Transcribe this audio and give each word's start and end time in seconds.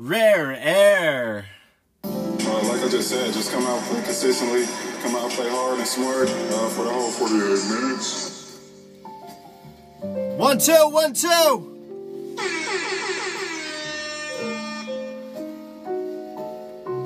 Rare 0.00 0.56
Air. 0.56 1.46
Uh, 2.04 2.08
like 2.08 2.80
I 2.82 2.88
just 2.88 3.08
said, 3.08 3.32
just 3.32 3.50
come 3.50 3.66
out, 3.66 3.82
play 3.82 4.00
consistently, 4.02 4.64
come 5.02 5.16
out, 5.16 5.28
play 5.32 5.50
hard 5.50 5.78
and 5.80 5.88
smart 5.88 6.28
uh, 6.28 6.68
for 6.68 6.84
the 6.84 6.90
whole 6.90 7.10
48 7.10 7.80
minutes. 7.82 8.60
One, 10.38 10.58
two, 10.58 10.88
one, 10.90 11.14
two. 11.14 11.74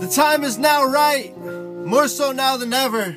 The 0.01 0.13
time 0.15 0.45
is 0.45 0.59
now 0.59 0.85
right, 0.85 1.35
more 1.39 2.09
so 2.09 2.33
now 2.33 2.59
than 2.59 2.75
ever. 2.75 3.17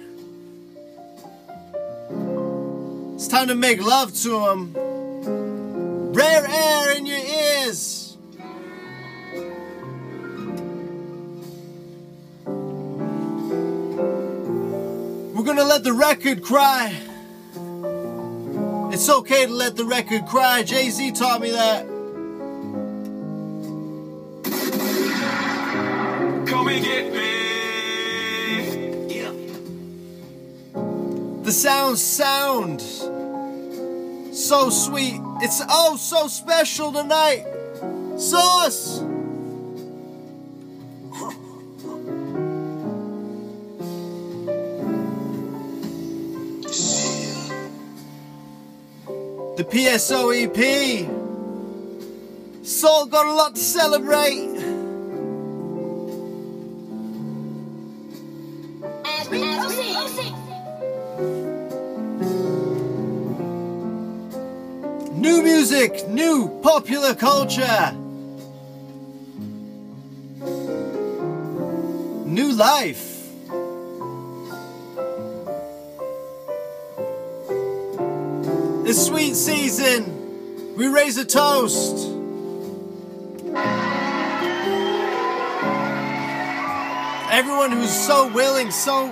It's 3.16 3.28
time 3.28 3.50
to 3.50 3.56
make 3.56 3.86
love 3.86 4.14
to 4.22 4.48
him. 4.48 6.14
Rare 6.14 6.48
air 6.48 6.96
in 6.96 7.06
your 7.06 7.18
ears. 7.18 7.95
Gonna 15.56 15.70
let 15.70 15.84
the 15.86 15.94
record 15.94 16.44
cry. 16.44 16.94
It's 18.92 19.10
okay 19.10 19.46
to 19.46 19.54
let 19.54 19.78
the 19.78 19.86
record 19.86 20.26
cry. 20.26 20.64
Jay 20.64 20.90
Z 20.90 21.12
taught 21.14 21.40
me 21.40 21.52
that. 21.52 21.86
Come 26.48 26.68
and 26.68 26.84
get 26.84 27.14
me. 27.14 27.22
The 31.44 31.52
sounds 31.52 32.02
sound 32.04 32.82
so 34.36 34.70
sweet. 34.70 35.22
It's 35.42 35.62
oh 35.70 35.96
so 35.96 36.28
special 36.28 36.92
tonight. 36.92 37.46
Sauce. 38.18 39.15
The 49.66 49.78
PSO 49.78 50.32
EP. 50.32 51.08
Soul 52.66 53.06
got 53.08 53.26
a 53.26 53.34
lot 53.34 53.56
to 53.56 53.62
celebrate. 53.62 54.52
New 65.14 65.42
music, 65.42 66.08
new 66.10 66.60
popular 66.62 67.16
culture. 67.16 67.92
New 72.26 72.52
life. 72.54 73.15
This 78.86 79.08
sweet 79.08 79.34
season, 79.36 80.76
we 80.76 80.86
raise 80.86 81.18
a 81.18 81.26
toast. 81.26 82.08
Everyone 87.32 87.72
who's 87.72 87.90
so 87.90 88.32
willing, 88.32 88.70
so 88.70 89.12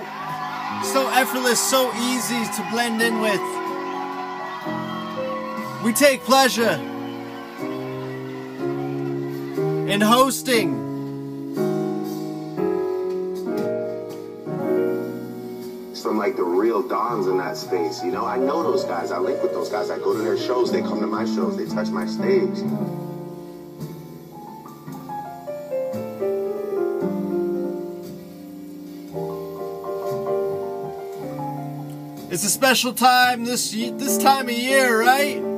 so 0.84 1.08
effortless, 1.08 1.58
so 1.60 1.92
easy 1.92 2.44
to 2.54 2.68
blend 2.70 3.02
in 3.02 3.20
with. 3.20 3.40
We 5.82 5.92
take 5.92 6.20
pleasure 6.20 6.78
in 9.90 10.00
hosting 10.00 10.83
some 16.04 16.18
like 16.18 16.36
the 16.36 16.44
real 16.44 16.86
dons 16.86 17.26
in 17.28 17.38
that 17.38 17.56
space. 17.56 18.04
You 18.04 18.12
know, 18.12 18.26
I 18.26 18.36
know 18.36 18.62
those 18.62 18.84
guys. 18.84 19.10
I 19.10 19.18
link 19.18 19.42
with 19.42 19.52
those 19.52 19.70
guys. 19.70 19.88
I 19.88 19.96
go 19.96 20.12
to 20.12 20.22
their 20.22 20.36
shows. 20.36 20.70
They 20.70 20.82
come 20.82 21.00
to 21.00 21.06
my 21.06 21.24
shows. 21.24 21.56
They 21.56 21.64
touch 21.64 21.88
my 21.88 22.04
stage. 22.04 22.58
It's 32.30 32.44
a 32.44 32.50
special 32.50 32.92
time 32.92 33.46
this 33.46 33.70
this 33.70 34.18
time 34.18 34.50
of 34.50 34.54
year, 34.54 35.00
right? 35.00 35.53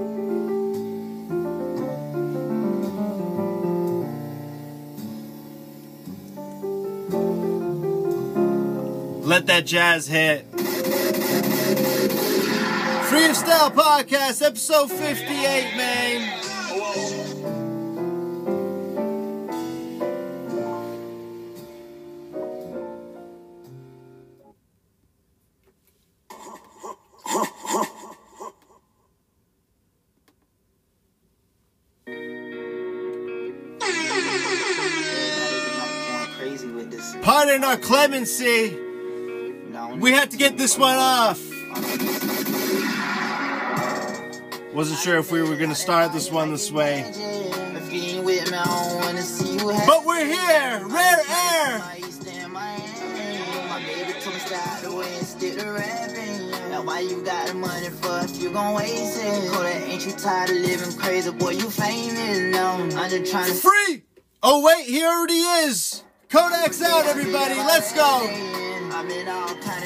Let 9.36 9.46
that 9.48 9.66
jazz 9.66 10.06
hit. 10.06 10.50
Freestyle 13.02 13.70
Podcast, 13.70 14.40
episode 14.40 14.90
58, 14.90 15.76
man. 15.76 16.40
going 36.08 36.30
crazy 36.38 36.68
with 36.68 36.90
this. 36.90 37.14
Pardon 37.20 37.64
our 37.64 37.76
clemency. 37.76 38.85
We 40.06 40.12
had 40.12 40.30
to 40.30 40.36
get 40.36 40.56
this 40.56 40.78
one 40.78 40.96
off. 40.96 41.42
Wasn't 44.72 45.00
sure 45.00 45.18
if 45.18 45.32
we 45.32 45.42
were 45.42 45.56
gonna 45.56 45.74
start 45.74 46.12
this 46.12 46.30
one 46.30 46.52
this 46.52 46.70
way. 46.70 47.12
But 49.84 50.04
we're 50.04 50.24
here! 50.24 50.86
Rare 50.86 51.22
air! 51.28 51.82
To 55.40 55.50
to 55.50 56.82
why 56.84 57.00
you 57.00 57.20
got 57.24 57.48
the 57.48 57.54
money 57.54 57.88
for 57.88 58.20
if 58.20 58.40
you 58.40 58.50
gon' 58.50 58.74
waste 58.76 59.18
it? 59.20 59.88
Ain't 59.88 60.06
you 60.06 60.12
tired 60.12 60.50
of 60.50 60.56
living 60.56 60.96
crazy? 60.96 61.32
Boy, 61.32 61.50
you 61.50 61.68
famous 61.68 62.54
now. 62.54 62.76
I'm 62.76 63.10
just 63.10 63.32
trying 63.32 63.48
to 63.48 63.54
Free! 63.54 64.04
Oh 64.40 64.62
wait, 64.62 64.86
he 64.86 65.02
already 65.02 65.40
is! 65.66 66.04
Kodak's 66.28 66.80
out, 66.80 67.06
everybody, 67.06 67.56
let's 67.56 67.92
go! 67.92 68.56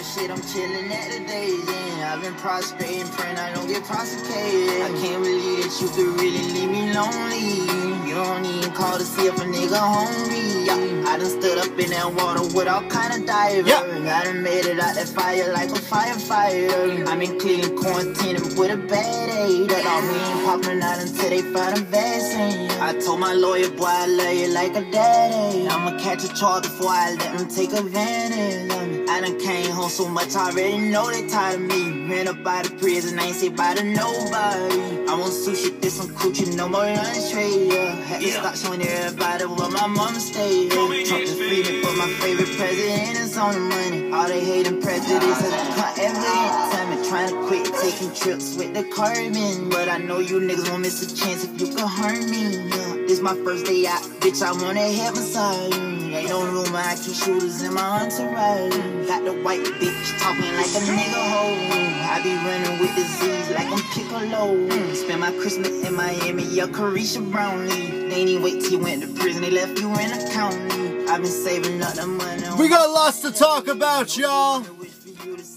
I'm 0.01 0.07
in 0.07 0.31
all 0.31 0.41
kind 0.41 0.49
of 0.49 0.53
shit, 0.55 0.57
I'm 0.57 0.65
chilling 0.65 0.93
at 0.93 1.11
the 1.11 1.27
days 1.27 1.69
end. 1.69 2.05
I've 2.05 2.23
been 2.23 2.35
prostrating, 2.37 3.07
praying 3.09 3.37
I 3.37 3.53
don't 3.53 3.69
get 3.69 3.85
prosecuted. 3.85 4.81
I 4.81 4.89
can't 4.97 5.23
believe 5.23 5.65
that 5.65 5.77
you 5.81 5.89
could 5.89 6.21
really 6.21 6.41
leave 6.55 6.71
me 6.71 6.93
lonely. 6.95 8.01
You 8.09 8.15
don't 8.15 8.45
even 8.47 8.73
call 8.73 8.97
to 8.99 9.05
see 9.05 9.27
if 9.27 9.37
a 9.37 9.45
nigga 9.45 9.77
hungry. 9.77 10.65
Yeah, 10.65 11.11
I 11.11 11.19
done 11.19 11.29
stood 11.29 11.59
up 11.59 11.79
in 11.79 11.91
that 11.91 12.15
water 12.15 12.43
with 12.57 12.67
all 12.67 12.83
kind 12.89 13.21
of 13.21 13.27
divers. 13.27 13.67
Yeah. 13.67 14.21
I 14.21 14.25
done 14.25 14.43
made 14.43 14.65
it 14.65 14.81
out 14.81 14.95
that 14.95 15.09
fire 15.09 15.53
like 15.53 15.71
a 15.71 15.75
firefighter. 15.75 17.07
I'm 17.07 17.21
in 17.21 17.39
Cleveland 17.39 17.79
quarantining 17.79 18.59
with 18.59 18.71
a 18.71 18.79
bad 18.79 19.29
aid. 19.29 19.69
That 19.69 19.85
all 19.85 20.03
we 20.03 20.17
ain't 20.17 20.45
popping 20.47 20.83
out 20.83 20.99
until 20.99 21.29
they 21.29 21.43
find 21.43 21.79
a 21.79 21.83
vaccine. 21.83 22.71
I 22.81 22.99
told 22.99 23.21
my 23.21 23.35
lawyer, 23.35 23.71
boy, 23.71 23.85
I 23.85 24.07
love 24.07 24.35
you 24.35 24.49
like 24.49 24.75
a 24.77 24.91
daddy. 24.91 25.69
I'ma 25.69 25.99
catch 25.99 26.25
a 26.25 26.33
charge 26.35 26.63
before 26.63 26.89
I 26.89 27.15
let 27.15 27.37
them 27.39 27.49
take 27.49 27.73
advantage 27.73 28.73
of 28.73 28.89
me. 28.89 29.07
I 29.11 29.21
done 29.21 29.39
came 29.39 29.71
home 29.71 29.90
so 29.91 30.09
much, 30.09 30.37
I 30.37 30.51
already 30.51 30.79
know 30.79 31.11
they 31.11 31.27
tired 31.27 31.61
of 31.61 31.67
me. 31.67 32.07
Ran 32.09 32.29
up 32.29 32.43
by 32.43 32.63
the 32.63 32.71
prison, 32.77 33.19
I 33.19 33.27
ain't 33.27 33.37
say 33.37 33.49
bye 33.49 33.75
to 33.75 33.83
nobody. 33.83 35.09
I 35.11 35.15
want 35.19 35.33
sushi, 35.33 35.81
this 35.81 35.97
some 35.97 36.09
coochie, 36.15 36.55
no 36.57 36.69
more 36.69 36.85
lunch 36.85 37.31
trade. 37.33 37.73
Yeah. 37.73 37.95
Had 38.07 38.21
to 38.21 38.31
stop 38.31 38.55
showing 38.57 38.83
everybody 38.83 39.45
where 39.45 39.71
my 39.71 39.87
mama 39.87 40.21
stayed. 40.21 40.73
Yeah. 40.73 41.05
Trump 41.05 41.23
is 41.25 41.35
freedom, 41.35 41.83
but 41.83 41.97
my 41.97 42.09
favorite 42.21 42.57
president 42.57 43.19
is 43.19 43.37
on 43.37 43.55
the 43.55 43.61
money. 43.61 44.13
All 44.13 44.29
they 44.29 44.45
hating 44.45 44.81
prejudice 44.81 45.41
has 45.41 45.55
become 45.69 45.95
evident. 45.99 46.51
Tell 46.73 46.87
me 46.91 47.09
trying 47.09 47.31
to 47.31 47.47
quit 47.49 47.67
taking 47.83 48.15
trips 48.15 48.57
with 48.57 48.75
the 48.75 48.85
carbon. 48.95 49.69
But 49.71 49.89
I 49.89 49.99
know 49.99 50.21
you 50.21 50.39
niggas 50.41 50.69
won't 50.71 50.83
miss 50.83 51.03
a 51.03 51.17
chance 51.17 51.45
if 51.45 51.61
you 51.61 51.67
can 51.75 51.89
hurt 51.89 52.31
me. 52.31 52.69
Yeah. 52.69 52.90
This 53.11 53.21
my 53.21 53.35
first 53.43 53.67
day 53.67 53.89
out, 53.89 54.01
bitch, 54.21 54.41
I 54.41 54.53
wanna 54.53 54.83
head 54.83 55.13
massage. 55.17 55.75
Ain't 55.75 56.29
no 56.29 56.47
room, 56.47 56.77
I 56.77 56.95
keep 56.95 57.17
shooters 57.17 57.61
in 57.61 57.75
my 57.75 58.05
entourage. 58.05 58.77
Got 59.09 59.25
the 59.25 59.33
white 59.43 59.65
bitch 59.65 60.21
talking 60.21 60.55
like 60.55 60.71
a 60.71 60.83
nigga 60.87 61.21
hoe. 61.33 62.07
I 62.07 62.21
be 62.23 62.33
running 62.37 62.79
with 62.79 62.95
disease 62.95 63.51
like 63.51 63.67
I'm 63.67 63.83
Piccolo. 63.95 64.95
Spend 64.95 65.21
my 65.23 65.33
Christmas 65.33 65.85
in 65.85 65.97
Miami, 65.97 66.45
yeah, 66.45 66.67
Carisha 66.67 67.29
Brownlee. 67.33 68.09
They 68.11 68.15
ain't 68.15 68.45
wait 68.45 68.61
till 68.61 68.75
you 68.75 68.79
went 68.79 69.03
to 69.03 69.09
prison, 69.09 69.43
they 69.43 69.51
left 69.51 69.81
you 69.81 69.89
in 69.89 70.13
a 70.13 70.31
county. 70.31 71.09
I've 71.09 71.21
been 71.21 71.33
saving 71.33 71.83
up 71.83 71.95
the 71.95 72.07
money. 72.07 72.47
We 72.61 72.69
got 72.69 72.89
lots 72.91 73.23
to 73.23 73.33
talk 73.33 73.67
about, 73.67 74.17
y'all. 74.17 74.65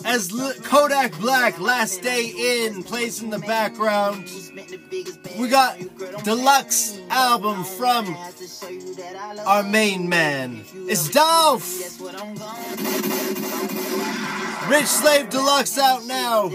As 0.05 0.31
L- 0.31 0.53
Kodak 0.63 1.17
Black, 1.19 1.59
Last 1.59 2.01
Day 2.01 2.65
In, 2.65 2.83
plays 2.83 3.21
in 3.23 3.29
the 3.29 3.39
background. 3.39 4.29
We 5.39 5.47
got 5.47 5.77
deluxe 6.23 6.99
album 7.09 7.63
from 7.63 8.15
our 9.45 9.63
main 9.63 10.09
man. 10.09 10.63
It's 10.73 11.09
Dolph. 11.09 11.63
Rich 14.69 14.85
Slave 14.85 15.29
Deluxe 15.29 15.77
out 15.77 16.05
now. 16.05 16.49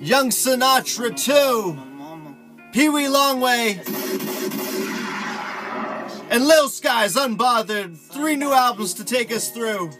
Young 0.00 0.30
Sinatra 0.30 1.16
2. 1.16 2.72
Pee 2.72 2.88
Wee 2.88 3.04
Longway. 3.04 4.83
And 6.34 6.48
Lil 6.48 6.68
Skies 6.68 7.14
Unbothered. 7.14 7.96
Three 7.96 8.34
new 8.34 8.50
albums 8.50 8.94
to 8.94 9.04
take 9.04 9.30
us 9.30 9.50
through. 9.50 9.92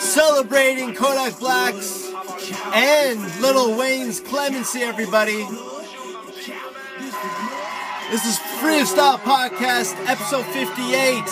Celebrating 0.00 0.92
Kodak 0.92 1.38
Black's 1.38 2.10
and 2.74 3.40
Lil 3.40 3.78
Wayne's 3.78 4.18
clemency, 4.18 4.80
everybody. 4.82 5.46
This 8.10 8.26
is 8.26 8.38
Free 8.58 8.80
of 8.80 8.88
Style 8.88 9.18
Podcast, 9.18 9.94
episode 10.08 10.46
58. 10.46 11.22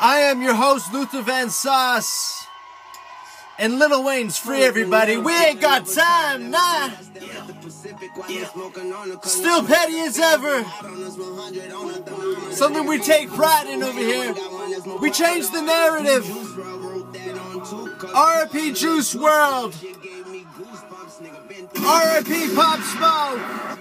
I 0.00 0.26
am 0.28 0.42
your 0.42 0.54
host, 0.54 0.92
Luther 0.92 1.22
Van 1.22 1.50
Sauce. 1.50 2.47
And 3.60 3.80
Lil 3.80 4.04
Wayne's 4.04 4.38
free, 4.38 4.62
everybody. 4.62 5.16
We 5.16 5.32
ain't 5.32 5.60
got 5.60 5.84
time, 5.86 6.50
nah. 6.50 6.90
Still 9.22 9.64
petty 9.64 9.98
as 9.98 10.16
ever. 10.18 10.64
Something 12.52 12.86
we 12.86 13.00
take 13.00 13.28
pride 13.30 13.66
in 13.66 13.82
over 13.82 13.98
here. 13.98 14.32
We 15.00 15.10
changed 15.10 15.52
the 15.52 15.62
narrative. 15.62 16.24
RIP 18.14 18.74
Juice 18.76 19.14
WRLD. 19.14 19.74
RIP 21.74 22.54
Pop 22.54 22.80
Smoke. 22.80 23.78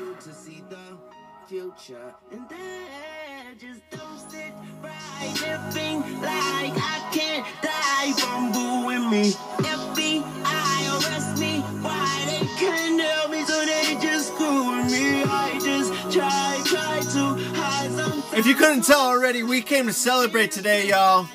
You 18.48 18.56
couldn't 18.56 18.84
tell 18.84 19.02
already, 19.02 19.44
we 19.44 19.62
came 19.62 19.88
to 19.88 19.94
celebrate 19.94 20.52
today, 20.52 20.88
y'all. 20.88 21.28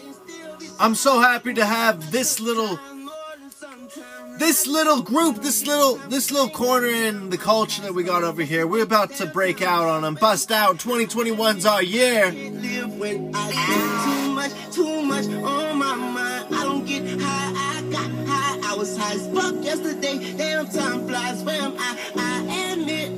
I'm 0.81 0.95
so 0.95 1.21
happy 1.21 1.53
to 1.55 1.65
have 1.65 2.11
this 2.11 2.41
little 2.41 2.79
this 4.39 4.67
little 4.67 5.03
group, 5.03 5.43
this 5.43 5.67
little 5.67 5.97
this 6.09 6.31
little 6.31 6.49
corner 6.49 6.87
in 6.87 7.29
the 7.29 7.37
culture 7.37 7.83
that 7.83 7.95
we 7.95 8.03
got 8.03 8.25
over 8.25 8.43
here. 8.43 8.67
We're 8.67 8.83
about 8.83 9.13
to 9.17 9.27
break 9.27 9.61
out 9.61 9.85
on 9.85 10.03
them, 10.03 10.15
bust 10.15 10.51
out. 10.51 10.79
2021's 10.79 11.67
our 11.67 11.83
year. 11.83 12.33
I 18.65 18.75
was 18.75 18.97
high 18.97 19.15
as 19.15 19.29
fuck 19.29 19.63
yesterday. 19.63 20.35
Damn, 20.39 20.67
time 20.67 21.07
flies. 21.07 21.43
Where 21.43 21.61
am 21.61 21.75
I? 21.79 22.22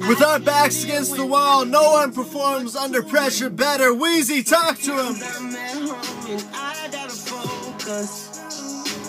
I 0.05 0.07
admit. 0.07 0.19
With 0.19 0.27
our 0.27 0.39
backs 0.39 0.85
against 0.85 1.17
the 1.17 1.25
wall, 1.25 1.65
no 1.65 1.93
one 1.93 2.13
performs 2.13 2.77
under 2.77 3.03
pressure 3.03 3.51
better. 3.51 3.95
Wheezy, 3.95 4.43
talk 4.43 4.79
to 4.81 4.93
him. 4.93 5.17
I'm 5.17 5.57
at 5.57 5.73
home 5.73 6.31
and 6.31 6.45
I 6.53 6.89
gotta 6.91 7.11
focus. 7.11 8.31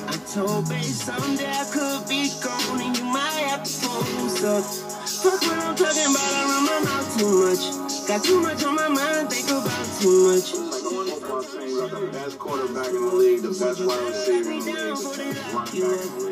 I 0.07 0.17
told 0.33 0.69
babe 0.69 0.83
someday 0.83 1.49
I 1.49 1.65
could 1.71 2.07
be 2.07 2.29
gone 2.43 2.81
and 2.81 2.97
you 2.97 3.03
might 3.05 3.43
have 3.49 3.63
to 3.63 3.87
post 3.87 4.43
up. 4.43 4.63
Fuck 4.63 5.41
what 5.41 5.57
I'm 5.57 5.75
talking 5.75 6.05
about, 6.11 6.33
I 6.33 6.45
run 6.45 6.65
my 6.65 6.79
mouth 6.85 7.17
too 7.17 7.31
much. 7.43 8.07
Got 8.07 8.23
too 8.23 8.39
much 8.41 8.63
on 8.63 8.75
my 8.75 8.87
mind, 8.87 9.29
think 9.31 9.49
about 9.49 9.85
too 9.99 10.27
much. 10.27 10.51
Football 10.51 11.43
team, 11.43 11.79
got 11.79 11.91
the 11.91 12.07
best 12.11 12.37
quarterback 12.39 12.87
in 12.87 12.93
the 12.93 13.15
league, 13.15 13.41
the 13.41 13.49
best 13.49 13.83
wide 13.83 14.07
receiver 14.07 14.51
in 14.51 14.59
the 14.59 14.71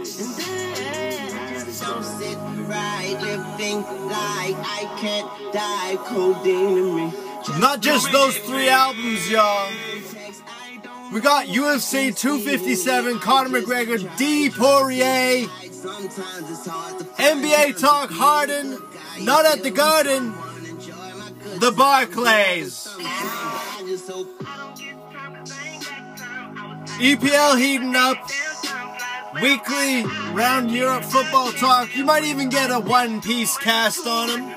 league, 0.03 1.02
the 1.85 1.93
best 1.93 2.37
running 2.37 2.67
back 2.67 3.05
in 3.05 3.19
the 3.19 3.19
league. 3.19 3.33
And 3.33 3.59
then 3.59 3.83
don't 3.83 4.09
right 4.09 4.09
living 4.09 4.09
like 4.09 4.57
I 4.57 4.97
can't 4.99 5.53
die. 5.53 5.95
Codeine 6.05 6.75
to 6.75 6.95
me. 6.95 7.59
Not 7.59 7.81
just 7.81 8.11
those 8.11 8.37
three 8.37 8.69
albums, 8.69 9.29
y'all. 9.29 9.71
We 11.13 11.19
got 11.21 11.45
UFC 11.45 12.17
257, 12.17 13.19
Conor 13.19 13.61
McGregor, 13.61 14.17
D. 14.17 14.49
Poirier, 14.49 15.47
Sometimes 15.71 16.49
it's 16.49 16.65
hard 16.65 16.97
to 16.97 17.05
NBA 17.05 17.77
Talk 17.79 18.09
Harden, 18.09 18.79
Not 19.21 19.45
at 19.45 19.61
the 19.63 19.69
Garden, 19.69 20.33
the 21.59 21.71
Barclays, 21.75 22.87
I 22.99 23.83
just 23.85 24.09
hope 24.09 24.27
EPL 26.99 27.59
heating 27.59 27.95
up, 27.95 28.17
weekly 29.41 30.03
round 30.33 30.71
Europe 30.71 31.03
football 31.03 31.51
talk. 31.53 31.95
You 31.95 32.05
might 32.05 32.23
even 32.23 32.49
get 32.49 32.71
a 32.71 32.79
one 32.79 33.21
piece 33.21 33.57
cast 33.57 34.05
on 34.05 34.27
them. 34.27 34.55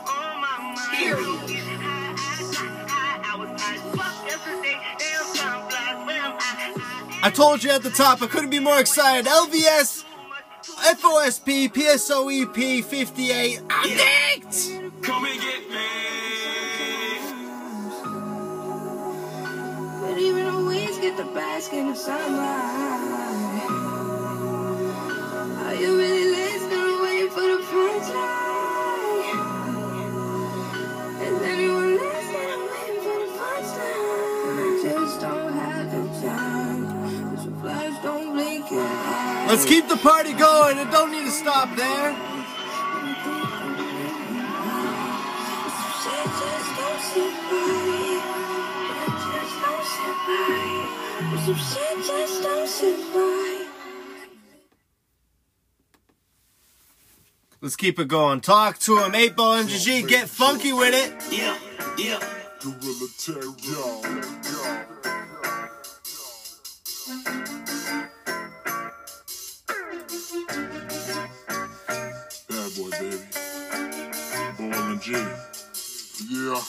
I 7.23 7.31
told 7.35 7.65
you 7.65 7.71
at 7.71 7.83
the 7.83 7.91
top, 7.91 8.23
I 8.23 8.27
couldn't 8.27 8.51
be 8.51 8.61
more 8.61 8.79
excited. 8.79 9.27
LVS, 9.27 10.05
FOSP, 10.63 11.73
PSOEP 11.73 12.85
58, 12.85 13.61
addict! 13.69 15.03
Come 15.03 15.25
and 15.25 15.41
get 15.41 15.71
me. 15.71 15.87
But 20.01 20.19
even 20.19 20.47
always 20.47 20.99
get 20.99 21.17
the 21.17 21.25
bask 21.35 21.73
in 21.73 21.89
the 21.89 21.95
sunlight. 21.97 23.36
Let's 39.57 39.69
keep 39.69 39.89
the 39.89 39.97
party 39.97 40.35
going. 40.35 40.77
It 40.77 40.91
don't 40.91 41.11
need 41.11 41.25
to 41.25 41.31
stop 41.31 41.75
there. 41.77 42.13
Let's 57.63 57.77
keep 57.77 57.99
it 57.99 58.09
going. 58.09 58.43
Talk 58.43 58.79
to 58.81 58.99
him. 58.99 59.15
8 59.15 59.37
Ball 59.37 59.63
MJG. 59.63 60.07
Get 60.07 60.29
funky 60.29 60.75
with 60.75 60.93
it. 60.93 61.15
Yeah, 61.33 61.57
yeah. 61.97 62.21
Gorilla 62.61 63.09
Tag, 63.19 64.36
Yeah. 76.47 76.63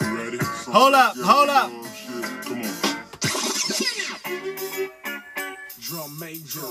Ready? 0.00 0.38
Some- 0.38 0.72
Hold 0.74 0.94
up, 0.94 1.14
yeah, 1.16 1.22
hold 1.24 1.48
up. 1.50 1.70
Come 2.42 2.62
on. 2.62 2.74
Drum 5.80 6.18
major. 6.18 6.66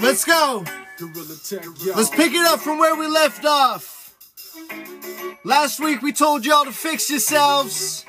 Let's 0.00 0.24
go. 0.24 0.64
Gorilla 0.96 1.36
tech, 1.46 1.66
yo. 1.84 1.92
Let's 1.94 2.08
pick 2.08 2.32
it 2.32 2.46
up 2.46 2.60
from 2.60 2.78
where 2.78 2.94
we 2.96 3.06
left 3.06 3.44
off. 3.44 4.14
Last 5.44 5.78
week 5.80 6.00
we 6.00 6.12
told 6.12 6.46
y'all 6.46 6.64
to 6.64 6.72
fix 6.72 7.10
yourselves. 7.10 8.06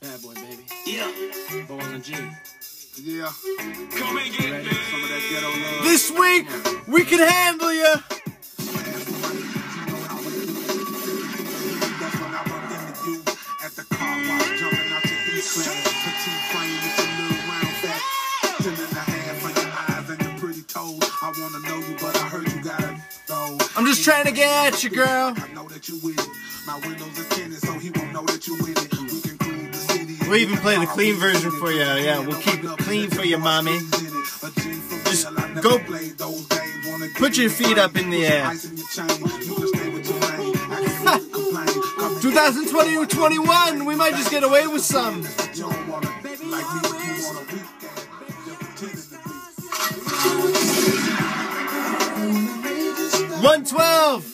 Bad 0.00 0.20
boy, 0.20 0.34
baby. 0.34 0.64
Yeah. 0.86 1.12
Balls 1.68 1.86
and 1.86 2.02
G. 2.02 2.14
Yeah. 3.00 3.30
Come 3.92 4.18
and 4.18 4.36
get 4.36 4.64
me. 4.64 4.72
some 4.90 5.02
of 5.04 5.08
that 5.08 5.22
ghetto 5.30 5.50
love? 5.50 5.84
This 5.84 6.10
week 6.10 6.48
we 6.88 7.04
can 7.04 7.20
handle 7.28 7.72
you. 7.72 7.94
Out. 15.62 15.84
Petite 16.04 16.42
frame 16.50 16.74
with 16.82 16.98
your 16.98 17.10
little 17.14 17.42
round 17.46 17.74
fat. 17.78 18.02
Ten 18.58 18.74
and 18.74 18.92
a 18.92 19.04
half 19.06 19.44
on 19.44 19.52
your 19.54 19.70
eyes 19.86 20.10
and 20.10 20.20
your 20.22 20.38
pretty 20.40 20.62
toes. 20.62 21.10
I 21.22 21.32
wanna 21.38 21.60
know 21.68 21.78
you, 21.86 21.96
but 22.00 22.16
I 22.16 22.26
heard 22.28 22.52
you 22.52 22.60
got 22.62 22.82
a 22.82 22.98
those. 23.28 23.86
just 23.86 24.04
trying 24.04 24.24
to 24.24 24.32
get 24.32 24.74
at 24.74 24.82
you, 24.82 24.90
girl. 24.90 25.32
I 25.36 25.52
know 25.54 25.68
that 25.68 25.88
you 25.88 26.00
with 26.02 26.18
it. 26.18 26.28
My 26.66 26.78
windows 26.80 27.18
is 27.18 27.28
tinted, 27.28 27.60
so 27.60 27.72
he 27.74 27.90
won't 27.90 28.12
know 28.12 28.22
that 28.22 28.46
you 28.48 28.56
with 28.56 28.82
it. 28.82 28.92
We 28.98 29.20
can 29.20 29.38
clean 29.38 29.70
the 29.70 29.76
city. 29.78 30.16
We'll 30.22 30.38
even 30.38 30.56
play 30.58 30.78
the 30.78 30.86
clean 30.86 31.16
version 31.16 31.52
for 31.52 31.70
you. 31.70 31.78
Yeah, 31.78 32.18
we'll 32.18 32.40
keep 32.40 32.64
it 32.64 32.78
clean 32.78 33.10
for 33.10 33.22
you, 33.22 33.38
mommy. 33.38 33.78
Just 35.04 35.28
go 35.62 35.78
put 37.16 37.36
your 37.36 37.50
feet 37.50 37.78
up 37.78 37.96
in 37.96 38.10
the 38.10 38.26
air. 38.26 38.52
2020 42.24 42.96
or 42.96 43.04
21, 43.04 43.84
we 43.84 43.94
might 43.94 44.14
just 44.14 44.30
get 44.30 44.42
away 44.42 44.66
with 44.66 44.82
some. 44.82 45.22
One 53.44 53.62
twelve. 53.66 54.24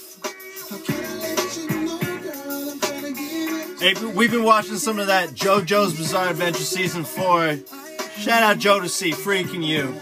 Hey, 3.81 3.95
we've 4.15 4.31
been 4.31 4.45
watching 4.45 4.77
some 4.77 5.01
of 5.01 5.09
that 5.09 5.31
JoJo's 5.31 5.97
Bizarre 5.97 6.29
Adventure 6.29 6.61
season 6.61 7.03
four. 7.03 7.57
Shout 8.19 8.45
out 8.45 8.59
Jodeci 8.59 9.13
freaking 9.13 9.67
you. 9.67 9.93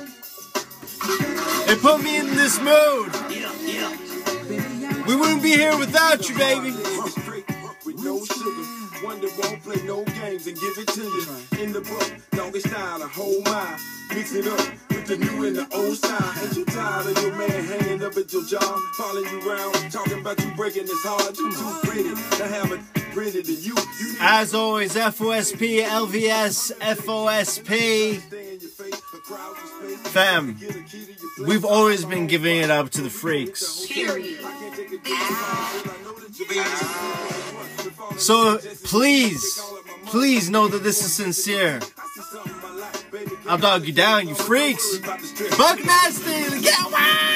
It 1.72 1.80
put 1.80 2.02
me 2.02 2.18
in 2.18 2.26
this 2.36 2.58
mood. 2.60 3.14
We 5.06 5.16
wouldn't 5.16 5.42
be 5.42 5.52
here 5.52 5.78
without 5.78 6.28
you, 6.28 6.36
baby. 6.36 6.72
With 7.86 8.04
no 8.04 8.22
sugar, 8.26 9.06
one 9.06 9.22
that 9.22 9.32
won't 9.42 9.62
play 9.62 9.82
no 9.86 10.04
games 10.04 10.46
and 10.46 10.60
give 10.60 10.76
it 10.76 10.88
to 10.88 11.02
you. 11.02 11.64
In 11.64 11.72
the 11.72 11.80
book, 11.80 12.14
doggy 12.32 12.60
style, 12.60 13.00
a 13.00 13.06
whole 13.06 13.40
mile. 13.40 13.78
Mix 14.14 14.34
it 14.34 14.46
up 14.46 14.58
with 14.58 14.87
the 15.08 15.16
new 15.16 15.46
and 15.46 15.56
the 15.56 15.66
old 15.74 15.96
style. 15.96 16.34
Ain't 16.44 16.54
you 16.54 16.64
tired 16.66 17.06
of 17.06 17.22
your 17.22 17.34
man 17.34 17.64
hanging 17.64 18.02
up 18.04 18.14
at 18.18 18.30
your 18.30 18.44
job, 18.44 18.78
following 18.98 19.24
you 19.30 19.50
around, 19.50 19.72
talking 19.90 20.20
about 20.20 20.38
you 20.38 20.54
breaking 20.54 20.82
his 20.82 21.02
heart? 21.02 21.38
You 21.38 21.50
too 21.50 21.88
pretty 21.88 22.10
to 22.36 22.46
have 22.46 22.70
it 22.72 22.80
pretty 23.14 23.42
to 23.42 23.52
you. 23.52 23.74
You 23.74 24.16
As 24.20 24.52
always, 24.52 24.94
FOSP, 24.94 25.82
LVS, 25.82 26.72
FOSP. 26.78 28.20
stay 28.20 28.54
in 28.54 28.60
your 28.60 28.68
face, 28.68 29.00
the 29.00 29.18
crowds 29.24 29.58
are 29.58 29.88
space. 29.88 30.12
Fam, 30.12 30.56
Get 30.60 30.76
a 30.76 30.82
key 30.82 31.06
to 31.06 31.12
your 31.38 31.48
we've 31.48 31.64
always 31.64 32.04
been 32.04 32.26
giving 32.26 32.58
it 32.58 32.70
up 32.70 32.90
to 32.90 33.00
the 33.00 33.10
freaks. 33.10 33.88
So 38.18 38.58
please, 38.84 39.62
please 40.04 40.50
know 40.50 40.68
that 40.68 40.82
this 40.82 41.02
is 41.02 41.14
sincere. 41.14 41.80
I'll 43.48 43.58
dog 43.58 43.86
you 43.86 43.92
down, 43.92 44.28
you 44.28 44.34
freaks. 44.34 44.98
Buck 44.98 45.82
nasty, 45.84 46.60
get 46.60 46.92
wild! 46.92 47.28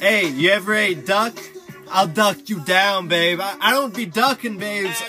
Hey, 0.00 0.28
you 0.28 0.50
ever 0.50 0.74
ate 0.74 1.06
duck? 1.06 1.34
I'll 1.90 2.08
duck 2.08 2.48
you 2.48 2.60
down, 2.64 3.08
babe. 3.08 3.40
I, 3.40 3.56
I 3.60 3.70
don't 3.70 3.94
be 3.94 4.04
ducking 4.04 4.58
babes. 4.58 5.00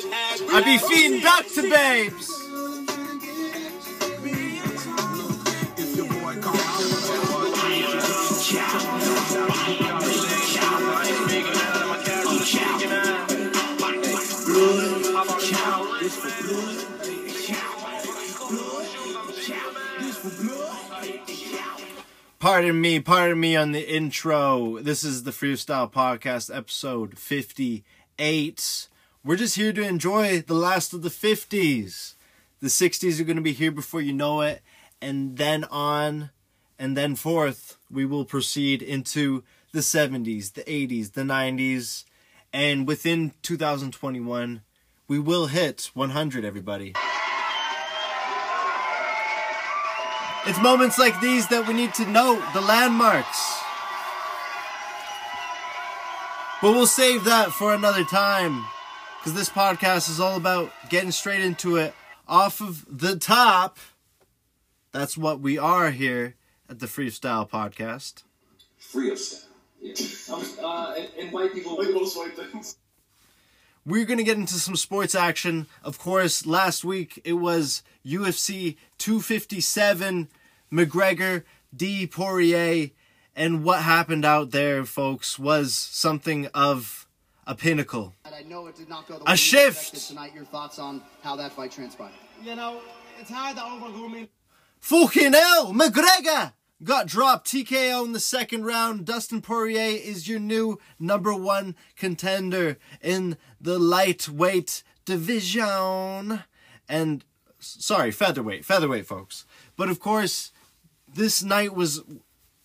I 0.51 0.61
be 0.63 0.77
feeding 0.77 1.21
duck 1.21 1.45
to 1.55 1.69
babes. 1.69 2.44
Pardon 22.39 22.79
me, 22.79 23.01
pardon 23.01 23.39
me 23.41 23.57
on 23.57 23.73
the 23.73 23.93
intro. 23.93 24.79
This 24.79 25.03
is 25.03 25.23
the 25.23 25.31
Freestyle 25.31 25.91
Podcast, 25.91 26.55
episode 26.55 27.19
58. 27.19 28.87
We're 29.25 29.35
just 29.35 29.57
here 29.57 29.73
to 29.73 29.85
enjoy 29.85 30.39
the 30.39 30.53
last 30.53 30.93
of 30.93 31.01
the 31.01 31.09
50s. 31.09 32.13
The 32.61 32.67
60s 32.67 33.19
are 33.19 33.25
going 33.25 33.35
to 33.35 33.41
be 33.41 33.51
here 33.51 33.71
before 33.71 33.99
you 33.99 34.13
know 34.13 34.39
it. 34.39 34.61
And 35.01 35.35
then 35.35 35.65
on 35.65 36.29
and 36.79 36.95
then 36.95 37.15
forth, 37.17 37.77
we 37.91 38.05
will 38.05 38.23
proceed 38.23 38.81
into 38.81 39.43
the 39.73 39.81
70s, 39.81 40.53
the 40.53 40.63
80s, 40.63 41.11
the 41.11 41.23
90s. 41.23 42.04
And 42.55 42.87
within 42.87 43.33
2021, 43.41 44.61
we 45.09 45.19
will 45.19 45.47
hit 45.47 45.91
100, 45.93 46.45
everybody. 46.45 46.93
It's 50.45 50.61
moments 50.61 50.97
like 50.97 51.19
these 51.19 51.49
that 51.49 51.65
we 51.67 51.73
need 51.73 51.93
to 51.95 52.05
note 52.05 52.41
the 52.53 52.61
landmarks. 52.61 53.61
But 56.61 56.71
we'll 56.71 56.87
save 56.87 57.25
that 57.25 57.51
for 57.51 57.73
another 57.73 58.05
time. 58.05 58.65
Because 59.19 59.33
this 59.33 59.49
podcast 59.49 60.09
is 60.09 60.21
all 60.21 60.37
about 60.37 60.71
getting 60.89 61.11
straight 61.11 61.41
into 61.41 61.75
it 61.75 61.93
off 62.25 62.61
of 62.61 62.85
the 62.87 63.17
top. 63.17 63.79
That's 64.93 65.17
what 65.17 65.41
we 65.41 65.57
are 65.57 65.91
here 65.91 66.35
at 66.69 66.79
the 66.79 66.85
Freestyle 66.85 67.49
Podcast. 67.49 68.23
Freestyle. 68.79 69.44
Uh, 69.87 70.95
and, 70.97 71.09
and 71.19 71.31
white 71.31 71.53
people. 71.53 71.77
Like 71.77 71.93
most 71.93 72.17
white 72.17 72.35
things. 72.35 72.77
We're 73.85 74.05
going 74.05 74.17
to 74.17 74.23
get 74.23 74.37
into 74.37 74.55
some 74.55 74.75
sports 74.75 75.13
action. 75.13 75.67
Of 75.83 75.99
course, 75.99 76.45
last 76.47 76.83
week 76.83 77.21
it 77.23 77.33
was 77.33 77.83
UFC 78.03 78.77
257, 78.97 80.27
McGregor, 80.73 81.43
D. 81.75 82.07
Poirier, 82.07 82.89
and 83.35 83.63
what 83.63 83.81
happened 83.83 84.25
out 84.25 84.49
there, 84.51 84.85
folks, 84.85 85.37
was 85.37 85.75
something 85.75 86.47
of 86.47 87.05
a 87.45 87.53
pinnacle. 87.53 88.15
I 88.25 88.41
know 88.43 88.65
it 88.65 88.75
did 88.75 88.89
not 88.89 89.07
go 89.07 89.19
the 89.19 89.21
A 89.21 89.25
way 89.25 89.31
you 89.33 89.37
shift. 89.37 89.77
expected 89.93 90.07
tonight. 90.07 90.33
Your 90.33 90.45
thoughts 90.45 90.79
on 90.79 91.03
how 91.21 91.35
that 91.35 91.51
fight 91.51 91.71
transpired? 91.71 92.11
You 92.43 92.55
know, 92.55 92.81
it's 93.19 93.29
hard 93.29 93.55
to 93.57 93.63
overrule 93.63 94.09
me. 94.09 94.29
Fucking 94.79 95.33
hell, 95.33 95.73
McGregor 95.73 96.53
got 96.83 97.07
dropped 97.07 97.47
TKO 97.47 98.05
in 98.05 98.11
the 98.13 98.19
second 98.19 98.65
round. 98.65 99.05
Dustin 99.05 99.41
Poirier 99.41 99.97
is 99.97 100.27
your 100.27 100.39
new 100.39 100.79
number 100.99 101.33
one 101.33 101.75
contender 101.95 102.77
in 103.01 103.37
the 103.59 103.79
lightweight 103.79 104.83
division. 105.05 106.43
And 106.87 107.23
sorry, 107.59 108.11
featherweight, 108.11 108.65
featherweight, 108.65 109.05
folks. 109.05 109.45
But 109.75 109.89
of 109.89 109.99
course, 109.99 110.51
this 111.07 111.43
night 111.43 111.73
was 111.73 112.01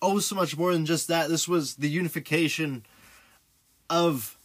oh 0.01 0.19
so 0.19 0.35
much 0.35 0.57
more 0.57 0.73
than 0.73 0.85
just 0.85 1.07
that. 1.07 1.29
This 1.29 1.47
was 1.47 1.75
the 1.75 1.89
unification 1.89 2.85
of 3.89 4.37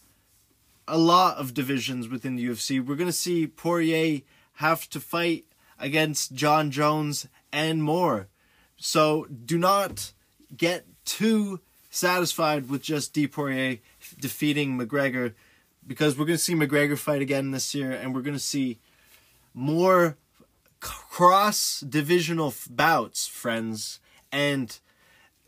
a 0.89 0.99
lot 0.99 1.37
of 1.37 1.55
divisions 1.55 2.09
within 2.09 2.37
the 2.37 2.47
UFC. 2.47 2.85
We're 2.85 2.95
going 2.95 3.09
to 3.09 3.13
see 3.13 3.47
Poirier 3.47 4.23
have 4.55 4.89
to 4.91 5.01
fight 5.01 5.45
against 5.79 6.35
Jon 6.35 6.71
Jones 6.71 7.29
and 7.53 7.83
more. 7.83 8.29
So 8.77 9.25
do 9.25 9.59
not 9.59 10.13
get 10.57 10.85
too 11.05 11.61
satisfied 11.91 12.69
with 12.69 12.83
just 12.83 13.13
D. 13.13 13.27
Poirier 13.27 13.79
defeating 14.21 14.79
McGregor 14.79 15.35
because 15.87 16.19
we're 16.19 16.27
going 16.27 16.37
to 16.37 16.43
see 16.43 16.55
McGregor 16.55 16.99
fight 16.99 17.23
again 17.23 17.53
this 17.53 17.75
year 17.75 17.93
and 17.93 18.15
we're 18.15 18.23
going 18.23 18.35
to 18.37 18.41
see 18.41 18.79
more 19.55 20.17
cross 20.81 21.81
divisional 21.81 22.53
bouts, 22.69 23.27
friends. 23.27 24.01
And 24.31 24.79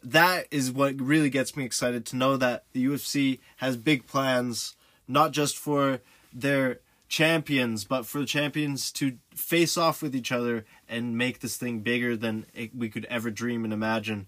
that 0.03 0.47
is 0.51 0.73
what 0.73 1.01
really 1.01 1.31
gets 1.31 1.57
me 1.57 1.65
excited 1.65 2.07
to 2.07 2.17
know 2.17 2.37
that 2.37 2.65
the 2.73 2.85
UFC 2.87 3.41
has 3.57 3.77
big 3.77 4.07
plans, 4.07 4.77
not 5.07 5.33
just 5.33 5.59
for 5.59 6.01
their 6.33 6.81
champions, 7.09 7.85
but 7.85 8.07
for 8.07 8.21
the 8.21 8.27
champions 8.27 8.93
to 8.93 9.19
face 9.35 9.77
off 9.77 10.03
with 10.03 10.15
each 10.15 10.33
other 10.33 10.65
and 10.89 11.17
make 11.17 11.41
this 11.41 11.57
thing 11.57 11.81
bigger 11.81 12.17
than 12.17 12.47
it, 12.55 12.75
we 12.75 12.89
could 12.89 13.05
ever 13.07 13.31
dream 13.31 13.65
and 13.65 13.73
imagine. 13.73 14.27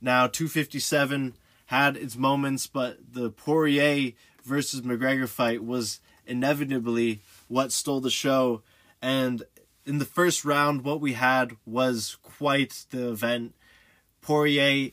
Now, 0.00 0.26
257 0.26 1.34
had 1.66 1.96
its 1.96 2.16
moments, 2.16 2.66
but 2.66 2.98
the 3.12 3.30
Poirier 3.30 4.12
versus 4.44 4.82
McGregor 4.82 5.28
fight 5.28 5.64
was 5.64 6.00
inevitably 6.26 7.22
what 7.48 7.72
stole 7.72 8.00
the 8.00 8.10
show. 8.10 8.62
And 9.00 9.44
in 9.86 9.98
the 9.98 10.04
first 10.04 10.44
round, 10.44 10.84
what 10.84 11.00
we 11.00 11.14
had 11.14 11.56
was 11.64 12.18
quite 12.22 12.84
the 12.90 13.10
event. 13.10 13.54
Poirier 14.20 14.90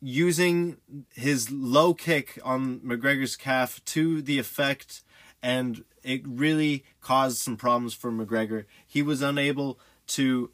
using 0.00 0.76
his 1.14 1.50
low 1.50 1.94
kick 1.94 2.38
on 2.44 2.80
McGregor's 2.80 3.36
calf 3.36 3.82
to 3.86 4.20
the 4.20 4.38
effect, 4.38 5.02
and 5.42 5.84
it 6.02 6.22
really 6.26 6.84
caused 7.00 7.38
some 7.38 7.56
problems 7.56 7.94
for 7.94 8.12
McGregor. 8.12 8.64
He 8.86 9.02
was 9.02 9.22
unable 9.22 9.78
to 10.08 10.50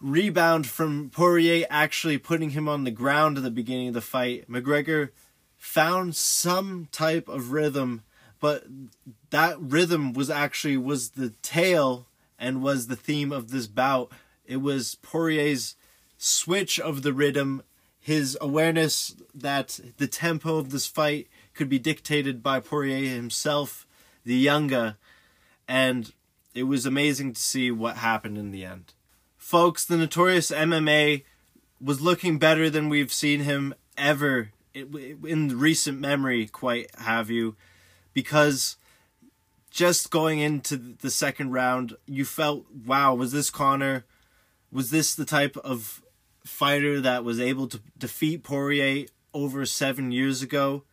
rebound 0.00 0.66
from 0.66 1.10
Poirier 1.10 1.66
actually 1.70 2.18
putting 2.18 2.50
him 2.50 2.68
on 2.68 2.84
the 2.84 2.90
ground 2.90 3.36
at 3.36 3.44
the 3.44 3.50
beginning 3.50 3.88
of 3.88 3.94
the 3.94 4.00
fight. 4.00 4.50
McGregor 4.50 5.10
found 5.56 6.16
some 6.16 6.88
type 6.90 7.28
of 7.28 7.52
rhythm, 7.52 8.02
but 8.40 8.64
that 9.30 9.56
rhythm 9.60 10.12
was 10.12 10.28
actually 10.28 10.76
was 10.76 11.10
the 11.10 11.30
tail 11.42 12.08
and 12.38 12.62
was 12.62 12.88
the 12.88 12.96
theme 12.96 13.30
of 13.30 13.50
this 13.50 13.68
bout. 13.68 14.10
It 14.44 14.56
was 14.56 14.96
Poirier's 14.96 15.76
switch 16.18 16.80
of 16.80 17.02
the 17.02 17.12
rhythm, 17.12 17.62
his 18.00 18.36
awareness 18.40 19.14
that 19.32 19.78
the 19.98 20.08
tempo 20.08 20.56
of 20.56 20.70
this 20.70 20.86
fight 20.86 21.28
could 21.54 21.68
be 21.68 21.78
dictated 21.78 22.42
by 22.42 22.58
Poirier 22.58 23.14
himself, 23.14 23.86
the 24.24 24.34
younger, 24.34 24.96
and 25.68 26.12
it 26.54 26.64
was 26.64 26.86
amazing 26.86 27.32
to 27.32 27.40
see 27.40 27.70
what 27.70 27.96
happened 27.96 28.38
in 28.38 28.50
the 28.50 28.64
end. 28.64 28.94
Folks, 29.36 29.84
the 29.84 29.96
notorious 29.96 30.50
MMA 30.50 31.24
was 31.80 32.00
looking 32.00 32.38
better 32.38 32.70
than 32.70 32.88
we've 32.88 33.12
seen 33.12 33.40
him 33.40 33.74
ever 33.96 34.50
in 34.74 35.58
recent 35.58 36.00
memory, 36.00 36.46
quite 36.46 36.90
have 36.96 37.28
you, 37.28 37.56
because 38.12 38.76
just 39.70 40.10
going 40.10 40.38
into 40.38 40.76
the 40.76 41.10
second 41.10 41.52
round, 41.52 41.96
you 42.06 42.24
felt, 42.24 42.66
wow, 42.86 43.14
was 43.14 43.32
this 43.32 43.50
Conor? 43.50 44.04
Was 44.70 44.90
this 44.90 45.14
the 45.14 45.24
type 45.24 45.56
of 45.58 46.02
fighter 46.44 47.00
that 47.00 47.24
was 47.24 47.40
able 47.40 47.68
to 47.68 47.80
defeat 47.96 48.42
Poirier 48.42 49.06
over 49.34 49.66
seven 49.66 50.12
years 50.12 50.42
ago? 50.42 50.84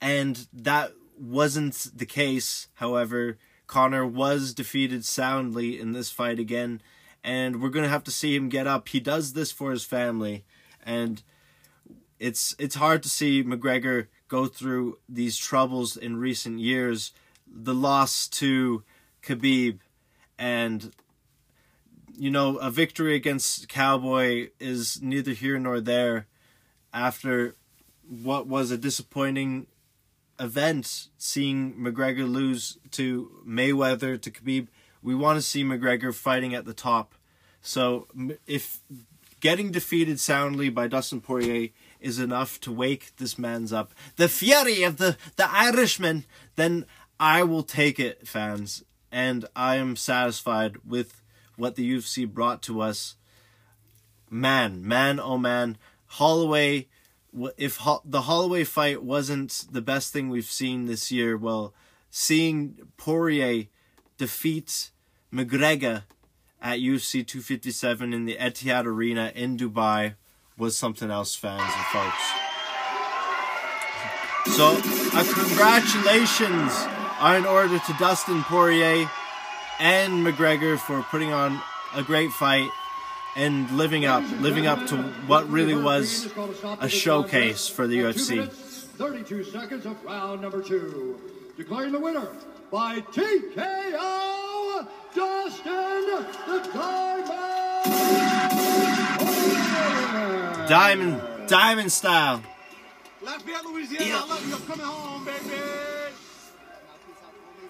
And 0.00 0.46
that 0.52 0.92
wasn't 1.18 1.88
the 1.94 2.06
case, 2.06 2.68
however. 2.74 3.38
Conor 3.72 4.06
was 4.06 4.52
defeated 4.52 5.02
soundly 5.02 5.80
in 5.80 5.92
this 5.92 6.10
fight 6.10 6.38
again, 6.38 6.82
and 7.24 7.62
we're 7.62 7.70
to 7.70 7.88
have 7.88 8.04
to 8.04 8.10
see 8.10 8.36
him 8.36 8.50
get 8.50 8.66
up. 8.66 8.86
He 8.86 9.00
does 9.00 9.32
this 9.32 9.50
for 9.50 9.70
his 9.70 9.82
family, 9.82 10.44
and 10.84 11.22
it's 12.18 12.54
it's 12.58 12.74
hard 12.74 13.02
to 13.02 13.08
see 13.08 13.42
McGregor 13.42 14.08
go 14.28 14.44
through 14.44 14.98
these 15.08 15.38
troubles 15.38 15.96
in 15.96 16.18
recent 16.18 16.58
years 16.58 17.12
the 17.50 17.72
loss 17.72 18.28
to 18.28 18.84
Khabib 19.22 19.78
and 20.38 20.92
you 22.14 22.30
know 22.30 22.58
a 22.58 22.70
victory 22.70 23.14
against 23.14 23.70
Cowboy 23.70 24.50
is 24.60 25.00
neither 25.00 25.32
here 25.32 25.58
nor 25.58 25.80
there 25.80 26.26
after 26.92 27.56
what 28.06 28.46
was 28.46 28.70
a 28.70 28.76
disappointing 28.76 29.66
event 30.42 31.08
seeing 31.16 31.74
McGregor 31.74 32.30
lose 32.30 32.78
to 32.92 33.30
Mayweather 33.46 34.20
to 34.20 34.30
Khabib 34.30 34.68
we 35.02 35.14
want 35.14 35.36
to 35.36 35.42
see 35.42 35.64
McGregor 35.64 36.14
fighting 36.14 36.54
at 36.54 36.64
the 36.64 36.74
top 36.74 37.14
so 37.60 38.08
if 38.46 38.80
getting 39.40 39.70
defeated 39.70 40.20
soundly 40.20 40.68
by 40.68 40.88
Dustin 40.88 41.20
Poirier 41.20 41.70
is 42.00 42.18
enough 42.18 42.60
to 42.60 42.72
wake 42.72 43.16
this 43.16 43.38
man's 43.38 43.72
up 43.72 43.94
the 44.16 44.28
fury 44.28 44.82
of 44.82 44.96
the 44.96 45.16
the 45.36 45.50
Irishman 45.50 46.24
then 46.56 46.86
I 47.22 47.44
will 47.44 47.62
take 47.62 48.00
it, 48.00 48.26
fans, 48.26 48.82
and 49.12 49.44
I 49.54 49.76
am 49.76 49.94
satisfied 49.94 50.78
with 50.84 51.22
what 51.56 51.76
the 51.76 51.88
UFC 51.88 52.28
brought 52.28 52.62
to 52.62 52.80
us. 52.80 53.14
Man, 54.28 54.84
man, 54.84 55.20
oh 55.20 55.38
man, 55.38 55.78
Holloway. 56.06 56.88
If 57.56 57.80
the 58.04 58.22
Holloway 58.22 58.64
fight 58.64 59.02
wasn't 59.02 59.66
the 59.70 59.80
best 59.80 60.12
thing 60.12 60.28
we've 60.28 60.44
seen 60.44 60.86
this 60.86 61.10
year, 61.10 61.36
well, 61.36 61.72
seeing 62.10 62.76
Poirier 62.96 63.68
defeat 64.18 64.90
McGregor 65.32 66.02
at 66.60 66.78
UFC 66.78 67.26
257 67.26 68.12
in 68.12 68.24
the 68.26 68.36
Etihad 68.36 68.84
Arena 68.84 69.32
in 69.34 69.56
Dubai 69.56 70.14
was 70.58 70.76
something 70.76 71.10
else, 71.10 71.34
fans 71.34 71.62
and 71.62 71.86
folks. 71.86 72.22
So, 74.56 74.78
uh, 75.14 75.24
congratulations 75.32 76.72
are 77.18 77.36
in 77.38 77.46
order 77.46 77.78
to 77.78 77.92
Dustin 77.98 78.42
Poirier 78.44 79.10
and 79.78 80.26
McGregor 80.26 80.78
for 80.78 81.02
putting 81.02 81.32
on 81.32 81.60
a 81.94 82.02
great 82.02 82.32
fight 82.32 82.68
and 83.36 83.70
living 83.70 84.04
up, 84.04 84.22
living 84.40 84.66
up 84.66 84.86
to 84.88 84.96
what 85.26 85.48
really 85.48 85.74
was 85.74 86.30
a 86.80 86.88
showcase 86.88 87.68
for 87.68 87.86
the 87.86 87.98
UFC. 87.98 88.48
32 88.48 89.44
seconds 89.44 89.86
of 89.86 90.02
round 90.04 90.42
number 90.42 90.62
two. 90.62 91.18
Declaring 91.56 91.92
the 91.92 92.00
winner 92.00 92.28
by 92.70 93.00
TKO, 93.00 94.86
Dustin 95.14 96.26
the 96.46 96.70
Diamond. 96.72 97.28
Diamond, 100.68 101.48
diamond 101.48 101.92
style. 101.92 102.42
Lafayette, 103.22 103.64
Louisiana, 103.64 104.04
I 104.04 104.26
love 104.28 104.48
you. 104.48 104.54
I'm 104.54 104.62
coming 104.62 104.86
home, 104.86 105.24
baby. 105.24 105.60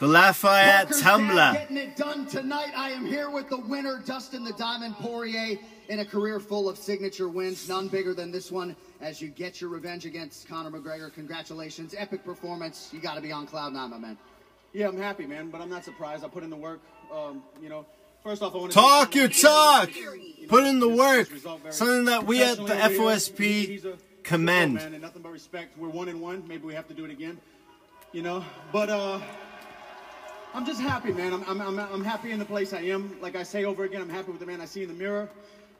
The 0.02 0.08
Lafayette 0.08 0.86
Walker's 0.86 1.00
Tumbler. 1.00 1.34
dad 1.36 1.52
Getting 1.52 1.76
it 1.76 1.94
done 1.94 2.26
tonight. 2.26 2.72
I 2.76 2.90
am 2.90 3.06
here 3.06 3.30
with 3.30 3.48
the 3.48 3.58
winner, 3.58 4.02
Dustin 4.04 4.42
the 4.42 4.52
Diamond 4.54 4.96
Poirier, 4.96 5.56
in 5.88 6.00
a 6.00 6.04
career 6.04 6.40
full 6.40 6.68
of 6.68 6.76
signature 6.76 7.28
wins, 7.28 7.68
none 7.68 7.86
bigger 7.86 8.12
than 8.12 8.32
this 8.32 8.50
one. 8.50 8.74
As 9.00 9.22
you 9.22 9.28
get 9.28 9.60
your 9.60 9.70
revenge 9.70 10.04
against 10.04 10.48
Conor 10.48 10.72
McGregor, 10.72 11.14
congratulations, 11.14 11.94
epic 11.96 12.24
performance. 12.24 12.90
You 12.92 12.98
got 12.98 13.14
to 13.14 13.20
be 13.20 13.30
on 13.30 13.46
cloud 13.46 13.74
nine, 13.74 13.90
my 13.90 13.98
man. 13.98 14.18
Yeah, 14.72 14.88
I'm 14.88 14.98
happy, 14.98 15.24
man, 15.24 15.50
but 15.50 15.60
I'm 15.60 15.70
not 15.70 15.84
surprised. 15.84 16.24
I 16.24 16.28
put 16.28 16.42
in 16.42 16.50
the 16.50 16.56
work. 16.56 16.80
Um, 17.14 17.44
you 17.62 17.68
know, 17.68 17.86
first 18.24 18.42
off, 18.42 18.56
I 18.56 18.58
want 18.58 18.72
to 18.72 18.78
Talk 18.80 19.14
your 19.14 19.28
talk. 19.28 19.88
Put 20.48 20.64
in 20.64 20.80
the 20.80 20.88
work. 20.88 21.28
Something 21.70 22.06
that 22.06 22.26
we 22.26 22.42
at 22.42 22.56
the 22.56 22.74
FOSP 22.74 23.96
commend. 24.24 24.74
Man, 24.74 24.94
and 24.94 25.02
nothing 25.02 25.22
but 25.22 25.30
respect. 25.30 25.78
We're 25.78 25.90
one 25.90 26.08
and 26.08 26.20
one. 26.20 26.42
Maybe 26.48 26.64
we 26.64 26.74
have 26.74 26.88
to 26.88 26.94
do 26.94 27.04
it 27.04 27.12
again. 27.12 27.38
You 28.10 28.22
know, 28.22 28.44
but 28.72 28.90
uh, 28.90 29.20
I'm 30.54 30.66
just 30.66 30.80
happy, 30.80 31.12
man. 31.12 31.32
I'm, 31.32 31.42
I'm, 31.44 31.60
I'm, 31.60 31.78
I'm 31.78 32.04
happy 32.04 32.30
in 32.30 32.38
the 32.38 32.44
place 32.44 32.72
I 32.72 32.82
am. 32.82 33.16
Like 33.20 33.36
I 33.36 33.42
say 33.42 33.64
over 33.64 33.84
again, 33.84 34.02
I'm 34.02 34.10
happy 34.10 34.30
with 34.30 34.40
the 34.40 34.46
man 34.46 34.60
I 34.60 34.66
see 34.66 34.82
in 34.82 34.88
the 34.88 34.94
mirror. 34.94 35.28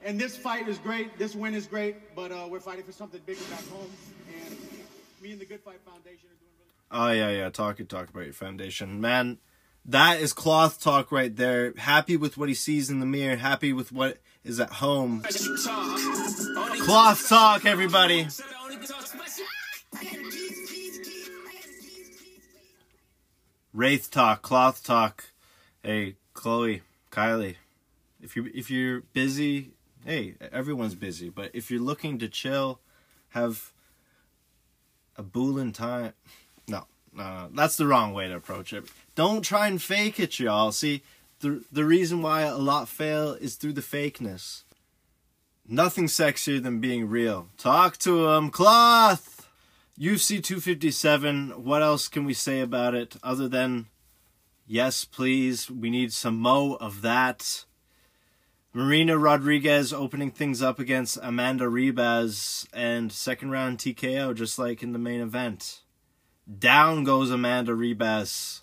And 0.03 0.19
this 0.19 0.35
fight 0.35 0.67
is 0.67 0.77
great. 0.79 1.17
This 1.17 1.35
win 1.35 1.53
is 1.53 1.67
great. 1.67 2.15
But 2.15 2.31
uh, 2.31 2.47
we're 2.49 2.59
fighting 2.59 2.83
for 2.83 2.91
something 2.91 3.21
bigger 3.25 3.43
back 3.51 3.65
home. 3.69 3.89
And 4.27 4.57
me 5.21 5.31
and 5.31 5.39
the 5.39 5.45
Good 5.45 5.61
Fight 5.61 5.79
Foundation 5.85 6.27
are 6.29 6.39
doing 6.39 6.51
really. 6.59 6.71
Oh 6.91 7.11
yeah, 7.11 7.43
yeah. 7.43 7.49
Talk 7.49 7.79
and 7.79 7.87
talk 7.87 8.09
about 8.09 8.25
your 8.25 8.33
foundation, 8.33 8.99
man. 8.99 9.37
That 9.85 10.19
is 10.19 10.33
cloth 10.33 10.81
talk 10.81 11.11
right 11.11 11.35
there. 11.35 11.73
Happy 11.77 12.17
with 12.17 12.37
what 12.37 12.49
he 12.49 12.55
sees 12.55 12.89
in 12.89 12.99
the 12.99 13.05
mirror. 13.05 13.35
Happy 13.35 13.73
with 13.73 13.91
what 13.91 14.19
is 14.43 14.59
at 14.59 14.71
home. 14.71 15.23
Cloth 16.83 17.27
talk, 17.27 17.65
everybody. 17.65 18.27
Wraith 23.73 24.11
talk, 24.11 24.43
cloth 24.43 24.83
talk. 24.83 25.31
Hey, 25.81 26.15
Chloe, 26.33 26.83
Kylie, 27.11 27.55
if 28.21 28.35
you 28.35 28.51
if 28.53 28.69
you're 28.69 29.01
busy, 29.13 29.71
hey, 30.05 30.35
everyone's 30.51 30.93
busy. 30.93 31.29
But 31.29 31.49
if 31.55 31.71
you're 31.71 31.81
looking 31.81 32.19
to 32.19 32.27
chill, 32.27 32.79
have 33.29 33.71
a 35.17 35.23
boolin 35.23 35.73
time. 35.73 36.13
No, 36.67 36.85
no, 37.11 37.49
that's 37.51 37.75
the 37.75 37.87
wrong 37.87 38.13
way 38.13 38.27
to 38.27 38.35
approach 38.35 38.73
it. 38.73 38.85
Don't 39.15 39.41
try 39.41 39.67
and 39.67 39.81
fake 39.81 40.19
it, 40.19 40.39
y'all. 40.39 40.71
See, 40.71 41.01
the 41.39 41.63
the 41.71 41.83
reason 41.83 42.21
why 42.21 42.43
a 42.43 42.57
lot 42.57 42.87
fail 42.87 43.33
is 43.33 43.55
through 43.55 43.73
the 43.73 43.81
fakeness. 43.81 44.63
Nothing 45.67 46.05
sexier 46.05 46.61
than 46.61 46.79
being 46.79 47.09
real. 47.09 47.47
Talk 47.57 47.97
to 47.99 48.27
him, 48.29 48.51
cloth. 48.51 49.32
UFC 49.99 50.43
257. 50.43 51.63
What 51.63 51.83
else 51.83 52.07
can 52.07 52.25
we 52.25 52.33
say 52.33 52.61
about 52.61 52.95
it 52.95 53.15
other 53.21 53.47
than 53.47 53.89
yes, 54.65 55.05
please? 55.05 55.69
We 55.69 55.91
need 55.91 56.11
some 56.11 56.39
mo 56.39 56.77
of 56.81 57.03
that. 57.03 57.65
Marina 58.73 59.19
Rodriguez 59.19 59.93
opening 59.93 60.31
things 60.31 60.63
up 60.63 60.79
against 60.79 61.19
Amanda 61.21 61.65
Ribas 61.65 62.67
and 62.73 63.11
second 63.11 63.51
round 63.51 63.77
TKO, 63.77 64.33
just 64.33 64.57
like 64.57 64.81
in 64.81 64.93
the 64.93 64.99
main 64.99 65.21
event. 65.21 65.81
Down 66.57 67.03
goes 67.03 67.29
Amanda 67.29 67.73
Ribas. 67.73 68.61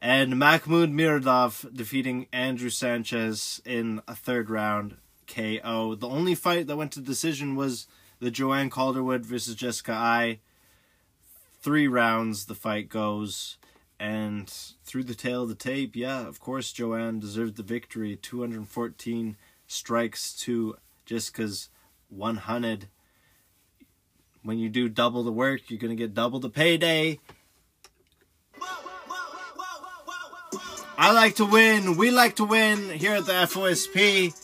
And 0.00 0.34
Makhmud 0.34 0.92
Muradov 0.92 1.72
defeating 1.72 2.26
Andrew 2.32 2.70
Sanchez 2.70 3.62
in 3.64 4.02
a 4.08 4.14
third 4.16 4.50
round 4.50 4.96
KO. 5.28 5.94
The 5.94 6.08
only 6.08 6.34
fight 6.34 6.66
that 6.66 6.76
went 6.76 6.90
to 6.92 7.00
decision 7.00 7.54
was 7.54 7.86
the 8.18 8.32
Joanne 8.32 8.70
Calderwood 8.70 9.24
versus 9.24 9.54
Jessica 9.54 9.92
Eye. 9.92 10.40
Three 11.60 11.88
rounds 11.88 12.46
the 12.46 12.54
fight 12.54 12.88
goes. 12.88 13.58
And 14.00 14.48
through 14.84 15.04
the 15.04 15.14
tail 15.14 15.42
of 15.42 15.48
the 15.48 15.54
tape, 15.56 15.96
yeah, 15.96 16.26
of 16.26 16.38
course, 16.38 16.72
Joanne 16.72 17.18
deserved 17.18 17.56
the 17.56 17.64
victory. 17.64 18.16
214 18.16 19.36
strikes 19.66 20.32
to 20.34 20.76
Jessica's 21.04 21.68
100. 22.08 22.88
When 24.42 24.58
you 24.58 24.68
do 24.68 24.88
double 24.88 25.24
the 25.24 25.32
work, 25.32 25.62
you're 25.68 25.80
going 25.80 25.96
to 25.96 26.00
get 26.00 26.14
double 26.14 26.38
the 26.38 26.48
payday. 26.48 27.18
I 30.96 31.12
like 31.12 31.36
to 31.36 31.44
win. 31.44 31.96
We 31.96 32.10
like 32.10 32.36
to 32.36 32.44
win 32.44 32.90
here 32.90 33.14
at 33.14 33.26
the 33.26 33.32
FOSP. 33.32 34.34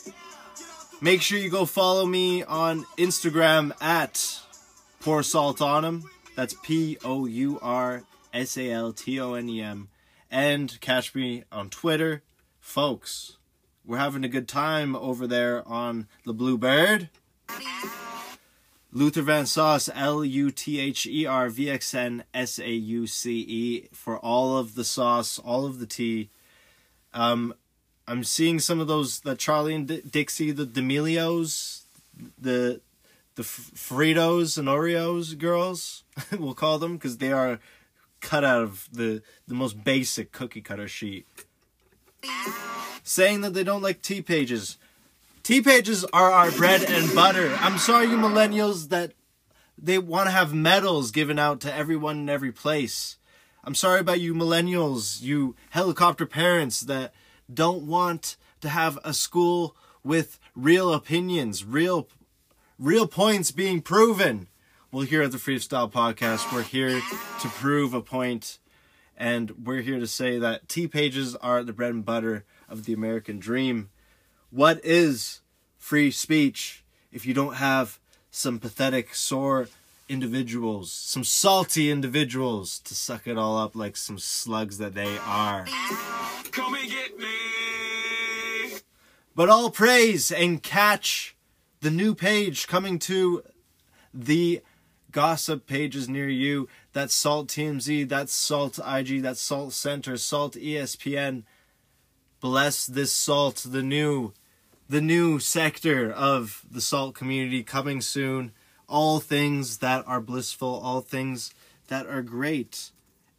Make 1.01 1.21
sure 1.21 1.37
you 1.37 1.49
go 1.49 1.65
follow 1.65 2.05
me 2.05 2.43
on 2.43 2.85
Instagram 2.97 3.71
at 3.81 4.41
Pour 5.01 5.21
Salt 5.21 5.61
on 5.61 5.85
'em. 5.85 6.09
That's 6.35 6.55
P 6.63 6.97
O 7.03 7.25
U 7.25 7.59
R 7.61 8.03
S 8.33 8.57
A 8.57 8.69
L 8.71 8.93
T 8.93 9.19
O 9.19 9.33
N 9.33 9.49
E 9.49 9.61
M. 9.61 9.87
And 10.29 10.77
catch 10.81 11.15
me 11.15 11.43
on 11.51 11.69
Twitter. 11.69 12.23
Folks, 12.59 13.37
We're 13.85 13.99
having 13.99 14.23
a 14.23 14.29
good 14.29 14.47
time 14.47 14.95
over 14.95 15.27
there 15.27 15.65
on 15.67 16.07
the 16.25 16.33
Bluebird. 16.33 17.09
Luther 18.91 19.21
Van 19.21 19.45
Sauce, 19.45 19.89
L 19.93 20.23
U 20.25 20.51
T 20.51 20.79
H 20.79 21.05
E 21.05 21.25
R 21.25 21.49
V 21.49 21.69
X 21.69 21.93
N 21.93 22.23
S 22.33 22.59
A 22.59 22.71
U 22.71 23.05
C 23.07 23.39
E, 23.39 23.89
for 23.93 24.17
all 24.17 24.57
of 24.57 24.75
the 24.75 24.83
sauce, 24.83 25.37
all 25.37 25.65
of 25.65 25.79
the 25.79 25.85
tea. 25.85 26.29
Um, 27.13 27.53
I'm 28.07 28.23
seeing 28.23 28.59
some 28.59 28.79
of 28.79 28.87
those, 28.87 29.19
the 29.21 29.35
Charlie 29.35 29.75
and 29.75 29.87
D- 29.87 30.01
Dixie, 30.09 30.51
the 30.51 30.65
D'Amelios, 30.65 31.81
the 32.39 32.81
the 33.35 33.43
Fritos 33.43 34.57
and 34.57 34.67
Oreos 34.67 35.37
girls, 35.37 36.03
we'll 36.31 36.53
call 36.53 36.79
them, 36.79 36.95
because 36.95 37.17
they 37.17 37.31
are 37.31 37.59
cut 38.21 38.43
out 38.43 38.63
of 38.63 38.89
the, 38.91 39.21
the 39.47 39.53
most 39.53 39.83
basic 39.83 40.31
cookie 40.31 40.61
cutter 40.61 40.87
sheet. 40.87 41.27
Saying 43.03 43.41
that 43.41 43.53
they 43.53 43.63
don't 43.63 43.83
like 43.83 44.01
tea 44.01 44.21
pages. 44.21 44.77
Tea 45.43 45.61
pages 45.61 46.03
are 46.05 46.31
our 46.31 46.49
bread 46.51 46.83
and 46.89 47.13
butter. 47.13 47.55
I'm 47.59 47.77
sorry, 47.77 48.07
you 48.07 48.17
millennials, 48.17 48.89
that 48.89 49.13
they 49.77 49.99
want 49.99 50.27
to 50.27 50.31
have 50.31 50.53
medals 50.53 51.11
given 51.11 51.37
out 51.37 51.59
to 51.61 51.73
everyone 51.73 52.19
in 52.19 52.29
every 52.29 52.51
place. 52.51 53.17
I'm 53.63 53.75
sorry 53.75 53.99
about 53.99 54.19
you 54.19 54.33
millennials, 54.33 55.21
you 55.21 55.55
helicopter 55.71 56.25
parents 56.25 56.81
that 56.81 57.13
don't 57.53 57.85
want 57.85 58.37
to 58.61 58.69
have 58.69 58.97
a 59.03 59.13
school 59.13 59.75
with 60.03 60.39
real 60.55 60.93
opinions, 60.93 61.65
real 61.65 62.07
real 62.77 63.07
points 63.07 63.51
being 63.51 63.81
proven. 63.81 64.47
Well, 64.91 65.03
here 65.03 65.23
at 65.23 65.31
the 65.31 65.37
Freestyle 65.37 65.91
Podcast, 65.91 66.53
we're 66.53 66.63
here 66.63 67.01
to 67.41 67.47
prove 67.47 67.93
a 67.93 68.01
point, 68.01 68.59
and 69.17 69.51
we're 69.65 69.81
here 69.81 69.99
to 69.99 70.07
say 70.07 70.39
that 70.39 70.67
T 70.67 70.87
pages 70.87 71.35
are 71.37 71.63
the 71.63 71.73
bread 71.73 71.93
and 71.93 72.05
butter 72.05 72.45
of 72.69 72.85
the 72.85 72.93
American 72.93 73.39
dream. 73.39 73.89
What 74.49 74.83
is 74.83 75.41
free 75.77 76.11
speech 76.11 76.83
if 77.11 77.25
you 77.25 77.33
don't 77.33 77.55
have 77.55 77.99
some 78.31 78.59
pathetic, 78.59 79.15
sore 79.15 79.69
individuals, 80.07 80.91
some 80.91 81.23
salty 81.23 81.89
individuals 81.89 82.79
to 82.79 82.93
suck 82.93 83.27
it 83.27 83.37
all 83.37 83.57
up 83.57 83.75
like 83.75 83.97
some 83.97 84.19
slugs 84.19 84.77
that 84.77 84.93
they 84.93 85.17
are? 85.19 85.65
Come 86.51 86.75
and 86.75 86.89
get 86.89 87.17
me. 87.17 88.79
But 89.35 89.49
all 89.49 89.69
praise 89.69 90.31
and 90.31 90.63
catch 90.63 91.34
the 91.85 91.91
new 91.91 92.15
page 92.15 92.65
coming 92.65 92.97
to 92.97 93.43
the 94.11 94.59
gossip 95.11 95.67
pages 95.67 96.09
near 96.09 96.27
you. 96.27 96.67
That's 96.93 97.13
Salt 97.13 97.47
TMZ, 97.49 98.09
that's 98.09 98.33
Salt 98.33 98.79
IG, 98.79 99.21
that's 99.21 99.39
Salt 99.39 99.71
Center, 99.71 100.17
Salt 100.17 100.55
ESPN. 100.55 101.43
Bless 102.39 102.87
this 102.87 103.11
Salt, 103.11 103.67
the 103.69 103.83
new 103.83 104.33
the 104.89 104.99
new 104.99 105.37
sector 105.37 106.11
of 106.11 106.65
the 106.71 106.81
Salt 106.81 107.13
community 107.13 107.61
coming 107.61 108.01
soon. 108.01 108.51
All 108.89 109.19
things 109.19 109.77
that 109.77 110.03
are 110.07 110.21
blissful, 110.21 110.79
all 110.83 111.01
things 111.01 111.53
that 111.89 112.07
are 112.07 112.23
great 112.23 112.89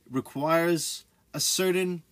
requires 0.09 1.05
a 1.35 1.41
certain 1.41 2.05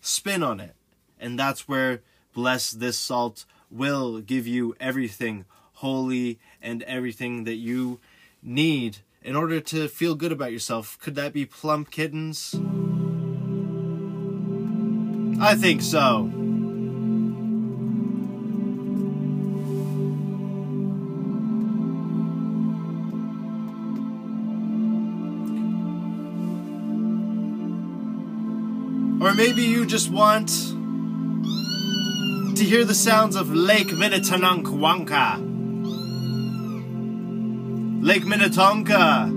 spin 0.00 0.44
on 0.44 0.60
it. 0.60 0.76
And 1.18 1.36
that's 1.36 1.66
where 1.66 2.02
Bless 2.32 2.70
This 2.70 2.96
Salt 2.96 3.44
will 3.72 4.20
give 4.20 4.46
you 4.46 4.76
everything 4.78 5.46
holy 5.80 6.38
and 6.60 6.82
everything 6.82 7.44
that 7.44 7.56
you 7.56 7.98
need 8.42 8.98
in 9.22 9.34
order 9.34 9.60
to 9.60 9.88
feel 9.88 10.14
good 10.14 10.30
about 10.30 10.52
yourself. 10.52 10.98
Could 11.00 11.14
that 11.14 11.32
be 11.32 11.46
plump 11.46 11.90
kittens? 11.90 12.54
I 15.40 15.54
think 15.54 15.80
so. 15.80 16.30
Or 29.22 29.34
maybe 29.34 29.62
you 29.62 29.86
just 29.86 30.10
want 30.10 30.48
to 32.56 32.64
hear 32.64 32.84
the 32.84 32.94
sounds 32.94 33.34
of 33.34 33.50
Lake 33.50 33.92
Minnetonka. 33.94 35.49
Lake 38.00 38.24
Minnetonka. 38.24 39.30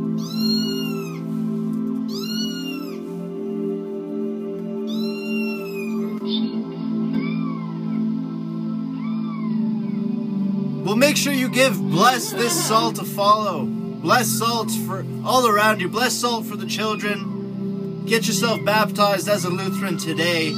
Well, 10.86 10.96
make 10.96 11.18
sure 11.18 11.34
you 11.34 11.50
give 11.50 11.78
Bless 11.78 12.32
This 12.32 12.54
Salt 12.68 13.00
a 13.00 13.04
follow. 13.04 13.66
Bless 13.66 14.28
Salt 14.30 14.72
for 14.72 15.06
all 15.26 15.46
around 15.48 15.82
you. 15.82 15.90
Bless 15.90 16.14
Salt 16.14 16.46
for 16.46 16.56
the 16.56 16.66
children. 16.66 18.06
Get 18.06 18.28
yourself 18.28 18.64
baptized 18.64 19.28
as 19.28 19.44
a 19.44 19.50
Lutheran 19.50 19.98
today. 19.98 20.50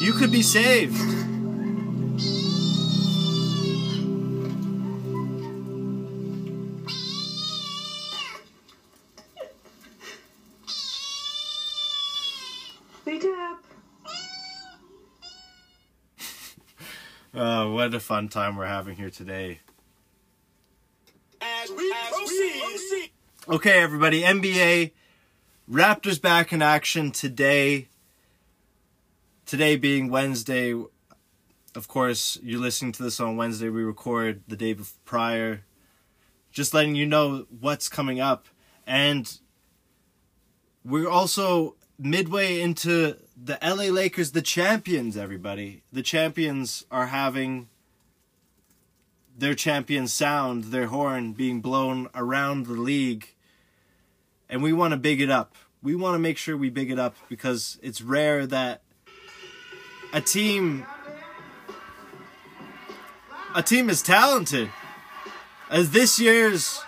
You 0.00 0.12
could 0.12 0.30
be 0.30 0.42
saved. 0.42 1.13
They 13.04 13.18
tap. 13.18 13.64
Oh, 17.34 17.40
uh, 17.68 17.70
what 17.70 17.94
a 17.94 18.00
fun 18.00 18.28
time 18.28 18.56
we're 18.56 18.66
having 18.66 18.96
here 18.96 19.10
today. 19.10 19.60
As 21.40 21.70
we 21.70 21.92
proceed. 22.10 23.10
Okay, 23.46 23.82
everybody, 23.82 24.22
NBA 24.22 24.92
Raptors 25.70 26.20
back 26.20 26.52
in 26.52 26.62
action 26.62 27.10
today. 27.10 27.88
Today 29.44 29.76
being 29.76 30.08
Wednesday. 30.08 30.72
Of 31.74 31.88
course, 31.88 32.38
you're 32.42 32.60
listening 32.60 32.92
to 32.92 33.02
this 33.02 33.20
on 33.20 33.36
Wednesday. 33.36 33.68
We 33.68 33.82
record 33.82 34.42
the 34.48 34.56
day 34.56 34.74
bef- 34.74 34.94
prior. 35.04 35.64
Just 36.52 36.72
letting 36.72 36.94
you 36.94 37.04
know 37.04 37.46
what's 37.60 37.88
coming 37.90 38.20
up. 38.20 38.46
And 38.86 39.38
we're 40.84 41.08
also 41.08 41.76
midway 42.04 42.60
into 42.60 43.16
the 43.34 43.58
LA 43.62 43.84
Lakers, 43.84 44.32
the 44.32 44.42
champions, 44.42 45.16
everybody. 45.16 45.82
The 45.90 46.02
champions 46.02 46.84
are 46.90 47.06
having 47.06 47.70
their 49.36 49.54
champion 49.54 50.06
sound, 50.06 50.64
their 50.64 50.86
horn 50.86 51.32
being 51.32 51.62
blown 51.62 52.08
around 52.14 52.66
the 52.66 52.74
league. 52.74 53.34
And 54.50 54.62
we 54.62 54.72
want 54.72 54.92
to 54.92 54.98
big 54.98 55.20
it 55.20 55.30
up. 55.30 55.54
We 55.82 55.94
want 55.94 56.14
to 56.14 56.18
make 56.18 56.36
sure 56.36 56.56
we 56.56 56.68
big 56.68 56.90
it 56.90 56.98
up 56.98 57.16
because 57.30 57.78
it's 57.82 58.02
rare 58.02 58.46
that 58.46 58.82
a 60.12 60.20
team 60.20 60.86
a 63.54 63.62
team 63.62 63.88
is 63.88 64.02
talented 64.02 64.68
as 65.70 65.92
this 65.92 66.18
year's 66.18 66.83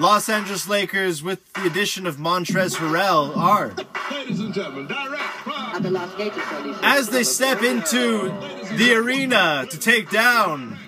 Los 0.00 0.30
Angeles 0.30 0.66
Lakers 0.66 1.22
with 1.22 1.52
the 1.52 1.66
addition 1.66 2.06
of 2.06 2.16
Montrezl 2.16 2.76
Harrell 2.76 3.36
are 3.36 3.74
Ladies 4.10 4.40
and 4.40 4.54
gentlemen, 4.54 4.86
direct 4.86 5.22
from 5.22 5.82
the 5.82 5.90
Las 5.90 6.14
Vegas 6.14 6.42
Police. 6.48 6.78
as 6.82 7.10
they 7.10 7.22
step 7.22 7.62
into 7.62 8.30
the 8.78 8.94
arena 8.94 9.66
to 9.70 9.78
take 9.78 10.08
down 10.10 10.78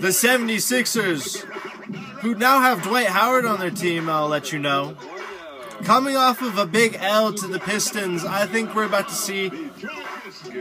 the 0.00 0.08
76ers, 0.08 1.44
who 2.22 2.34
now 2.34 2.60
have 2.60 2.82
Dwight 2.82 3.06
Howard 3.06 3.46
on 3.46 3.60
their 3.60 3.70
team, 3.70 4.08
I'll 4.08 4.26
let 4.26 4.52
you 4.52 4.58
know. 4.58 4.96
Coming 5.84 6.16
off 6.16 6.42
of 6.42 6.58
a 6.58 6.66
big 6.66 6.96
L 6.98 7.32
to 7.34 7.46
the 7.46 7.60
Pistons, 7.60 8.24
I 8.24 8.46
think 8.46 8.74
we're 8.74 8.86
about 8.86 9.08
to 9.10 9.14
see 9.14 9.48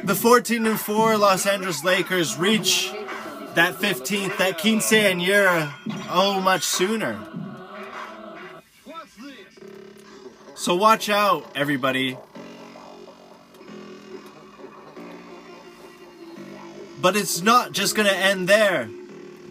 the 0.04 0.14
14 0.14 0.68
and 0.68 0.80
4 0.80 1.18
Los 1.18 1.48
Angeles 1.48 1.84
Lakers 1.84 2.38
reach 2.38 2.94
that 3.56 3.76
15th, 3.76 4.38
that 4.38 4.58
quinceañera, 4.60 5.74
oh, 6.10 6.42
much 6.42 6.64
sooner. 6.64 7.18
So 10.56 10.76
watch 10.76 11.10
out, 11.10 11.50
everybody. 11.56 12.18
But 17.02 17.16
it's 17.16 17.42
not 17.42 17.72
just 17.72 17.96
gonna 17.96 18.10
end 18.10 18.50
there. 18.50 18.90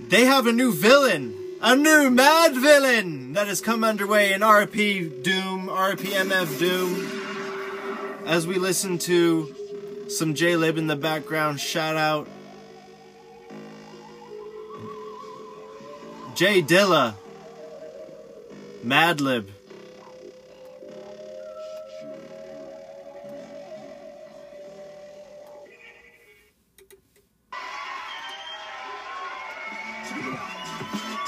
They 0.08 0.24
have 0.24 0.46
a 0.46 0.52
new 0.52 0.72
villain, 0.72 1.34
a 1.62 1.74
new 1.74 2.10
mad 2.10 2.54
villain 2.54 3.32
that 3.34 3.46
has 3.46 3.60
come 3.60 3.84
underway 3.84 4.32
in 4.32 4.40
RP 4.42 5.22
Doom, 5.22 5.68
RPMF 5.68 6.58
Doom. 6.58 8.26
As 8.26 8.46
we 8.46 8.56
listen 8.56 8.98
to 8.98 9.54
some 10.08 10.34
J 10.34 10.56
Lib 10.56 10.76
in 10.76 10.88
the 10.88 10.96
background, 10.96 11.60
shout 11.60 11.96
out 11.96 12.28
J 16.34 16.62
Dilla. 16.62 17.14
Madlib. 18.84 19.48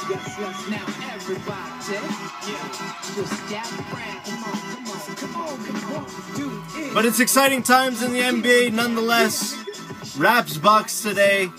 Yes, 0.08 0.36
yes, 0.38 0.68
now 0.68 0.86
everybody, 1.14 1.56
just 3.14 3.48
on, 5.36 5.64
come 5.64 5.94
on, 5.94 6.94
But 6.94 7.06
it's 7.06 7.20
exciting 7.20 7.62
times 7.62 8.02
in 8.02 8.12
the 8.12 8.20
NBA 8.20 8.72
nonetheless. 8.72 9.56
Raps 10.18 10.56
Bucks 10.56 11.02
today, 11.02 11.50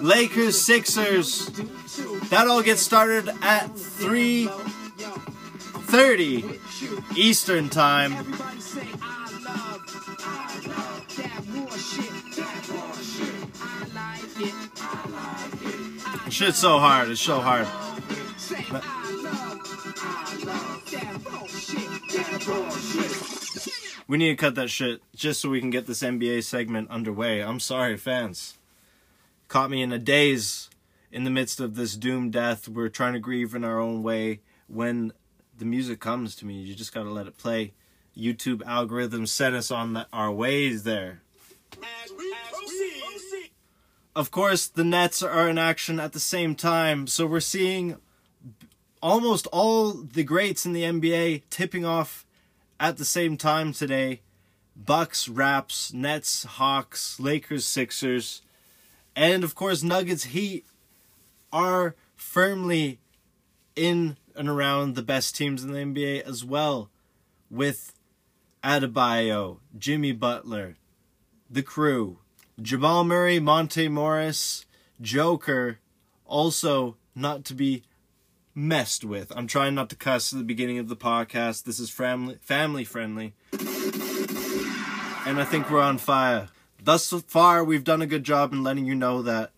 Lakers 0.00 0.60
Sixers. 0.60 1.50
That 2.30 2.46
all 2.46 2.62
gets 2.62 2.82
started 2.82 3.28
at 3.42 3.74
3:30 3.74 6.44
Eastern 7.16 7.68
Time. 7.68 8.14
Shit's 16.30 16.58
so 16.58 16.78
hard. 16.78 17.08
It's 17.08 17.20
so 17.20 17.40
hard. 17.40 17.66
Bullshit. 22.44 23.68
We 24.06 24.16
need 24.16 24.28
to 24.28 24.36
cut 24.36 24.54
that 24.54 24.70
shit 24.70 25.02
just 25.14 25.40
so 25.40 25.50
we 25.50 25.60
can 25.60 25.70
get 25.70 25.86
this 25.86 26.02
NBA 26.02 26.44
segment 26.44 26.90
underway. 26.90 27.42
I'm 27.42 27.60
sorry, 27.60 27.96
fans. 27.96 28.56
Caught 29.48 29.70
me 29.70 29.82
in 29.82 29.92
a 29.92 29.98
daze 29.98 30.70
in 31.10 31.24
the 31.24 31.30
midst 31.30 31.60
of 31.60 31.74
this 31.74 31.96
doom 31.96 32.30
death. 32.30 32.68
We're 32.68 32.88
trying 32.88 33.14
to 33.14 33.18
grieve 33.18 33.54
in 33.54 33.64
our 33.64 33.80
own 33.80 34.02
way. 34.02 34.40
When 34.66 35.12
the 35.56 35.64
music 35.64 36.00
comes 36.00 36.34
to 36.36 36.46
me, 36.46 36.60
you 36.60 36.74
just 36.74 36.94
gotta 36.94 37.10
let 37.10 37.26
it 37.26 37.38
play. 37.38 37.72
YouTube 38.16 38.62
algorithm 38.66 39.26
set 39.26 39.54
us 39.54 39.70
on 39.70 39.92
the, 39.92 40.06
our 40.12 40.30
ways 40.30 40.82
there. 40.82 41.22
Of 44.16 44.30
course, 44.32 44.66
the 44.66 44.82
Nets 44.82 45.22
are 45.22 45.48
in 45.48 45.58
action 45.58 46.00
at 46.00 46.12
the 46.12 46.20
same 46.20 46.56
time, 46.56 47.06
so 47.06 47.24
we're 47.24 47.38
seeing 47.38 47.96
almost 49.00 49.46
all 49.48 49.92
the 49.92 50.24
greats 50.24 50.66
in 50.66 50.72
the 50.72 50.82
NBA 50.82 51.42
tipping 51.50 51.84
off 51.84 52.26
at 52.80 52.96
the 52.96 53.04
same 53.04 53.36
time 53.36 53.72
today. 53.72 54.22
Bucks, 54.74 55.28
Raps, 55.28 55.92
Nets, 55.92 56.44
Hawks, 56.44 57.20
Lakers, 57.20 57.64
Sixers, 57.64 58.42
and 59.14 59.44
of 59.44 59.54
course 59.54 59.84
Nuggets, 59.84 60.24
Heat 60.24 60.66
are 61.52 61.94
firmly 62.16 62.98
in 63.76 64.16
and 64.34 64.48
around 64.48 64.94
the 64.94 65.02
best 65.02 65.36
teams 65.36 65.64
in 65.64 65.72
the 65.72 65.78
NBA 65.78 66.22
as 66.22 66.44
well, 66.44 66.90
with 67.50 67.92
Adebayo, 68.62 69.58
Jimmy 69.76 70.12
Butler, 70.12 70.76
the 71.50 71.62
crew, 71.62 72.18
Jamal 72.60 73.04
Murray, 73.04 73.38
Monte 73.38 73.88
Morris, 73.88 74.66
Joker, 75.00 75.78
also 76.24 76.96
not 77.14 77.44
to 77.46 77.54
be 77.54 77.82
messed 78.54 79.04
with. 79.04 79.32
I'm 79.36 79.46
trying 79.46 79.74
not 79.74 79.88
to 79.90 79.96
cuss 79.96 80.32
at 80.32 80.38
the 80.38 80.44
beginning 80.44 80.78
of 80.78 80.88
the 80.88 80.96
podcast. 80.96 81.64
This 81.64 81.78
is 81.78 81.90
family 81.90 82.38
family 82.40 82.84
friendly. 82.84 83.34
And 85.26 85.40
I 85.40 85.44
think 85.44 85.70
we're 85.70 85.80
on 85.80 85.98
fire. 85.98 86.48
Thus 86.82 87.12
far, 87.26 87.62
we've 87.62 87.84
done 87.84 88.02
a 88.02 88.06
good 88.06 88.24
job 88.24 88.52
in 88.52 88.62
letting 88.62 88.86
you 88.86 88.94
know 88.94 89.22
that 89.22 89.52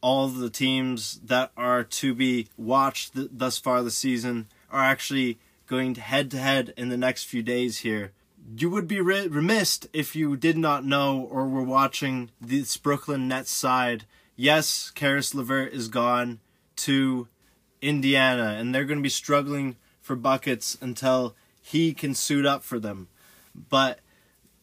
all 0.00 0.28
the 0.28 0.50
teams 0.50 1.20
that 1.24 1.50
are 1.56 1.82
to 1.82 2.14
be 2.14 2.48
watched 2.56 3.14
th- 3.14 3.28
thus 3.32 3.58
far 3.58 3.82
this 3.82 3.96
season 3.96 4.46
are 4.70 4.82
actually 4.82 5.38
going 5.66 5.94
head 5.96 6.30
to 6.30 6.38
head 6.38 6.72
in 6.76 6.88
the 6.88 6.96
next 6.96 7.24
few 7.24 7.42
days 7.42 7.78
here. 7.78 8.12
You 8.56 8.70
would 8.70 8.86
be 8.86 9.00
re- 9.00 9.26
remiss 9.26 9.80
if 9.92 10.14
you 10.14 10.36
did 10.36 10.56
not 10.56 10.84
know 10.84 11.20
or 11.30 11.48
were 11.48 11.62
watching 11.62 12.30
this 12.40 12.76
Brooklyn 12.76 13.26
Nets 13.26 13.50
side. 13.50 14.04
Yes, 14.36 14.90
Caris 14.90 15.34
LeVert 15.34 15.72
is 15.72 15.88
gone 15.88 16.40
to 16.76 17.26
Indiana, 17.82 18.56
and 18.58 18.74
they're 18.74 18.84
going 18.84 18.98
to 18.98 19.02
be 19.02 19.08
struggling 19.08 19.76
for 20.00 20.14
buckets 20.14 20.78
until 20.80 21.34
he 21.60 21.92
can 21.92 22.14
suit 22.14 22.46
up 22.46 22.62
for 22.62 22.78
them. 22.78 23.08
But 23.54 23.98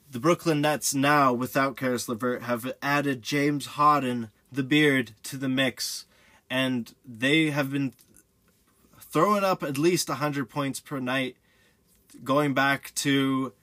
the 0.09 0.19
Brooklyn 0.19 0.61
Nets 0.61 0.93
now, 0.93 1.33
without 1.33 1.75
Caris 1.75 2.07
LeVert, 2.07 2.43
have 2.43 2.71
added 2.81 3.21
James 3.21 3.65
Harden, 3.65 4.29
the 4.53 4.63
beard, 4.63 5.13
to 5.23 5.37
the 5.37 5.49
mix, 5.49 6.05
and 6.49 6.93
they 7.05 7.49
have 7.49 7.71
been 7.71 7.93
throwing 8.99 9.43
up 9.43 9.63
at 9.63 9.77
least 9.77 10.09
100 10.09 10.49
points 10.49 10.79
per 10.79 10.99
night 10.99 11.37
going 12.23 12.53
back 12.53 12.91
to 12.95 13.53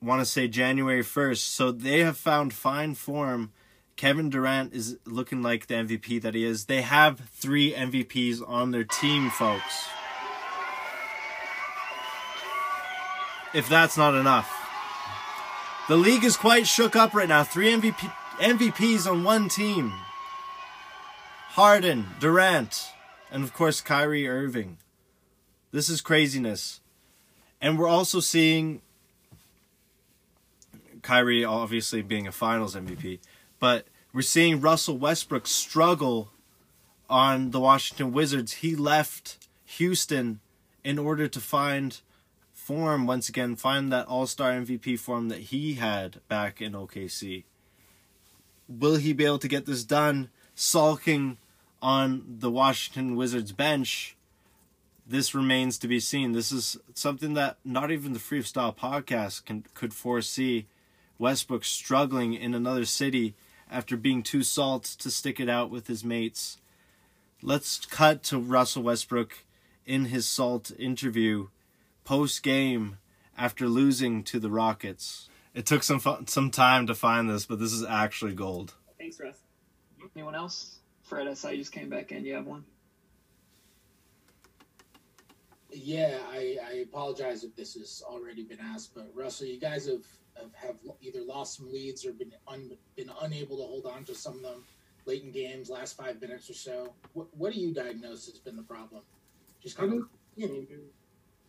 want 0.00 0.20
to 0.20 0.24
say 0.24 0.48
January 0.48 1.02
1st. 1.02 1.38
So 1.38 1.72
they 1.72 2.00
have 2.00 2.16
found 2.16 2.52
fine 2.52 2.94
form. 2.94 3.52
Kevin 3.96 4.28
Durant 4.28 4.74
is 4.74 4.98
looking 5.06 5.42
like 5.42 5.66
the 5.66 5.74
MVP 5.74 6.20
that 6.22 6.34
he 6.34 6.44
is. 6.44 6.66
They 6.66 6.82
have 6.82 7.20
3 7.32 7.72
MVPs 7.72 8.46
on 8.46 8.70
their 8.70 8.84
team, 8.84 9.30
folks. 9.30 9.86
If 13.54 13.68
that's 13.68 13.96
not 13.96 14.14
enough. 14.14 14.52
The 15.88 15.96
league 15.96 16.24
is 16.24 16.36
quite 16.36 16.66
shook 16.66 16.94
up 16.94 17.14
right 17.14 17.28
now. 17.28 17.42
3 17.42 17.80
MVP 17.80 18.12
MVPs 18.38 19.10
on 19.10 19.24
one 19.24 19.48
team. 19.48 19.92
Harden, 21.50 22.06
Durant, 22.20 22.90
and 23.30 23.42
of 23.42 23.54
course 23.54 23.80
Kyrie 23.80 24.28
Irving. 24.28 24.76
This 25.72 25.88
is 25.88 26.00
craziness. 26.00 26.80
And 27.62 27.78
we're 27.78 27.88
also 27.88 28.20
seeing 28.20 28.82
Kyrie 31.00 31.44
obviously 31.44 32.02
being 32.02 32.26
a 32.26 32.32
finals 32.32 32.76
MVP, 32.76 33.20
but 33.58 33.86
we're 34.12 34.22
seeing 34.22 34.60
Russell 34.60 34.98
Westbrook 34.98 35.46
struggle 35.46 36.30
on 37.08 37.52
the 37.52 37.60
Washington 37.60 38.12
Wizards. 38.12 38.54
He 38.54 38.76
left 38.76 39.38
Houston 39.64 40.40
in 40.84 40.98
order 40.98 41.26
to 41.26 41.40
find 41.40 42.00
form 42.52 43.06
once 43.06 43.28
again, 43.28 43.56
find 43.56 43.92
that 43.92 44.08
all-star 44.08 44.52
MVP 44.52 44.98
form 44.98 45.28
that 45.28 45.38
he 45.38 45.74
had 45.74 46.20
back 46.28 46.60
in 46.60 46.72
OKC. 46.72 47.44
Will 48.68 48.96
he 48.96 49.12
be 49.12 49.24
able 49.24 49.38
to 49.38 49.48
get 49.48 49.66
this 49.66 49.84
done 49.84 50.28
sulking 50.54 51.38
on 51.80 52.36
the 52.40 52.50
Washington 52.50 53.16
Wizards 53.16 53.52
bench? 53.52 54.16
This 55.06 55.34
remains 55.34 55.78
to 55.78 55.88
be 55.88 56.00
seen. 56.00 56.32
This 56.32 56.50
is 56.50 56.76
something 56.94 57.34
that 57.34 57.58
not 57.64 57.92
even 57.92 58.12
the 58.12 58.18
Freestyle 58.18 58.76
podcast 58.76 59.44
can 59.44 59.64
could 59.74 59.94
foresee. 59.94 60.66
Westbrook 61.18 61.64
struggling 61.64 62.34
in 62.34 62.54
another 62.54 62.84
city 62.84 63.34
after 63.70 63.96
being 63.96 64.22
too 64.22 64.42
salt 64.42 64.84
to 64.84 65.10
stick 65.10 65.40
it 65.40 65.48
out 65.48 65.70
with 65.70 65.86
his 65.86 66.04
mates. 66.04 66.58
Let's 67.42 67.84
cut 67.86 68.22
to 68.24 68.38
Russell 68.38 68.82
Westbrook 68.82 69.44
in 69.86 70.06
his 70.06 70.26
salt 70.26 70.72
interview 70.78 71.48
post 72.04 72.42
game 72.42 72.98
after 73.38 73.68
losing 73.68 74.22
to 74.24 74.38
the 74.40 74.50
Rockets. 74.50 75.28
It 75.56 75.64
took 75.64 75.82
some 75.82 76.00
fu- 76.00 76.26
some 76.26 76.50
time 76.50 76.86
to 76.86 76.94
find 76.94 77.30
this, 77.30 77.46
but 77.46 77.58
this 77.58 77.72
is 77.72 77.82
actually 77.82 78.34
gold. 78.34 78.74
Thanks, 78.98 79.18
Russ. 79.18 79.38
Anyone 80.14 80.34
else? 80.34 80.80
Fred, 81.02 81.26
I 81.26 81.32
saw 81.32 81.48
you 81.48 81.56
just 81.56 81.72
came 81.72 81.88
back 81.88 82.12
in. 82.12 82.26
You 82.26 82.34
have 82.34 82.46
one? 82.46 82.62
Yeah, 85.70 86.18
I, 86.30 86.58
I 86.62 86.72
apologize 86.80 87.42
if 87.42 87.56
this 87.56 87.72
has 87.74 88.02
already 88.06 88.44
been 88.44 88.60
asked, 88.60 88.94
but 88.94 89.10
Russell, 89.14 89.46
you 89.46 89.58
guys 89.58 89.86
have 89.86 90.04
have, 90.34 90.52
have 90.54 90.76
either 91.00 91.22
lost 91.22 91.56
some 91.56 91.72
leads 91.72 92.04
or 92.04 92.12
been 92.12 92.32
un, 92.46 92.76
been 92.94 93.10
unable 93.22 93.56
to 93.56 93.62
hold 93.62 93.86
on 93.86 94.04
to 94.04 94.14
some 94.14 94.36
of 94.36 94.42
them 94.42 94.64
late 95.06 95.22
in 95.22 95.32
games, 95.32 95.70
last 95.70 95.96
five 95.96 96.20
minutes 96.20 96.50
or 96.50 96.54
so. 96.54 96.92
What 97.14 97.34
what 97.34 97.54
do 97.54 97.60
you 97.60 97.72
diagnose 97.72 98.26
has 98.26 98.38
been 98.38 98.56
the 98.56 98.62
problem? 98.62 99.00
Just 99.62 99.78
kind 99.78 99.94
of 99.94 100.08
you 100.36 100.48
know, 100.48 100.66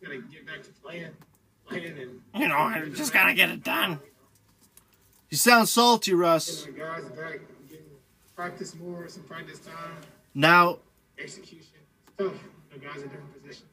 gotta 0.02 0.22
get 0.22 0.46
back 0.46 0.62
to 0.62 0.70
playing, 0.82 0.82
playing, 0.82 1.04
and 1.04 1.14
You 1.70 2.48
know, 2.48 2.56
I 2.56 2.88
just 2.94 3.12
gotta 3.12 3.34
get 3.34 3.50
it 3.50 3.62
done. 3.62 4.00
You 5.30 5.36
sound 5.36 5.68
salty, 5.68 6.14
Russ. 6.14 6.64
guys 6.64 7.04
back, 7.04 7.40
getting 7.68 7.84
practice 8.34 8.74
more, 8.74 9.08
some 9.08 9.24
practice 9.24 9.58
time, 9.58 9.74
Now, 10.34 10.78
execution. 11.18 11.66
It's 12.06 12.16
tough. 12.16 12.42
The 12.72 12.78
guys 12.78 12.96
in 12.96 13.02
different 13.08 13.42
positions. 13.42 13.68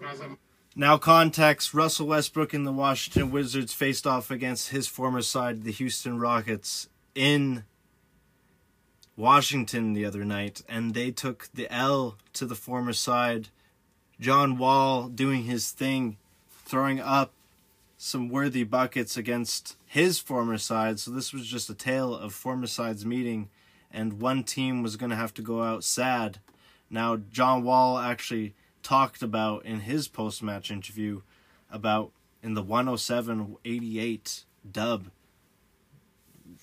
Guys 0.00 0.20
have 0.20 0.36
now 0.74 0.96
context, 0.96 1.74
Russell 1.74 2.06
Westbrook 2.06 2.54
and 2.54 2.66
the 2.66 2.72
Washington 2.72 3.30
Wizards 3.30 3.74
faced 3.74 4.06
off 4.06 4.30
against 4.30 4.70
his 4.70 4.88
former 4.88 5.20
side, 5.20 5.64
the 5.64 5.72
Houston 5.72 6.18
Rockets, 6.18 6.88
in 7.14 7.64
Washington 9.16 9.92
the 9.92 10.06
other 10.06 10.24
night, 10.24 10.62
and 10.68 10.94
they 10.94 11.10
took 11.10 11.50
the 11.52 11.70
L 11.70 12.16
to 12.32 12.46
the 12.46 12.54
former 12.54 12.94
side. 12.94 13.48
John 14.18 14.56
Wall 14.56 15.08
doing 15.08 15.44
his 15.44 15.72
thing, 15.72 16.16
throwing 16.72 17.00
up 17.00 17.34
some 17.98 18.30
worthy 18.30 18.64
buckets 18.64 19.18
against 19.18 19.76
his 19.84 20.18
former 20.18 20.56
side. 20.56 20.98
So 20.98 21.10
this 21.10 21.30
was 21.30 21.46
just 21.46 21.68
a 21.68 21.74
tale 21.74 22.16
of 22.16 22.32
former 22.32 22.66
sides 22.66 23.04
meeting, 23.04 23.50
and 23.92 24.14
one 24.14 24.42
team 24.42 24.82
was 24.82 24.96
going 24.96 25.10
to 25.10 25.16
have 25.16 25.34
to 25.34 25.42
go 25.42 25.62
out 25.62 25.84
sad. 25.84 26.38
Now, 26.88 27.18
John 27.30 27.62
Wall 27.62 27.98
actually 27.98 28.54
talked 28.82 29.20
about 29.20 29.66
in 29.66 29.80
his 29.80 30.08
post 30.08 30.42
match 30.42 30.70
interview 30.70 31.20
about 31.70 32.10
in 32.42 32.54
the 32.54 32.62
107 32.62 33.58
88 33.66 34.44
dub 34.72 35.10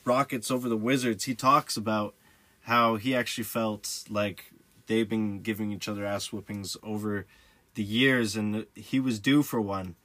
Rockets 0.06 0.50
over 0.50 0.68
the 0.68 0.76
Wizards, 0.76 1.26
he 1.26 1.36
talks 1.36 1.78
about 1.78 2.16
how 2.62 2.96
he 2.96 3.16
actually 3.16 3.44
felt 3.44 4.06
like 4.10 4.46
they've 4.88 5.08
been 5.08 5.42
giving 5.42 5.72
each 5.72 5.88
other 5.88 6.04
ass 6.04 6.34
whoopings 6.34 6.78
over 6.82 7.28
the 7.76 7.84
years, 7.84 8.36
and 8.36 8.66
he 8.74 9.00
was 9.00 9.20
due 9.20 9.44
for 9.44 9.62
one. 9.62 9.96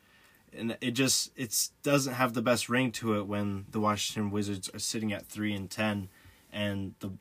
And 0.56 0.76
it 0.80 0.92
just 0.92 1.32
it's 1.36 1.72
doesn't 1.82 2.14
have 2.14 2.34
the 2.34 2.42
best 2.42 2.68
ring 2.68 2.92
to 2.92 3.18
it 3.18 3.26
when 3.26 3.66
the 3.70 3.80
Washington 3.80 4.30
Wizards 4.30 4.70
are 4.72 4.78
sitting 4.78 5.12
at 5.12 5.26
three 5.26 5.52
and 5.52 5.70
ten, 5.70 6.08
and 6.52 6.94
the 7.00 7.12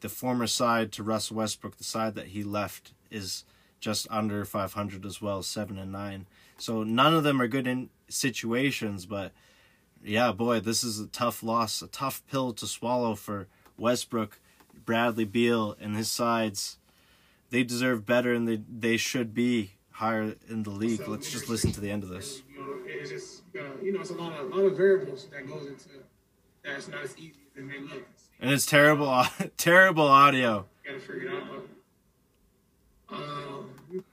the 0.00 0.08
former 0.08 0.46
side 0.46 0.92
to 0.92 1.02
Russell 1.02 1.36
Westbrook, 1.36 1.76
the 1.76 1.84
side 1.84 2.14
that 2.16 2.28
he 2.28 2.42
left, 2.42 2.92
is 3.10 3.44
just 3.80 4.06
under 4.10 4.44
500 4.44 5.06
as 5.06 5.22
well, 5.22 5.42
7 5.42 5.78
and 5.78 5.90
9. 5.90 6.26
So 6.58 6.82
none 6.82 7.14
of 7.14 7.24
them 7.24 7.40
are 7.40 7.48
good 7.48 7.66
in 7.66 7.90
situations, 8.08 9.06
but 9.06 9.32
yeah, 10.04 10.32
boy, 10.32 10.60
this 10.60 10.84
is 10.84 11.00
a 11.00 11.06
tough 11.06 11.42
loss, 11.42 11.82
a 11.82 11.86
tough 11.86 12.22
pill 12.30 12.52
to 12.54 12.66
swallow 12.66 13.14
for 13.14 13.48
Westbrook, 13.76 14.40
Bradley 14.84 15.24
Beal, 15.24 15.76
and 15.80 15.96
his 15.96 16.10
sides. 16.10 16.78
They 17.50 17.62
deserve 17.62 18.06
better 18.06 18.32
and 18.32 18.48
they, 18.48 18.60
they 18.68 18.96
should 18.96 19.34
be 19.34 19.72
higher 19.90 20.34
in 20.48 20.62
the 20.62 20.70
league. 20.70 21.06
Let's 21.06 21.30
just 21.30 21.48
listen 21.48 21.72
to 21.72 21.80
the 21.80 21.90
end 21.90 22.02
of 22.02 22.08
this. 22.08 22.42
You 22.62 22.68
know, 22.68 22.78
it's 22.86 23.10
just 23.10 23.42
uh, 23.58 23.62
you 23.82 23.92
know, 23.92 24.00
it's 24.00 24.10
a 24.10 24.14
lot 24.14 24.32
of 24.38 24.52
a 24.52 24.54
lot 24.54 24.64
of 24.64 24.76
variables 24.76 25.26
that 25.32 25.46
goes 25.46 25.66
into 25.66 25.88
that. 25.88 26.76
It's 26.76 26.88
not 26.88 27.02
as 27.04 27.16
easy 27.18 27.34
as 27.56 27.62
it 27.62 27.66
may 27.66 27.78
look. 27.80 28.06
And 28.40 28.50
it's 28.50 28.66
terrible, 28.66 29.24
terrible 29.56 30.06
audio. 30.06 30.66
Got 30.84 30.92
to 30.92 30.98
figure 31.00 31.28
it 31.28 31.34
out. 31.34 31.66
But, 33.08 33.16
um, 33.16 34.04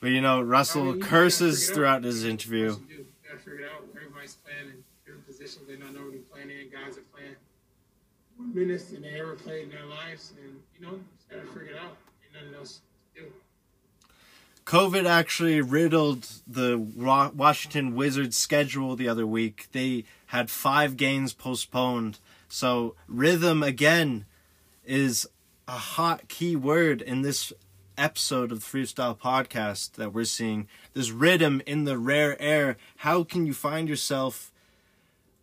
But 0.00 0.10
you 0.10 0.20
know, 0.20 0.40
Russell 0.40 0.82
I 0.82 0.84
mean, 0.86 0.96
you 0.96 1.02
curses 1.02 1.70
throughout 1.70 1.98
out. 1.98 2.04
his 2.04 2.24
interview. 2.24 2.76
You 2.88 3.06
gotta 3.26 3.38
figure 3.38 3.60
it 3.60 3.70
out. 3.72 3.84
Everybody's 3.96 4.36
playing 4.36 4.70
in 4.74 4.84
different 5.04 5.26
positions. 5.26 5.66
They're 5.66 5.76
not 5.76 5.92
normally 5.94 6.18
playing 6.32 6.50
in. 6.50 6.70
Guys 6.70 6.98
are 6.98 7.02
playing 7.14 7.34
more 8.38 8.48
minutes 8.54 8.84
than 8.84 9.02
they 9.02 9.20
ever 9.20 9.34
played 9.34 9.64
in 9.64 9.70
their 9.70 9.86
lives, 9.86 10.32
and 10.42 10.60
you 10.78 10.86
know, 10.86 10.98
just 11.16 11.28
gotta 11.30 11.46
figure 11.46 11.74
it 11.74 11.78
out. 11.78 11.96
Ain't 12.24 12.34
nothing 12.34 12.54
else. 12.54 12.80
COVID 14.68 15.06
actually 15.06 15.62
riddled 15.62 16.28
the 16.46 16.76
Washington 16.78 17.94
Wizards 17.94 18.36
schedule 18.36 18.96
the 18.96 19.08
other 19.08 19.26
week. 19.26 19.68
They 19.72 20.04
had 20.26 20.50
five 20.50 20.98
games 20.98 21.32
postponed. 21.32 22.18
So 22.50 22.94
rhythm 23.06 23.62
again 23.62 24.26
is 24.84 25.26
a 25.66 25.78
hot 25.78 26.28
key 26.28 26.54
word 26.54 27.00
in 27.00 27.22
this 27.22 27.50
episode 27.96 28.52
of 28.52 28.60
the 28.60 28.66
Freestyle 28.66 29.18
Podcast 29.18 29.92
that 29.92 30.12
we're 30.12 30.24
seeing. 30.24 30.68
This 30.92 31.10
rhythm 31.10 31.62
in 31.64 31.84
the 31.84 31.96
rare 31.96 32.38
air. 32.38 32.76
How 32.96 33.24
can 33.24 33.46
you 33.46 33.54
find 33.54 33.88
yourself 33.88 34.52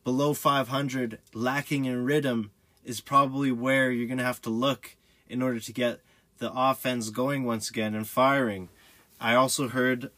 below 0.04 0.36
500 0.36 1.18
lacking 1.34 1.86
in 1.86 2.06
rhythm 2.06 2.52
is 2.84 3.02
probably 3.02 3.52
where 3.52 3.90
you're 3.90 4.06
going 4.06 4.20
to 4.20 4.24
have 4.24 4.44
to 4.44 4.52
look 4.52 4.96
in 5.28 5.42
order 5.42 5.60
to 5.60 5.74
get 5.74 6.02
the 6.38 6.52
offense 6.54 7.10
going 7.10 7.44
once 7.44 7.70
again 7.70 7.96
and 7.96 8.08
firing. 8.08 8.70
I 9.20 9.36
also 9.36 9.70
heard 9.70 10.12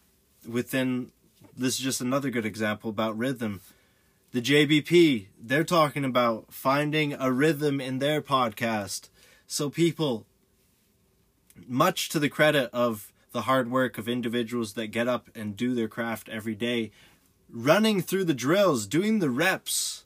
within 0.48 1.12
this 1.56 1.76
is 1.76 1.80
just 1.80 2.02
another 2.02 2.30
good 2.30 2.46
example 2.46 2.90
about 2.90 3.18
rhythm. 3.18 3.62
The 4.32 4.42
JBP, 4.42 5.28
they're 5.42 5.64
talking 5.64 6.06
about 6.06 6.54
finding 6.54 7.14
a 7.14 7.32
rhythm 7.32 7.82
in 7.82 8.00
their 8.00 8.22
podcast. 8.22 9.10
So 9.48 9.70
people 9.70 10.26
much 11.68 12.10
to 12.10 12.20
the 12.20 12.30
credit 12.30 12.70
of 12.72 13.12
the 13.32 13.44
hard 13.44 13.72
work 13.72 13.98
of 13.98 14.08
individuals 14.08 14.74
that 14.74 14.88
get 14.88 15.08
up 15.08 15.30
and 15.34 15.58
do 15.58 15.74
their 15.74 15.88
craft 15.88 16.30
every 16.30 16.56
day, 16.56 16.92
running 17.50 18.02
through 18.02 18.26
the 18.26 18.34
drills, 18.34 18.86
doing 18.86 19.20
the 19.20 19.30
reps, 19.30 20.04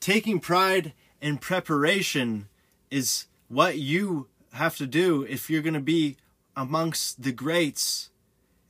taking 0.00 0.38
pride 0.38 0.92
in 1.20 1.38
preparation 1.38 2.48
is 2.90 3.26
what 3.48 3.78
you 3.78 4.28
have 4.52 4.76
to 4.76 4.86
do 4.86 5.22
if 5.28 5.48
you're 5.48 5.62
going 5.62 5.74
to 5.74 5.80
be 5.80 6.16
amongst 6.56 7.22
the 7.22 7.32
greats 7.32 8.10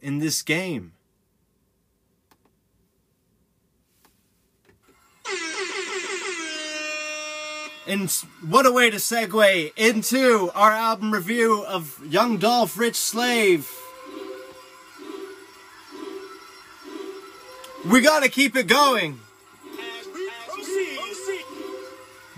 in 0.02 0.18
this 0.18 0.42
game. 0.42 0.92
And 7.86 8.10
what 8.48 8.64
a 8.64 8.72
way 8.72 8.90
to 8.90 8.98
segue 8.98 9.72
into 9.76 10.50
our 10.54 10.70
album 10.70 11.12
review 11.12 11.64
of 11.64 12.00
Young 12.06 12.38
Dolph 12.38 12.78
Rich 12.78 12.96
Slave. 12.96 13.70
We 17.84 18.00
gotta 18.00 18.28
keep 18.28 18.54
it 18.54 18.68
going. 18.68 19.18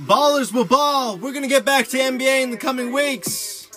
Ballers 0.01 0.53
will 0.53 0.65
ball. 0.65 1.19
We're 1.19 1.33
gonna 1.33 1.47
get 1.47 1.65
back 1.65 1.89
to 1.89 1.99
NBA 1.99 2.43
in 2.43 2.51
the 2.51 2.57
coming 2.57 2.93
weeks. 2.93 3.69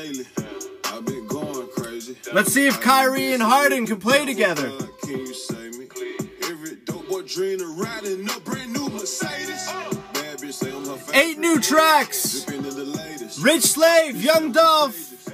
Amounts 0.00 0.18
daily. 0.18 0.26
I've 0.84 1.04
been 1.04 1.26
going 1.26 1.68
crazy. 1.76 2.16
Let's 2.32 2.52
see 2.52 2.66
if 2.66 2.80
Kyrie 2.80 3.32
and 3.32 3.42
Harden 3.42 3.86
can 3.86 3.98
play 3.98 4.24
together. 4.24 4.70
Can 5.02 5.18
you 5.18 5.34
save 5.34 5.78
me? 5.78 5.88
Every 6.44 6.76
dope 6.84 7.08
boy 7.08 7.22
dream 7.22 7.60
of 7.60 7.78
riding 7.78 8.28
a 8.28 8.40
brand 8.40 8.72
new 8.72 8.88
Mercedes. 8.88 9.66
Bad 10.12 10.38
bitch 10.38 10.52
say 10.54 10.72
I'm 10.72 10.84
her 10.86 10.96
favorite. 10.96 11.16
Eight 11.16 11.38
new 11.38 11.60
tracks. 11.60 12.44
Dipping 12.44 12.64
in 12.64 12.74
the 12.74 12.84
latest. 12.84 13.42
Rich 13.42 13.62
Slave, 13.62 14.22
Young 14.22 14.52
Dolph, 14.52 15.28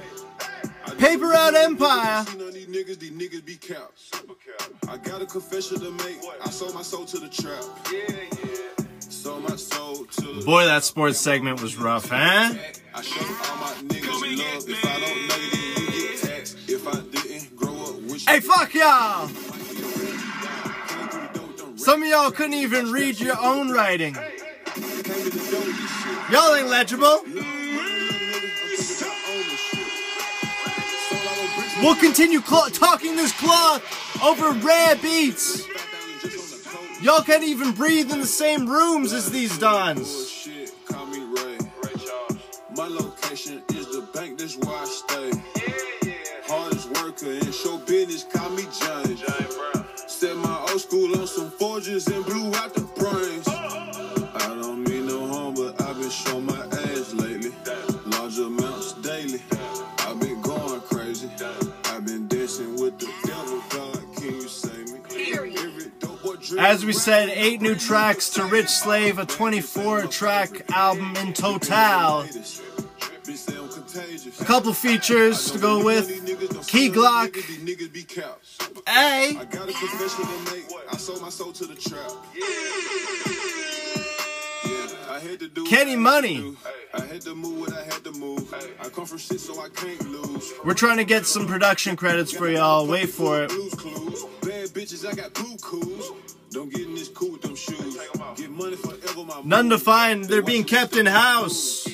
Paper 0.97 1.27
Route 1.27 1.55
Empire. 1.55 2.25
You 2.31 2.39
know 2.39 2.51
these 2.51 2.67
niggas, 2.67 2.99
these 2.99 3.11
niggas 3.11 3.45
be 3.45 3.55
caps. 3.55 4.11
I 4.89 4.97
got 4.97 5.21
a 5.21 5.25
confession 5.25 5.79
to 5.79 5.91
make. 5.91 6.17
I 6.43 6.49
sold 6.49 6.73
my 6.73 6.81
soul 6.81 7.05
to 7.05 7.19
the 7.19 7.29
trap. 7.29 7.63
Yeah, 7.91 8.15
yeah. 8.43 8.86
Sold 9.09 9.43
my 9.43 9.55
soul 9.55 10.05
to 10.05 10.21
the 10.21 10.45
Boy, 10.45 10.65
that 10.65 10.83
sports 10.83 11.19
segment 11.19 11.61
was 11.61 11.77
rough, 11.77 12.09
huh? 12.09 12.15
I 12.93 13.01
show 13.01 13.25
all 13.51 13.57
my 13.57 13.73
niggas 13.87 14.37
love. 14.37 14.69
If 14.69 14.85
I 14.85 14.99
don't 14.99 15.27
know 15.27 15.35
you, 15.35 15.75
then 15.75 15.93
you 15.93 16.09
get 16.09 16.21
taxed. 16.21 16.57
If 16.69 16.87
I 16.87 17.01
didn't 17.01 17.55
grow 17.55 17.73
up 17.73 17.95
with 18.01 18.25
Hey, 18.27 18.39
fuck 18.39 18.73
y'all! 18.73 19.29
Some 21.77 22.03
of 22.03 22.09
y'all 22.09 22.31
couldn't 22.31 22.55
even 22.55 22.91
read 22.91 23.19
your 23.19 23.39
own 23.39 23.71
writing. 23.71 24.15
Y'all 26.31 26.55
ain't 26.55 26.67
legible. 26.67 27.21
We'll 31.81 31.95
continue 31.95 32.41
cl- 32.41 32.69
talking 32.71 33.15
this 33.15 33.31
cloth 33.39 33.83
over 34.23 34.51
rare 34.51 34.95
beats. 34.97 35.65
Y'all 36.99 37.21
can't 37.21 37.43
even 37.43 37.73
breathe 37.73 38.11
in 38.11 38.19
the 38.19 38.25
same 38.25 38.67
rooms 38.67 39.13
as 39.13 39.31
these 39.31 39.55
dons. 39.59 40.26
We 66.87 66.93
said, 66.93 67.27
eight 67.29 67.61
new 67.61 67.75
tracks 67.75 68.29
to 68.29 68.45
Rich 68.45 68.69
Slave, 68.69 69.19
a 69.19 69.25
24 69.25 70.03
track 70.03 70.71
album 70.71 71.17
in 71.17 71.33
total. 71.33 72.23
A 74.39 74.45
couple 74.45 74.71
features 74.71 75.51
to 75.51 75.59
go 75.59 75.83
with 75.83 76.07
Key 76.65 76.89
Glock. 76.89 77.35
Hey! 78.87 79.35
I 79.37 79.45
got 79.49 79.67
a 79.67 79.73
confession 79.73 80.25
to 80.25 80.53
make. 80.53 80.65
I 80.89 80.95
sold 80.95 81.21
my 81.21 81.27
soul 81.27 81.51
to 81.51 81.65
the 81.65 81.75
trap. 81.75 82.09
Kenny 85.67 85.97
Money. 85.97 86.55
We're 90.63 90.73
trying 90.73 90.97
to 90.97 91.03
get 91.03 91.25
some 91.25 91.47
production 91.47 91.97
credits 91.97 92.31
for 92.31 92.47
y'all. 92.47 92.87
Wait 92.87 93.09
for 93.09 93.43
it. 93.43 93.51
Bad 94.67 94.83
bitches, 94.83 95.05
I 95.07 95.13
got 95.13 95.33
blue 95.33 95.55
coos. 95.57 96.11
Don't 96.51 96.71
get 96.73 96.81
in 96.81 96.95
this 96.95 97.07
cool 97.09 97.31
with 97.31 97.41
them 97.41 97.55
shoes. 97.55 97.97
Get 98.35 98.49
money 98.49 98.75
forever, 98.75 99.23
my 99.23 99.41
None 99.45 99.69
to 99.69 99.77
find. 99.77 100.25
They're 100.25 100.41
being 100.41 100.65
kept 100.65 100.97
in 100.97 101.05
house. 101.05 101.87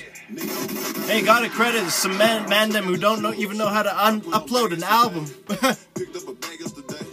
Hey, 1.05 1.21
gotta 1.21 1.49
credit 1.49 1.87
some 1.89 2.17
man, 2.17 2.49
man 2.49 2.69
them 2.69 2.85
who 2.85 2.97
don't 2.97 3.21
know 3.21 3.33
even 3.33 3.57
know 3.57 3.67
how 3.67 3.83
to 3.83 4.05
un- 4.05 4.21
upload 4.21 4.73
an 4.73 4.83
album. 4.83 5.25
Picked 5.47 6.15
up 6.15 6.27
a 6.27 6.33
bag 6.33 6.59
yesterday. 6.59 7.05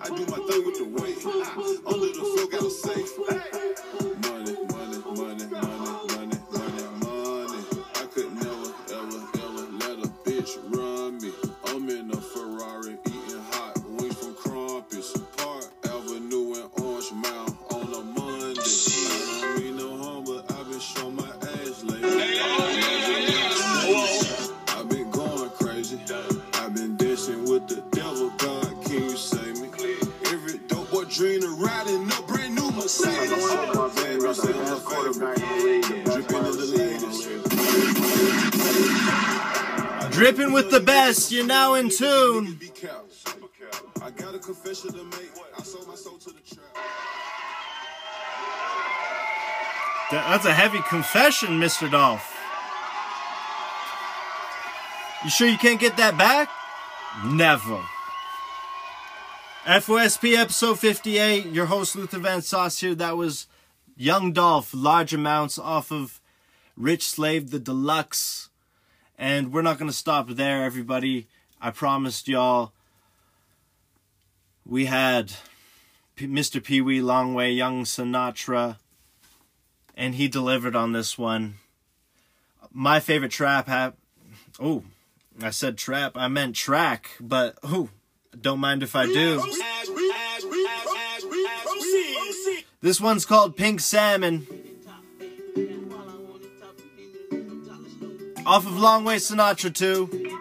I 0.00 0.08
do 0.08 0.24
my 0.26 0.38
thing 0.48 0.64
with 0.64 0.78
the 0.78 0.88
weight. 0.96 1.26
Under 1.86 2.06
the 2.06 2.14
floor, 2.14 2.48
got 2.48 2.62
a 2.62 2.70
safe. 2.70 3.55
Dripping 40.16 40.54
with 40.54 40.70
the 40.70 40.80
best, 40.80 41.30
you're 41.30 41.44
now 41.44 41.74
in 41.74 41.90
tune. 41.90 42.58
I 44.00 44.10
got 44.12 44.34
a 44.34 44.38
confession 44.38 44.90
to 44.94 45.04
make. 45.04 45.30
I 45.58 45.62
sold 45.62 45.86
my 45.86 45.94
soul 45.94 46.16
to 46.16 46.30
the 46.30 46.40
trap. 46.40 46.64
That's 50.10 50.46
a 50.46 50.54
heavy 50.54 50.78
confession, 50.88 51.60
Mr. 51.60 51.90
Dolph. 51.90 52.34
You 55.22 55.28
sure 55.28 55.48
you 55.48 55.58
can't 55.58 55.78
get 55.78 55.98
that 55.98 56.16
back? 56.16 56.48
Never. 57.26 57.84
FOSP 59.66 60.34
episode 60.34 60.78
58, 60.78 61.44
your 61.44 61.66
host 61.66 61.94
Luther 61.94 62.20
Van 62.20 62.40
Sauce 62.40 62.80
here. 62.80 62.94
That 62.94 63.18
was 63.18 63.48
Young 63.98 64.32
Dolph, 64.32 64.72
large 64.72 65.12
amounts 65.12 65.58
off 65.58 65.92
of 65.92 66.22
Rich 66.74 67.06
Slave 67.06 67.50
the 67.50 67.58
Deluxe. 67.58 68.48
And 69.18 69.52
we're 69.52 69.62
not 69.62 69.78
going 69.78 69.90
to 69.90 69.96
stop 69.96 70.28
there, 70.28 70.64
everybody. 70.64 71.26
I 71.60 71.70
promised 71.70 72.28
y'all 72.28 72.72
we 74.66 74.86
had 74.86 75.32
P- 76.16 76.26
Mr. 76.26 76.62
Pee 76.62 76.80
Wee 76.80 77.00
Longway, 77.00 77.56
Young 77.56 77.84
Sinatra, 77.84 78.78
and 79.96 80.16
he 80.16 80.28
delivered 80.28 80.76
on 80.76 80.92
this 80.92 81.16
one. 81.16 81.54
My 82.72 83.00
favorite 83.00 83.30
trap 83.30 83.68
hap. 83.68 83.96
Oh, 84.60 84.82
I 85.40 85.50
said 85.50 85.78
trap. 85.78 86.12
I 86.16 86.28
meant 86.28 86.56
track, 86.56 87.10
but 87.20 87.58
oh, 87.62 87.88
don't 88.38 88.58
mind 88.58 88.82
if 88.82 88.96
I 88.96 89.06
do. 89.06 89.42
This 92.82 93.00
one's 93.00 93.24
called 93.24 93.56
Pink 93.56 93.80
Salmon. 93.80 94.46
Off 98.46 98.64
of 98.64 98.74
Longway 98.74 99.16
Sinatra 99.16 99.74
2. 99.74 100.38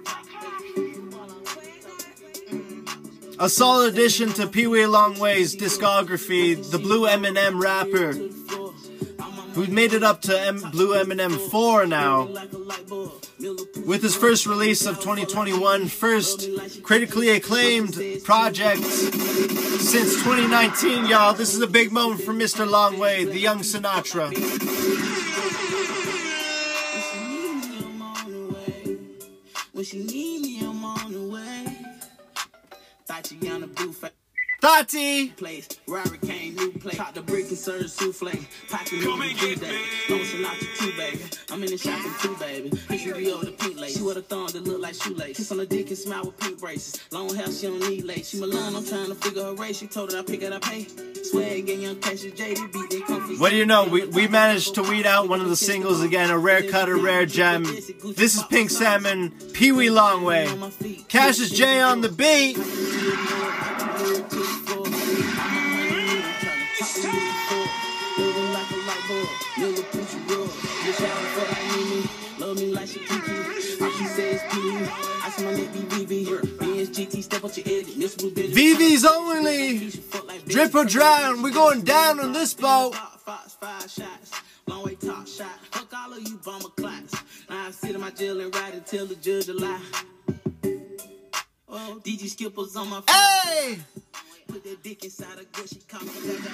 A 3.39 3.49
solid 3.49 3.93
addition 3.93 4.32
to 4.34 4.45
Pee 4.45 4.68
Wee 4.68 4.82
Longway's 4.82 5.56
discography, 5.56 6.70
the 6.70 6.78
Blue 6.78 7.08
M&M 7.08 7.60
rapper, 7.60 8.14
who 9.53 9.66
made 9.68 9.93
it 9.93 10.03
up 10.03 10.22
to 10.22 10.39
M- 10.39 10.62
Blue 10.72 10.93
M&M 10.93 11.39
4 11.49 11.88
now. 11.88 12.28
With 13.86 14.03
his 14.03 14.16
first 14.16 14.45
release 14.45 14.86
of 14.86 14.99
2021, 14.99 15.88
first 15.88 16.47
critically 16.84 17.30
acclaimed 17.30 17.97
project 18.24 18.84
since 18.84 20.14
2019, 20.24 21.08
y'all. 21.08 21.34
This 21.34 21.56
is 21.56 21.62
a 21.62 21.68
big 21.68 21.91
moment 21.91 22.22
for 22.22 22.34
Mr. 22.34 22.68
Longway, 22.68 23.26
the 23.30 23.39
young 23.39 23.60
Sinatra. 23.60 24.32
She 29.86 29.99
need 29.99 30.41
me, 30.41 30.59
I'm 30.61 30.83
on 30.83 31.11
the 31.13 31.31
way. 31.31 31.77
Tatiana 33.05 33.67
Blue 33.67 33.93
fa- 34.66 34.84
Tati! 34.84 35.30
place. 35.30 35.68
Robert 35.88 36.22
Kane, 36.22 36.55
new 36.55 36.72
play. 36.72 36.93
Caught 36.93 37.16
the 37.16 37.22
brick 37.22 37.47
and 37.49 37.57
served 37.57 37.89
souffle. 37.89 38.32
Pocket 38.70 39.03
Come 39.03 39.22
and 39.22 39.38
get 39.38 39.59
day. 39.59 39.82
Long 40.09 40.20
Sinatra 40.22 40.78
too, 40.78 40.97
baby. 40.97 41.24
I'm 41.51 41.63
in 41.63 41.70
the 41.70 41.78
shopping 41.78 42.13
too, 42.20 42.36
baby. 42.38 42.72
He 42.89 42.97
should 42.97 43.18
be 43.18 43.32
over 43.32 43.45
the 43.45 43.51
pink 43.51 43.80
lace. 43.80 43.97
She 43.97 44.03
wear 44.03 44.16
the 44.16 44.22
thong 44.22 44.47
that 44.47 44.63
look 44.63 44.82
like 44.82 44.95
shoelace. 44.95 45.38
Kiss 45.38 45.51
on 45.51 45.57
the 45.57 45.66
dick 45.66 45.88
and 45.89 45.97
smile 45.97 46.26
with 46.26 46.38
pink 46.39 46.59
braces. 46.59 46.99
Long 47.11 47.34
hair, 47.36 47.51
she 47.51 47.68
don't 47.68 47.80
need 47.88 48.03
lace. 48.05 48.30
She 48.30 48.39
Milan, 48.39 48.76
I'm 48.76 48.86
trying 48.86 49.07
to 49.07 49.16
figure 49.16 49.43
her 49.43 49.53
race. 49.53 49.78
She 49.78 49.88
told 49.88 50.11
her 50.11 50.20
I 50.20 50.24
pick 50.24 50.41
it, 50.41 50.51
I 50.51 50.59
pay. 50.59 50.88
Swag 51.24 51.70
and 51.70 51.82
young 51.82 51.99
Cassius 51.99 52.39
JD 52.39 52.72
beat 52.72 52.89
they 52.89 53.01
comfy. 53.01 53.36
What 53.38 53.49
do 53.49 53.55
you 53.55 53.66
know? 53.66 53.86
We, 53.86 54.05
we 54.07 54.28
managed 54.28 54.76
to 54.76 54.84
weed 54.84 55.05
out 55.05 55.28
one 55.28 55.41
of 55.41 55.49
the 55.49 55.55
singles 55.55 56.01
again, 56.01 56.30
a 56.30 56.38
rare 56.38 56.63
cut, 56.70 56.89
a 56.89 56.95
rare 56.95 57.26
gem. 57.26 57.63
This 57.63 58.36
is 58.36 58.43
Pink 58.43 58.70
Salmon, 58.70 59.32
Pee 59.53 59.72
Wee 59.72 59.88
Longway. 59.88 61.07
Cassius 61.07 61.51
Jay 61.51 61.82
on 61.82 62.01
the 62.01 62.09
beat. 62.09 62.57
VV's 78.56 79.06
only. 79.06 79.91
Drip 80.47 80.74
or 80.74 80.86
drown. 80.86 81.41
We're 81.43 81.51
going 81.51 81.82
down 81.82 82.20
on 82.20 82.34
this 82.34 82.53
boat. 82.53 82.95
Long 84.68 84.84
way 84.84 84.95
top 84.95 85.28
shot. 85.28 85.60
Fuck 85.72 85.93
all 85.93 86.14
of 86.14 86.28
you 86.28 86.38
clocks. 86.38 87.14
Now 87.49 87.68
I 87.68 87.72
sit 87.72 87.95
in 87.95 88.01
my 88.01 88.12
jail 88.12 88.39
and 88.41 88.56
ride 88.56 88.74
until 88.74 89.06
the 89.06 89.16
judge 89.16 89.49
a 89.49 89.53
Oh, 91.78 91.99
Skippers 92.05 92.78
on 92.78 92.89
my 92.89 93.01
Hey! 93.05 93.78
Put 94.47 94.63
that 94.63 94.82
dick 94.82 95.03
inside 95.03 95.39
a 95.39 95.43
girl, 95.43 95.65
she 95.65 95.76
call 95.89 95.99
me 96.05 96.13
Gaga. 96.26 96.49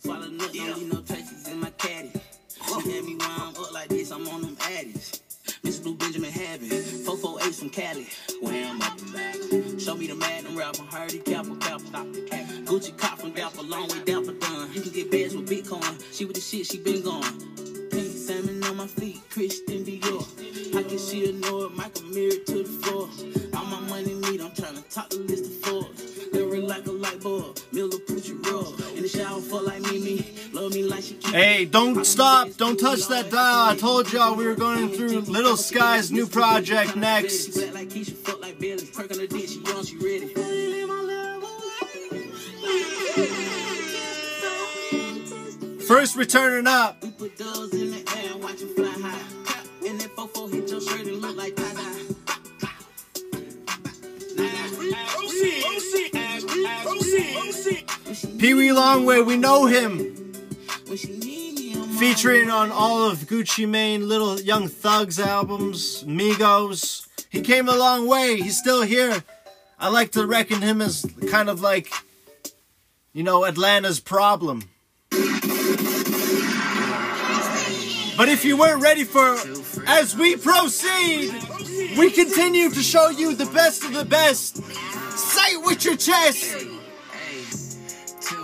Swallow 0.00 0.26
nuts, 0.28 0.52
don't 0.52 0.88
no 0.92 1.00
traces 1.00 1.48
in 1.48 1.60
my 1.60 1.70
caddy. 1.70 2.10
She 2.52 2.90
had 2.92 3.04
me 3.04 3.16
wound 3.16 3.56
up 3.56 3.72
like 3.72 3.88
this, 3.88 4.10
I'm 4.10 4.28
on 4.28 4.42
them 4.42 4.56
addies. 4.56 5.20
Miss 5.62 5.78
Blue 5.78 5.94
Benjamin 5.94 6.30
Habit, 6.30 6.70
448 6.70 7.54
from 7.54 7.70
Cali. 7.70 8.06
Wham 8.42 8.82
up 8.82 9.00
and 9.00 9.12
back. 9.14 9.80
Show 9.80 9.96
me 9.96 10.08
the 10.08 10.14
Madden 10.14 10.58
rapper, 10.58 10.82
Hardy 10.82 11.20
Kappa, 11.20 11.56
Kappa, 11.56 11.86
stop 11.86 12.12
the 12.12 12.20
cap. 12.20 12.46
Gucci 12.66 12.94
cop 12.98 13.18
from 13.18 13.32
Dapper, 13.32 13.62
long 13.62 13.88
way 13.88 14.04
down 14.04 14.26
for 14.26 14.32
done. 14.32 14.70
You 14.74 14.82
can 14.82 14.92
get 14.92 15.10
bags 15.10 15.34
with 15.34 15.48
Bitcoin. 15.48 16.14
She 16.14 16.26
with 16.26 16.34
the 16.34 16.42
shit, 16.42 16.66
she 16.66 16.80
been 16.80 17.02
gone. 17.02 17.22
Pink 17.90 18.12
salmon 18.14 18.62
on 18.62 18.76
my 18.76 18.86
feet, 18.86 19.22
Christian 19.30 19.86
Dior. 19.86 20.39
I 20.74 20.82
can 20.82 20.98
see 20.98 21.32
know 21.32 21.64
it, 21.64 21.76
Michael 21.76 22.04
mirror 22.04 22.36
to 22.46 22.62
the 22.62 22.64
floor. 22.64 23.08
All 23.56 23.64
my 23.66 23.80
money 23.88 24.14
need, 24.14 24.40
I'm 24.40 24.54
trying 24.54 24.76
to 24.76 24.82
top 24.88 25.10
the 25.10 25.16
list 25.18 25.46
of 25.46 25.52
Forbes. 25.64 26.32
Lyric 26.32 26.62
like 26.62 26.86
a 26.86 26.92
light 26.92 27.20
bulb, 27.20 27.58
Miller 27.72 27.98
put 28.06 28.26
you 28.26 28.40
raw. 28.44 28.68
In 28.94 29.02
the 29.02 29.08
shower, 29.08 29.40
fuck 29.40 29.66
like 29.66 29.82
Mimi, 29.82 30.24
love 30.52 30.72
me 30.72 30.84
like 30.84 31.02
she 31.02 31.14
keep 31.14 31.34
Hey, 31.34 31.64
don't 31.64 32.04
stop. 32.04 32.48
Don't 32.56 32.78
touch 32.78 33.08
that 33.08 33.30
dial. 33.30 33.68
I 33.68 33.76
told 33.76 34.12
y'all 34.12 34.36
we 34.36 34.46
were 34.46 34.54
going 34.54 34.90
through 34.90 35.22
Lil 35.22 35.56
Skies' 35.56 36.12
new 36.12 36.26
project 36.26 36.94
next. 36.94 37.56
Like 37.74 37.88
Keisha, 37.88 38.14
fuck 38.14 38.40
like 38.40 38.58
Billy. 38.60 38.86
Perk 38.86 39.10
on 39.10 39.18
her 39.18 39.26
dick, 39.26 39.48
she 39.48 39.60
young, 39.60 39.84
she 39.84 39.96
ready. 39.96 40.34
First 45.86 46.14
returning 46.14 46.68
up. 46.68 47.02
We 47.02 47.10
put 47.10 47.36
doves 47.36 47.72
in 47.74 47.90
the 47.90 48.04
air 48.16 48.36
watch 48.36 48.58
them 48.60 48.74
fly 48.76 49.08
high. 49.08 49.39
And 49.86 50.00
that 50.00 50.14
fofo 50.14 50.52
hit 50.52 50.70
your 50.70 50.80
shirt 50.80 51.06
and 51.06 51.20
look 51.20 51.36
like 51.36 51.56
tie-dye. 51.56 51.96
Pee 58.38 58.54
Wee 58.54 58.68
Longway, 58.68 59.26
we 59.26 59.36
know 59.36 59.66
him. 59.66 60.16
Featuring 61.98 62.48
on 62.48 62.70
all 62.70 63.10
of 63.10 63.18
Gucci 63.18 63.68
Mane, 63.68 64.08
Little 64.08 64.40
Young 64.40 64.68
Thugs 64.68 65.20
albums, 65.20 66.04
Migos. 66.04 67.06
He 67.28 67.42
came 67.42 67.68
a 67.68 67.76
long 67.76 68.06
way. 68.06 68.40
He's 68.40 68.58
still 68.58 68.80
here. 68.80 69.22
I 69.78 69.88
like 69.88 70.12
to 70.12 70.26
reckon 70.26 70.62
him 70.62 70.80
as 70.80 71.04
kind 71.30 71.50
of 71.50 71.60
like, 71.60 71.92
you 73.12 73.22
know, 73.22 73.44
Atlanta's 73.44 74.00
problem. 74.00 74.69
But 78.20 78.28
if 78.28 78.44
you 78.44 78.58
weren't 78.58 78.82
ready 78.82 79.04
for, 79.04 79.34
as 79.86 80.14
we 80.14 80.36
proceed, 80.36 81.32
we 81.96 82.10
continue 82.10 82.68
to 82.68 82.82
show 82.82 83.08
you 83.08 83.34
the 83.34 83.46
best 83.46 83.82
of 83.82 83.94
the 83.94 84.04
best. 84.04 84.58
Say 85.16 85.54
it 85.54 85.64
with 85.64 85.86
your 85.86 85.96
chest. 85.96 86.66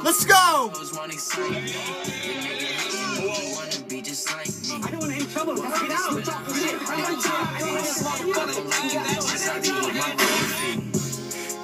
Let's 0.02 0.24
go. 0.24 0.34
I 0.34 0.70
don't 0.72 0.94
want 4.98 5.12
any 5.12 5.26
trouble. 5.26 5.56
Get 5.56 5.90
out. 5.92 6.24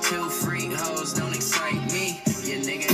Two 0.02 0.28
freak 0.28 0.72
hoes 0.74 1.14
don't 1.14 1.34
excite 1.34 1.90
me. 1.90 2.20
You 2.44 2.60
nigga. 2.60 2.92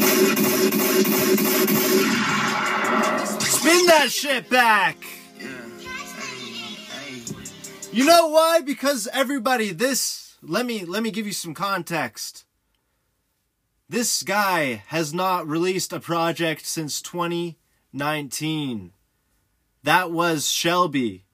Spin 3.68 3.86
that 3.86 4.10
shit 4.10 4.48
back. 4.48 4.96
You 7.92 8.06
know 8.06 8.28
why? 8.28 8.62
Because 8.62 9.06
everybody, 9.12 9.72
this 9.72 10.36
let 10.42 10.64
me 10.64 10.86
let 10.86 11.02
me 11.02 11.10
give 11.10 11.26
you 11.26 11.32
some 11.32 11.52
context. 11.52 12.46
This 13.86 14.22
guy 14.22 14.82
has 14.86 15.12
not 15.12 15.46
released 15.46 15.92
a 15.92 16.00
project 16.00 16.64
since 16.64 17.02
2019. 17.02 18.92
That 19.82 20.10
was 20.10 20.50
Shelby, 20.50 21.26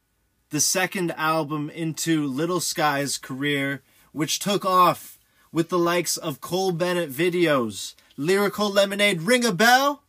the 0.51 0.61
second 0.61 1.13
album 1.13 1.71
into 1.71 2.27
Lil 2.27 2.59
Skies' 2.59 3.17
career 3.17 3.83
which 4.11 4.41
took 4.41 4.65
off 4.65 5.21
with 5.53 5.69
the 5.69 5.79
likes 5.79 6.17
of 6.17 6.41
Cole 6.41 6.73
Bennett 6.73 7.13
videos. 7.13 7.95
Lyrical 8.17 8.71
Lemonade, 8.71 9.23
ring 9.23 9.45
a 9.45 9.53
bell? 9.53 10.04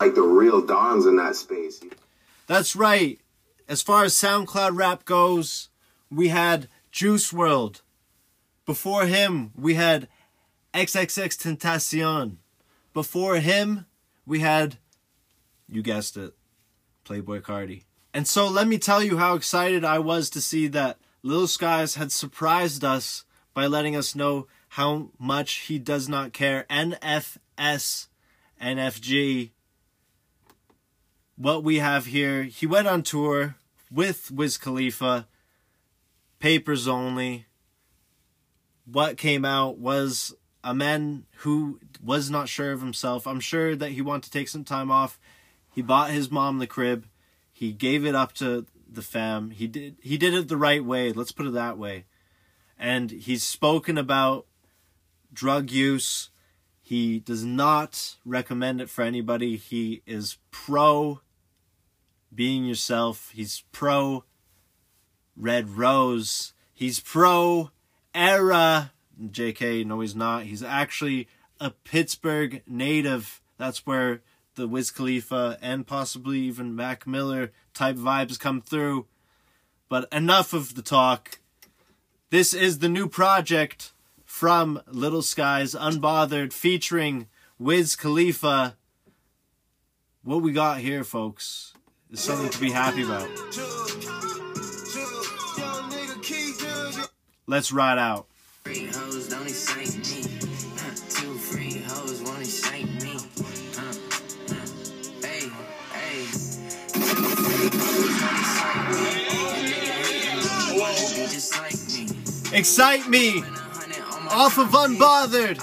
Like 0.00 0.14
the 0.14 0.22
real 0.22 0.64
dons 0.64 1.06
in 1.06 1.16
that 1.16 1.36
space. 1.36 1.80
That's 2.46 2.76
right. 2.76 3.20
As 3.68 3.80
far 3.80 4.04
as 4.04 4.14
SoundCloud 4.14 4.76
rap 4.76 5.04
goes, 5.04 5.68
we 6.10 6.28
had 6.28 6.68
Juice 6.92 7.32
WRLD. 7.32 7.80
Before 8.66 9.06
him, 9.06 9.52
we 9.56 9.74
had 9.74 10.08
XXXTentacion. 10.74 12.36
Before 12.92 13.36
him, 13.36 13.86
we 14.26 14.40
had, 14.40 14.78
you 15.68 15.82
guessed 15.82 16.16
it, 16.16 16.34
Playboi 17.04 17.40
Carti. 17.40 17.84
And 18.12 18.28
so 18.28 18.46
let 18.46 18.68
me 18.68 18.78
tell 18.78 19.02
you 19.02 19.18
how 19.18 19.34
excited 19.34 19.84
I 19.84 19.98
was 19.98 20.30
to 20.30 20.40
see 20.40 20.68
that 20.68 20.98
Lil 21.22 21.46
Skies 21.46 21.96
had 21.96 22.12
surprised 22.12 22.84
us 22.84 23.24
by 23.54 23.66
letting 23.66 23.96
us 23.96 24.14
know 24.14 24.46
how 24.68 25.10
much 25.18 25.52
he 25.66 25.78
does 25.78 26.08
not 26.08 26.32
care. 26.32 26.66
NFS, 26.70 28.08
NFG, 28.60 29.50
what 31.36 31.64
we 31.64 31.78
have 31.78 32.06
here. 32.06 32.44
He 32.44 32.66
went 32.66 32.88
on 32.88 33.02
tour 33.02 33.56
with 33.90 34.30
Wiz 34.30 34.58
Khalifa, 34.58 35.26
papers 36.38 36.88
only. 36.88 37.46
What 38.86 39.16
came 39.16 39.44
out 39.44 39.78
was 39.78 40.34
a 40.62 40.74
man 40.74 41.24
who 41.38 41.80
was 42.02 42.30
not 42.30 42.48
sure 42.48 42.72
of 42.72 42.80
himself. 42.80 43.26
I'm 43.26 43.40
sure 43.40 43.74
that 43.76 43.92
he 43.92 44.02
wanted 44.02 44.24
to 44.24 44.30
take 44.30 44.48
some 44.48 44.64
time 44.64 44.90
off. 44.90 45.18
He 45.74 45.82
bought 45.82 46.10
his 46.10 46.30
mom 46.30 46.58
the 46.58 46.66
crib. 46.66 47.06
He 47.52 47.72
gave 47.72 48.04
it 48.04 48.14
up 48.14 48.32
to 48.34 48.66
the 48.90 49.02
fam. 49.02 49.50
He 49.50 49.66
did 49.66 49.96
he 50.02 50.16
did 50.16 50.34
it 50.34 50.48
the 50.48 50.56
right 50.56 50.84
way. 50.84 51.12
Let's 51.12 51.32
put 51.32 51.46
it 51.46 51.52
that 51.52 51.78
way. 51.78 52.04
And 52.78 53.10
he's 53.10 53.42
spoken 53.42 53.98
about 53.98 54.46
drug 55.32 55.70
use. 55.70 56.30
He 56.80 57.18
does 57.18 57.44
not 57.44 58.16
recommend 58.24 58.80
it 58.80 58.90
for 58.90 59.02
anybody. 59.02 59.56
He 59.56 60.02
is 60.06 60.38
pro 60.50 61.20
being 62.34 62.64
yourself. 62.64 63.30
He's 63.34 63.64
pro 63.72 64.24
Red 65.36 65.70
Rose. 65.70 66.52
He's 66.72 67.00
pro 67.00 67.70
era. 68.14 68.92
JK, 69.20 69.84
no, 69.86 70.00
he's 70.00 70.16
not. 70.16 70.44
He's 70.44 70.62
actually 70.62 71.28
a 71.60 71.70
Pittsburgh 71.70 72.62
native. 72.66 73.40
That's 73.58 73.86
where 73.86 74.22
the 74.54 74.68
Wiz 74.68 74.90
Khalifa 74.90 75.58
and 75.60 75.86
possibly 75.86 76.40
even 76.40 76.76
Mac 76.76 77.06
Miller 77.06 77.52
type 77.72 77.96
vibes 77.96 78.38
come 78.38 78.60
through. 78.60 79.06
But 79.88 80.08
enough 80.12 80.52
of 80.52 80.74
the 80.74 80.82
talk. 80.82 81.38
This 82.30 82.54
is 82.54 82.78
the 82.78 82.88
new 82.88 83.08
project 83.08 83.92
from 84.24 84.80
Lil 84.88 85.22
Skies 85.22 85.74
Unbothered 85.74 86.52
featuring 86.52 87.28
Wiz 87.58 87.94
Khalifa. 87.94 88.76
What 90.22 90.42
we 90.42 90.52
got 90.52 90.80
here, 90.80 91.04
folks, 91.04 91.73
is 92.14 92.20
something 92.20 92.48
to 92.48 92.60
be 92.60 92.70
happy 92.70 93.02
about. 93.02 93.28
Let's 97.46 97.72
ride 97.72 97.98
out. 97.98 98.26
Free 98.62 98.86
hoes 98.86 99.28
don't 99.28 99.42
excite 99.42 99.96
me. 99.98 100.22
Uh, 100.78 100.94
two 101.10 101.34
free 101.34 101.82
hoes 101.86 102.22
won't 102.22 102.40
excite 102.40 102.86
me. 103.02 103.16
Uh, 103.76 103.82
uh, 104.48 104.66
hey, 105.26 105.50
hey. 105.92 106.24
Two 106.92 107.02
free 107.42 107.68
hoes 107.74 108.14
won't 108.22 108.38
excite 108.38 108.88
me. 108.90 109.02
And 109.56 109.66
nigga 109.68 109.92
hating 110.06 110.38
me, 110.38 110.80
wanna 110.80 111.08
be 111.14 111.24
just 111.34 111.50
like 111.58 111.80
me. 111.92 112.58
Excite 112.58 113.08
me 113.08 113.42
off 114.30 114.58
of 114.58 114.68
Unbothered. 114.68 115.58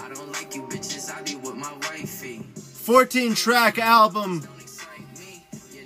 14 2.81 3.35
track 3.35 3.79
album. 3.79 4.41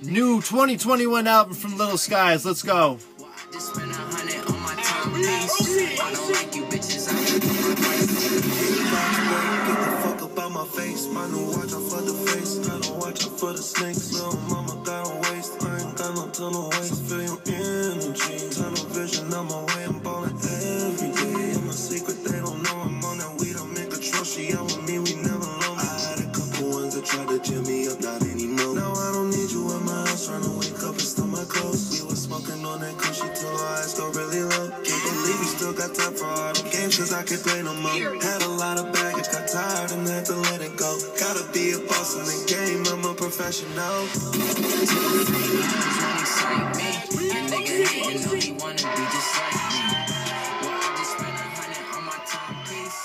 New 0.06 0.42
2021 0.42 1.28
album 1.28 1.54
from 1.54 1.78
Lil 1.78 1.98
Skies. 1.98 2.46
Let's 2.46 2.62
go. 2.62 3.00
Got 35.88 35.96
time 35.96 36.14
for 36.14 36.26
all 36.26 36.54
them 36.54 36.70
games, 36.72 36.98
cause 36.98 37.14
I 37.14 37.24
can't 37.24 37.42
play 37.44 37.62
no 37.62 37.74
more. 37.74 37.92
Had 38.22 38.42
a 38.42 38.48
lot 38.48 38.78
of 38.78 38.92
baggage, 38.92 39.28
got 39.32 39.48
tired 39.48 39.92
and 39.92 40.08
had 40.08 40.26
to 40.26 40.36
let 40.36 40.62
it 40.62 40.76
go. 40.78 40.98
Gotta 41.20 41.46
be 41.54 41.74
a 41.74 41.80
boss 41.80 42.16
in 42.18 42.26
the 42.26 42.46
game, 42.50 42.86
I'm 42.92 43.06
a 43.06 43.14
professional. 43.14 43.78
And 47.36 47.50
nigga 47.52 47.86
hating 47.86 48.22
know 48.24 48.34
he 48.36 48.52
wanna 48.54 48.76
be 48.76 48.82
just 48.82 49.36
like 49.38 49.54
me. 49.70 49.82
Well, 50.62 50.74
I 50.74 50.96
just 50.98 51.12
spent 51.18 51.30
a 51.30 51.48
hundred 51.54 51.88
on 51.96 52.04
my 52.06 52.18
timepiece. 52.26 53.02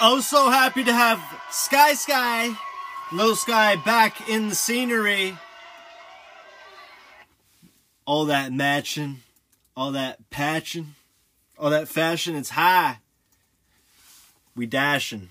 Oh, 0.00 0.20
so 0.20 0.50
happy 0.50 0.82
to 0.84 0.92
have 0.92 1.20
Sky 1.50 1.94
Sky, 1.94 2.56
Little 3.12 3.36
Sky 3.36 3.76
back 3.76 4.28
in 4.28 4.48
the 4.48 4.54
scenery. 4.54 5.38
All 8.06 8.26
that 8.26 8.52
matching, 8.52 9.22
all 9.76 9.92
that 9.92 10.28
patching, 10.30 10.94
all 11.58 11.70
that 11.70 11.88
fashion, 11.88 12.36
it's 12.36 12.50
high. 12.50 12.98
We 14.54 14.66
dashing. 14.66 15.30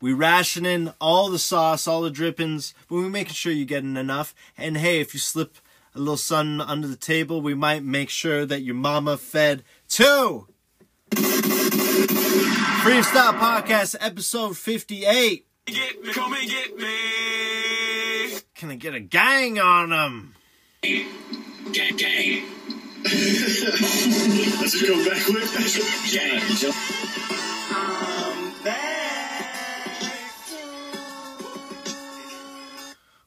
We 0.00 0.12
rationing 0.12 0.92
all 1.00 1.30
the 1.30 1.38
sauce, 1.38 1.86
all 1.88 2.02
the 2.02 2.10
drippings, 2.10 2.74
but 2.88 2.96
we 2.96 3.08
making 3.08 3.34
sure 3.34 3.52
you're 3.52 3.66
getting 3.66 3.96
enough. 3.96 4.34
And 4.56 4.76
hey, 4.76 5.00
if 5.00 5.14
you 5.14 5.20
slip 5.20 5.56
a 5.94 5.98
little 5.98 6.16
sun 6.16 6.60
under 6.60 6.86
the 6.86 6.96
table, 6.96 7.40
we 7.40 7.54
might 7.54 7.82
make 7.82 8.10
sure 8.10 8.46
that 8.46 8.62
your 8.62 8.74
mama 8.74 9.16
fed 9.16 9.64
too. 9.88 10.48
Freestyle 12.86 13.38
Podcast, 13.38 13.96
episode 14.00 14.56
58. 14.56 15.46
Get 15.66 16.02
me, 16.04 16.12
come 16.12 16.34
and 16.34 16.48
get 16.48 16.76
me. 16.76 18.38
Can 18.54 18.70
I 18.70 18.76
get 18.76 18.94
a 18.94 19.00
gang 19.00 19.58
on 19.58 19.90
them? 19.90 20.35
Gang, 20.86 21.96
gang. 21.96 22.44
Let's 23.02 24.72
just 24.72 24.86
go 24.86 25.04
backwards. 25.04 26.12
Gang. 26.12 26.40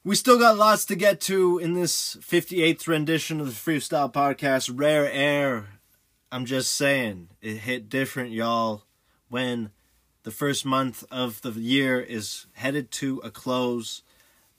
We 0.06 0.16
still 0.16 0.40
got 0.40 0.58
lots 0.58 0.86
to 0.86 0.96
get 0.96 1.20
to 1.22 1.58
in 1.58 1.74
this 1.74 2.16
58th 2.22 2.88
rendition 2.88 3.42
of 3.42 3.48
the 3.48 3.52
Freestyle 3.52 4.12
Podcast, 4.12 4.72
Rare 4.74 5.12
Air. 5.12 5.68
I'm 6.32 6.46
just 6.46 6.74
saying, 6.74 7.28
it 7.42 7.58
hit 7.58 7.90
different, 7.90 8.32
y'all, 8.32 8.84
when 9.28 9.72
the 10.24 10.32
first 10.32 10.66
month 10.66 11.04
of 11.12 11.42
the 11.42 11.52
year 11.52 12.00
is 12.00 12.46
headed 12.54 12.90
to 12.92 13.20
a 13.22 13.30
close, 13.30 14.02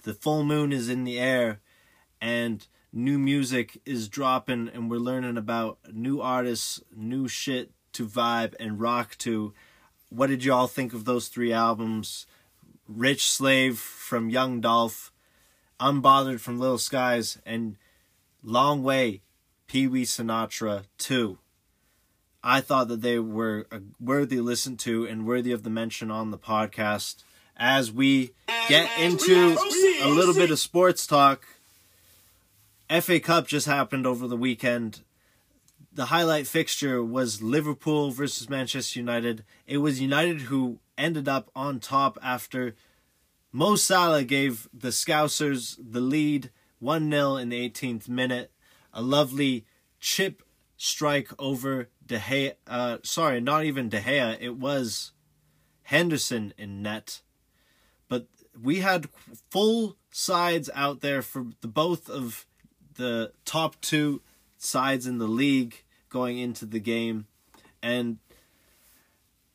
the 0.02 0.12
full 0.12 0.44
moon 0.44 0.70
is 0.70 0.90
in 0.90 1.04
the 1.04 1.18
air, 1.18 1.60
and 2.20 2.66
new 2.92 3.18
music 3.18 3.80
is 3.84 4.08
dropping, 4.08 4.68
and 4.68 4.90
we're 4.90 4.98
learning 4.98 5.36
about 5.36 5.78
new 5.92 6.20
artists, 6.20 6.82
new 6.94 7.28
shit 7.28 7.70
to 7.92 8.06
vibe 8.06 8.54
and 8.58 8.80
rock 8.80 9.16
to. 9.18 9.52
What 10.08 10.28
did 10.28 10.44
y'all 10.44 10.66
think 10.66 10.92
of 10.92 11.04
those 11.04 11.28
three 11.28 11.52
albums? 11.52 12.26
Rich 12.88 13.30
Slave 13.30 13.78
from 13.78 14.30
Young 14.30 14.60
Dolph, 14.60 15.12
Unbothered 15.78 16.40
from 16.40 16.58
Lil 16.58 16.78
Skies, 16.78 17.38
and 17.46 17.76
Long 18.42 18.82
Way, 18.82 19.22
Pee 19.68 19.86
Wee 19.86 20.04
Sinatra 20.04 20.84
2. 20.98 21.38
I 22.42 22.60
thought 22.60 22.88
that 22.88 23.02
they 23.02 23.18
were 23.18 23.66
worthy 24.00 24.40
listen 24.40 24.76
to 24.78 25.06
and 25.06 25.26
worthy 25.26 25.52
of 25.52 25.62
the 25.62 25.70
mention 25.70 26.10
on 26.10 26.30
the 26.30 26.38
podcast. 26.38 27.22
As 27.56 27.92
we 27.92 28.30
get 28.68 28.88
into 28.98 29.56
a 30.02 30.08
little 30.08 30.34
bit 30.34 30.50
of 30.50 30.58
sports 30.58 31.06
talk, 31.06 31.44
FA 32.90 33.20
Cup 33.20 33.46
just 33.46 33.66
happened 33.66 34.04
over 34.04 34.26
the 34.26 34.36
weekend. 34.36 35.02
The 35.92 36.06
highlight 36.06 36.48
fixture 36.48 37.04
was 37.04 37.40
Liverpool 37.40 38.10
versus 38.10 38.50
Manchester 38.50 38.98
United. 38.98 39.44
It 39.66 39.78
was 39.78 40.00
United 40.00 40.42
who 40.42 40.80
ended 40.98 41.28
up 41.28 41.50
on 41.54 41.78
top 41.78 42.18
after 42.20 42.74
Mo 43.52 43.76
Salah 43.76 44.24
gave 44.24 44.68
the 44.72 44.88
Scousers 44.88 45.76
the 45.80 46.00
lead 46.00 46.50
1 46.80 47.08
0 47.10 47.36
in 47.36 47.48
the 47.50 47.70
18th 47.70 48.08
minute. 48.08 48.50
a 48.92 49.02
lovely 49.02 49.64
chip 50.00 50.42
strike 50.76 51.28
over 51.38 51.88
De 52.04 52.18
Gea. 52.18 52.54
Uh, 52.66 52.98
sorry, 53.04 53.40
not 53.40 53.64
even 53.64 53.88
De 53.88 54.00
Gea. 54.00 54.36
It 54.40 54.56
was 54.56 55.12
Henderson 55.84 56.54
in 56.58 56.82
net. 56.82 57.22
But 58.08 58.26
we 58.60 58.80
had 58.80 59.08
full 59.48 59.96
sides 60.10 60.68
out 60.74 61.02
there 61.02 61.22
for 61.22 61.46
the 61.60 61.68
both 61.68 62.10
of 62.10 62.46
the 63.00 63.32
top 63.44 63.80
two 63.80 64.20
sides 64.58 65.06
in 65.06 65.18
the 65.18 65.26
league 65.26 65.82
going 66.10 66.38
into 66.38 66.66
the 66.66 66.78
game. 66.78 67.26
And 67.82 68.18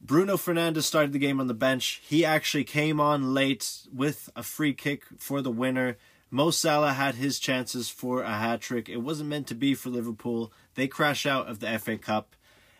Bruno 0.01 0.35
Fernandes 0.35 0.83
started 0.83 1.13
the 1.13 1.19
game 1.19 1.39
on 1.39 1.47
the 1.47 1.53
bench. 1.53 2.01
He 2.03 2.25
actually 2.25 2.63
came 2.63 2.99
on 2.99 3.33
late 3.33 3.87
with 3.93 4.29
a 4.35 4.43
free 4.43 4.73
kick 4.73 5.03
for 5.17 5.41
the 5.41 5.51
winner. 5.51 5.97
Mo 6.31 6.49
Salah 6.49 6.93
had 6.93 7.15
his 7.15 7.39
chances 7.39 7.87
for 7.87 8.23
a 8.23 8.33
hat 8.33 8.61
trick. 8.61 8.89
It 8.89 8.97
wasn't 8.97 9.29
meant 9.29 9.47
to 9.47 9.55
be 9.55 9.75
for 9.75 9.89
Liverpool. 9.89 10.51
They 10.73 10.87
crash 10.87 11.25
out 11.25 11.47
of 11.47 11.59
the 11.59 11.77
FA 11.77 11.97
Cup. 11.97 12.35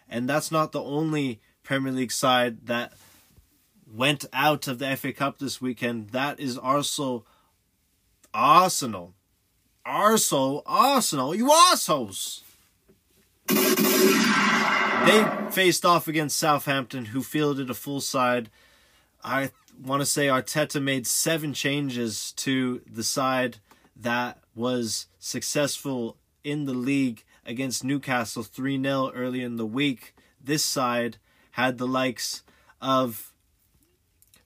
And 0.10 0.28
that's 0.28 0.52
not 0.52 0.72
the 0.72 0.82
only 0.82 1.40
Premier 1.64 1.92
League 1.92 2.12
side 2.12 2.66
that 2.66 2.94
went 3.92 4.26
out 4.34 4.68
of 4.68 4.80
the 4.80 4.96
FA 4.98 5.14
Cup 5.14 5.38
this 5.38 5.62
weekend. 5.62 6.10
That 6.10 6.40
is 6.40 6.58
also 6.58 7.24
Arsenal. 8.34 9.14
Arsenal, 9.86 10.64
Arsenal, 10.66 11.36
you 11.36 11.52
assholes! 11.52 12.44
They 13.48 15.28
faced 15.52 15.86
off 15.86 16.08
against 16.08 16.40
Southampton, 16.40 17.06
who 17.06 17.22
fielded 17.22 17.70
a 17.70 17.76
full 17.76 18.02
side. 18.02 18.50
I 19.24 19.52
want 19.80 20.02
to 20.02 20.06
say 20.06 20.26
Arteta 20.28 20.82
made 20.82 21.06
seven 21.06 21.54
changes 21.54 22.32
to 22.38 22.82
the 22.92 23.04
side 23.04 23.58
that 23.96 24.40
was 24.56 25.06
successful 25.20 26.18
in 26.44 26.66
the 26.66 26.74
league 26.74 27.24
against 27.46 27.84
Newcastle 27.84 28.42
3 28.42 28.82
0 28.82 29.12
early 29.14 29.44
in 29.44 29.58
the 29.58 29.66
week. 29.66 30.16
This 30.44 30.66
side 30.66 31.18
had 31.52 31.78
the 31.78 31.88
likes 31.88 32.42
of 32.82 33.32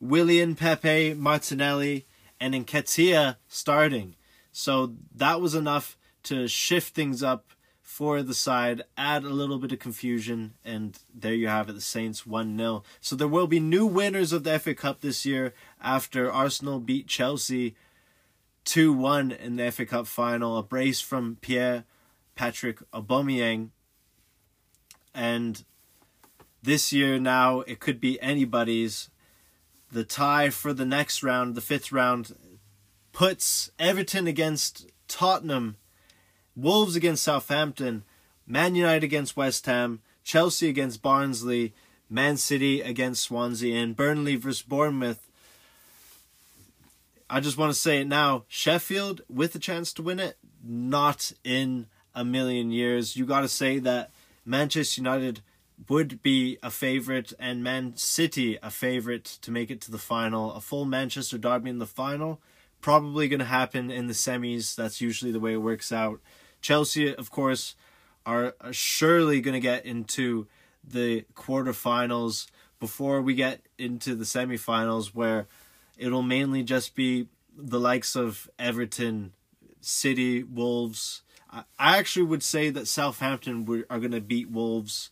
Willian, 0.01 0.55
Pepe, 0.55 1.13
Martinelli, 1.13 2.05
and 2.41 2.53
Nketiah 2.53 3.37
starting. 3.47 4.15
So 4.51 4.95
that 5.15 5.41
was 5.41 5.55
enough 5.55 5.97
to 6.23 6.47
shift 6.47 6.93
things 6.93 7.23
up 7.23 7.51
for 7.89 8.21
the 8.21 8.33
side, 8.35 8.83
add 8.97 9.23
a 9.23 9.29
little 9.29 9.57
bit 9.57 9.71
of 9.71 9.79
confusion, 9.79 10.53
and 10.63 10.99
there 11.13 11.33
you 11.33 11.47
have 11.47 11.69
it. 11.69 11.73
The 11.73 11.81
Saints 11.81 12.25
1 12.25 12.55
0. 12.55 12.83
So 13.01 13.15
there 13.15 13.27
will 13.27 13.47
be 13.47 13.59
new 13.59 13.85
winners 13.85 14.31
of 14.31 14.43
the 14.43 14.59
FA 14.59 14.75
Cup 14.75 15.01
this 15.01 15.25
year 15.25 15.53
after 15.81 16.31
Arsenal 16.31 16.79
beat 16.79 17.07
Chelsea 17.07 17.75
2 18.65 18.93
1 18.93 19.31
in 19.31 19.55
the 19.55 19.71
FA 19.71 19.85
Cup 19.85 20.07
final. 20.07 20.57
A 20.57 20.63
brace 20.63 21.01
from 21.01 21.39
Pierre 21.41 21.83
Patrick 22.35 22.79
Aubameyang. 22.91 23.71
And 25.13 25.63
this 26.61 26.93
year 26.93 27.19
now, 27.19 27.61
it 27.61 27.79
could 27.79 27.99
be 27.99 28.21
anybody's. 28.21 29.09
The 29.91 30.03
tie 30.03 30.51
for 30.51 30.71
the 30.71 30.85
next 30.85 31.23
round, 31.23 31.55
the 31.55 31.61
fifth 31.61 31.91
round, 31.91 32.35
puts 33.19 33.69
Everton 33.77 34.27
against 34.27 34.89
Tottenham, 35.09 35.75
Wolves 36.55 36.95
against 36.95 37.21
Southampton, 37.21 38.05
Man 38.47 38.75
United 38.75 39.03
against 39.03 39.35
West 39.35 39.65
Ham, 39.65 39.99
Chelsea 40.23 40.69
against 40.69 41.01
Barnsley, 41.01 41.73
Man 42.09 42.37
City 42.37 42.79
against 42.79 43.23
Swansea, 43.23 43.75
and 43.75 43.93
Burnley 43.93 44.37
versus 44.37 44.61
Bournemouth. 44.61 45.27
I 47.29 47.41
just 47.41 47.57
want 47.57 47.73
to 47.73 47.77
say 47.77 47.99
it 47.99 48.07
now 48.07 48.45
Sheffield 48.47 49.19
with 49.27 49.53
a 49.53 49.59
chance 49.59 49.91
to 49.95 50.01
win 50.01 50.21
it, 50.21 50.37
not 50.63 51.33
in 51.43 51.87
a 52.15 52.23
million 52.23 52.71
years. 52.71 53.17
You 53.17 53.25
got 53.25 53.41
to 53.41 53.49
say 53.49 53.79
that 53.79 54.11
Manchester 54.45 55.01
United 55.01 55.41
would 55.89 56.23
be 56.23 56.57
a 56.63 56.71
favorite 56.71 57.33
and 57.37 57.65
Man 57.65 57.97
City 57.97 58.57
a 58.63 58.71
favorite 58.71 59.25
to 59.41 59.51
make 59.51 59.69
it 59.69 59.81
to 59.81 59.91
the 59.91 59.97
final. 59.97 60.53
A 60.53 60.61
full 60.61 60.85
Manchester 60.85 61.37
derby 61.37 61.69
in 61.69 61.79
the 61.79 61.85
final 61.85 62.39
probably 62.81 63.27
going 63.27 63.39
to 63.39 63.45
happen 63.45 63.91
in 63.91 64.07
the 64.07 64.13
semis. 64.13 64.75
That's 64.75 65.01
usually 65.01 65.31
the 65.31 65.39
way 65.39 65.53
it 65.53 65.57
works 65.57 65.91
out. 65.91 66.19
Chelsea, 66.61 67.13
of 67.13 67.31
course, 67.31 67.75
are 68.25 68.55
surely 68.71 69.41
going 69.41 69.53
to 69.53 69.59
get 69.59 69.85
into 69.85 70.47
the 70.83 71.25
quarterfinals 71.35 72.47
before 72.79 73.21
we 73.21 73.33
get 73.33 73.61
into 73.77 74.15
the 74.15 74.23
semifinals, 74.23 75.07
where 75.07 75.47
it'll 75.97 76.21
mainly 76.21 76.63
just 76.63 76.95
be 76.95 77.27
the 77.55 77.79
likes 77.79 78.15
of 78.15 78.49
Everton, 78.57 79.33
City, 79.81 80.43
Wolves. 80.43 81.23
I 81.51 81.63
actually 81.97 82.25
would 82.27 82.43
say 82.43 82.69
that 82.69 82.87
Southampton 82.87 83.85
are 83.89 83.99
going 83.99 84.11
to 84.11 84.21
beat 84.21 84.49
Wolves 84.49 85.09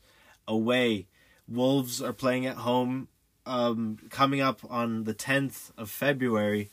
away. 0.48 1.08
Wolves 1.48 2.02
are 2.02 2.14
playing 2.14 2.46
at 2.46 2.58
home 2.58 3.08
um, 3.46 3.98
coming 4.10 4.42
up 4.42 4.60
on 4.70 5.06
the 5.06 5.14
10th 5.14 5.72
of 5.78 5.90
February. 5.90 6.70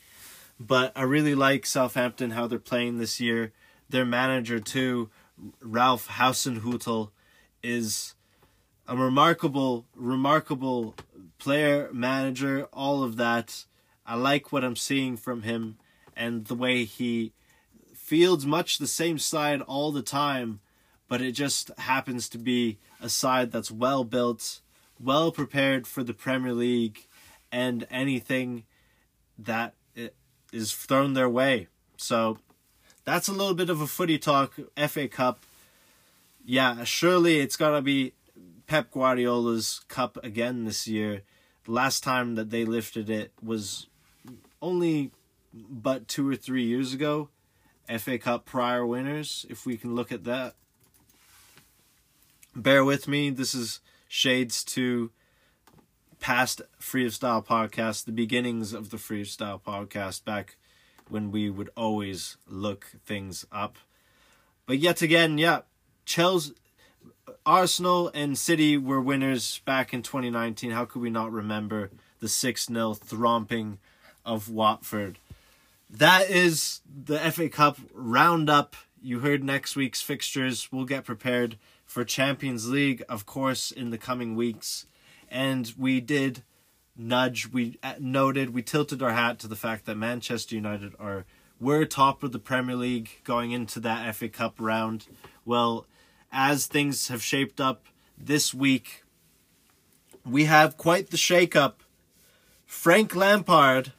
But 0.59 0.93
I 0.95 1.03
really 1.03 1.35
like 1.35 1.67
Southampton, 1.67 2.31
how 2.31 2.47
they're 2.47 2.59
playing 2.59 2.99
this 2.99 3.21
year. 3.21 3.53
Their 3.89 4.05
manager, 4.05 4.61
too, 4.61 5.11
Ralph 5.61 6.09
Hasenhüttl, 6.09 7.11
is 7.63 8.15
a 8.87 8.97
remarkable, 8.97 9.87
remarkable 9.95 10.95
player, 11.39 11.91
manager, 11.93 12.69
all 12.73 13.03
of 13.03 13.17
that. 13.17 13.65
I 14.07 14.15
like 14.15 14.53
what 14.53 14.65
I'm 14.65 14.77
seeing 14.77 15.17
from 15.17 15.43
him 15.43 15.79
and 16.17 16.47
the 16.47 16.55
way 16.55 16.85
he 16.85 17.33
fields 17.95 18.47
much 18.47 18.79
the 18.79 18.87
same 18.87 19.19
side 19.19 19.63
all 19.63 19.91
the 19.91 20.03
time, 20.03 20.61
but 21.09 21.23
it 21.23 21.33
just 21.33 21.71
happens 21.79 22.29
to 22.29 22.39
be 22.39 22.79
a 23.01 23.09
side 23.09 23.51
that's 23.51 23.71
well 23.71 24.05
built, 24.05 24.61
well 25.01 25.33
prepared 25.33 25.87
for 25.87 26.05
the 26.05 26.15
Premier 26.15 26.53
League, 26.53 27.07
and 27.51 27.87
anything 27.91 28.65
that 29.39 29.75
is 30.55 30.73
thrown 30.73 31.15
their 31.15 31.29
way. 31.29 31.69
So 31.97 32.39
that's 33.05 33.29
a 33.29 33.33
little 33.33 33.55
bit 33.55 33.71
of 33.71 33.81
a 33.81 33.87
footy 33.87 34.19
talk. 34.19 34.55
FA 34.89 35.09
Cup. 35.09 35.45
Yeah, 36.45 36.85
surely 36.85 37.41
it's 37.41 37.57
to 37.75 37.83
be 37.83 38.13
Pep 38.67 38.91
Guardiola's 38.91 39.81
cup 39.89 40.19
again 40.23 40.65
this 40.65 40.87
year. 40.87 41.23
The 41.65 41.73
last 41.73 42.03
time 42.03 42.35
that 42.35 42.51
they 42.51 42.65
lifted 42.65 43.09
it 43.09 43.33
was 43.43 43.87
only 44.61 45.11
but 45.53 46.09
two 46.09 46.29
or 46.29 46.37
three 46.37 46.65
years 46.65 46.93
ago. 46.93 47.29
FA 47.99 48.19
Cup 48.19 48.45
prior 48.45 48.85
winners, 48.87 49.45
if 49.51 49.67
we 49.67 49.77
can 49.77 49.95
look 49.95 50.11
at 50.11 50.25
that. 50.25 50.55
Bear 52.57 52.85
with 52.85 53.09
me, 53.09 53.31
this 53.31 53.55
is 53.55 53.81
shades 54.09 54.65
to 54.65 55.11
past 56.25 56.63
Free 56.79 57.05
of 57.05 57.13
Style 57.13 57.43
podcast, 57.43 58.07
the 58.07 58.11
beginnings 58.11 58.73
of 58.73 58.89
the 58.89 58.97
Free 58.97 59.21
of 59.21 59.29
Style 59.29 59.61
podcast, 59.63 60.25
back 60.25 60.57
when 61.07 61.31
we 61.31 61.51
would 61.51 61.69
always 61.77 62.39
look 62.49 62.93
things 63.05 63.45
up. 63.53 63.77
But 64.65 64.79
yet 64.79 65.03
again, 65.03 65.37
yeah, 65.37 65.61
Chelsea, 66.07 66.55
Arsenal, 67.45 68.11
and 68.15 68.39
City 68.39 68.79
were 68.79 69.03
winners 69.03 69.61
back 69.67 69.93
in 69.93 70.01
2019. 70.01 70.71
How 70.71 70.87
could 70.87 71.03
we 71.03 71.11
not 71.11 71.31
remember 71.31 71.91
the 72.21 72.29
6 72.29 72.69
0 72.69 72.95
thromping 72.95 73.77
of 74.25 74.49
Watford? 74.49 75.19
That 75.91 76.31
is 76.31 76.81
the 76.91 77.19
FA 77.19 77.51
Cup 77.51 77.77
roundup. 77.93 78.77
You 79.03 79.19
heard 79.19 79.45
next 79.45 79.77
week's 79.77 80.01
fixtures. 80.01 80.73
We'll 80.73 80.87
get 80.87 81.05
prepared 81.05 81.59
for 81.85 82.03
Champions 82.03 82.71
League, 82.71 83.03
of 83.11 83.27
course, 83.27 83.71
in 83.71 83.91
the 83.91 83.99
coming 83.99 84.37
weeks 84.37 84.87
and 85.35 85.75
we 85.77 86.01
did 86.01 86.45
nudge 86.97 87.49
we 87.53 87.77
uh, 87.83 87.95
noted 87.99 88.55
we 88.55 88.63
tilted 88.63 89.03
our 89.03 89.11
hat 89.11 89.41
to 89.41 89.49
the 89.49 89.57
fact 89.57 89.85
that 89.85 89.97
Manchester 89.97 90.55
United 90.55 90.95
are 90.99 91.27
were 91.61 91.85
top 91.85 92.23
of 92.23 92.31
the 92.31 92.39
Premier 92.39 92.77
League 92.77 93.21
going 93.25 93.51
into 93.51 93.81
that 93.81 94.15
FA 94.15 94.29
Cup 94.29 94.55
round. 94.59 95.07
Well, 95.45 95.87
as 96.31 96.67
things 96.67 97.09
have 97.09 97.23
shaped 97.23 97.61
up 97.61 97.87
this 98.17 98.55
week, 98.55 99.03
we 100.25 100.45
have 100.45 100.77
quite 100.77 101.11
the 101.11 101.17
shake-up. 101.17 101.83
Frank 102.67 103.15
Lampard 103.15 103.93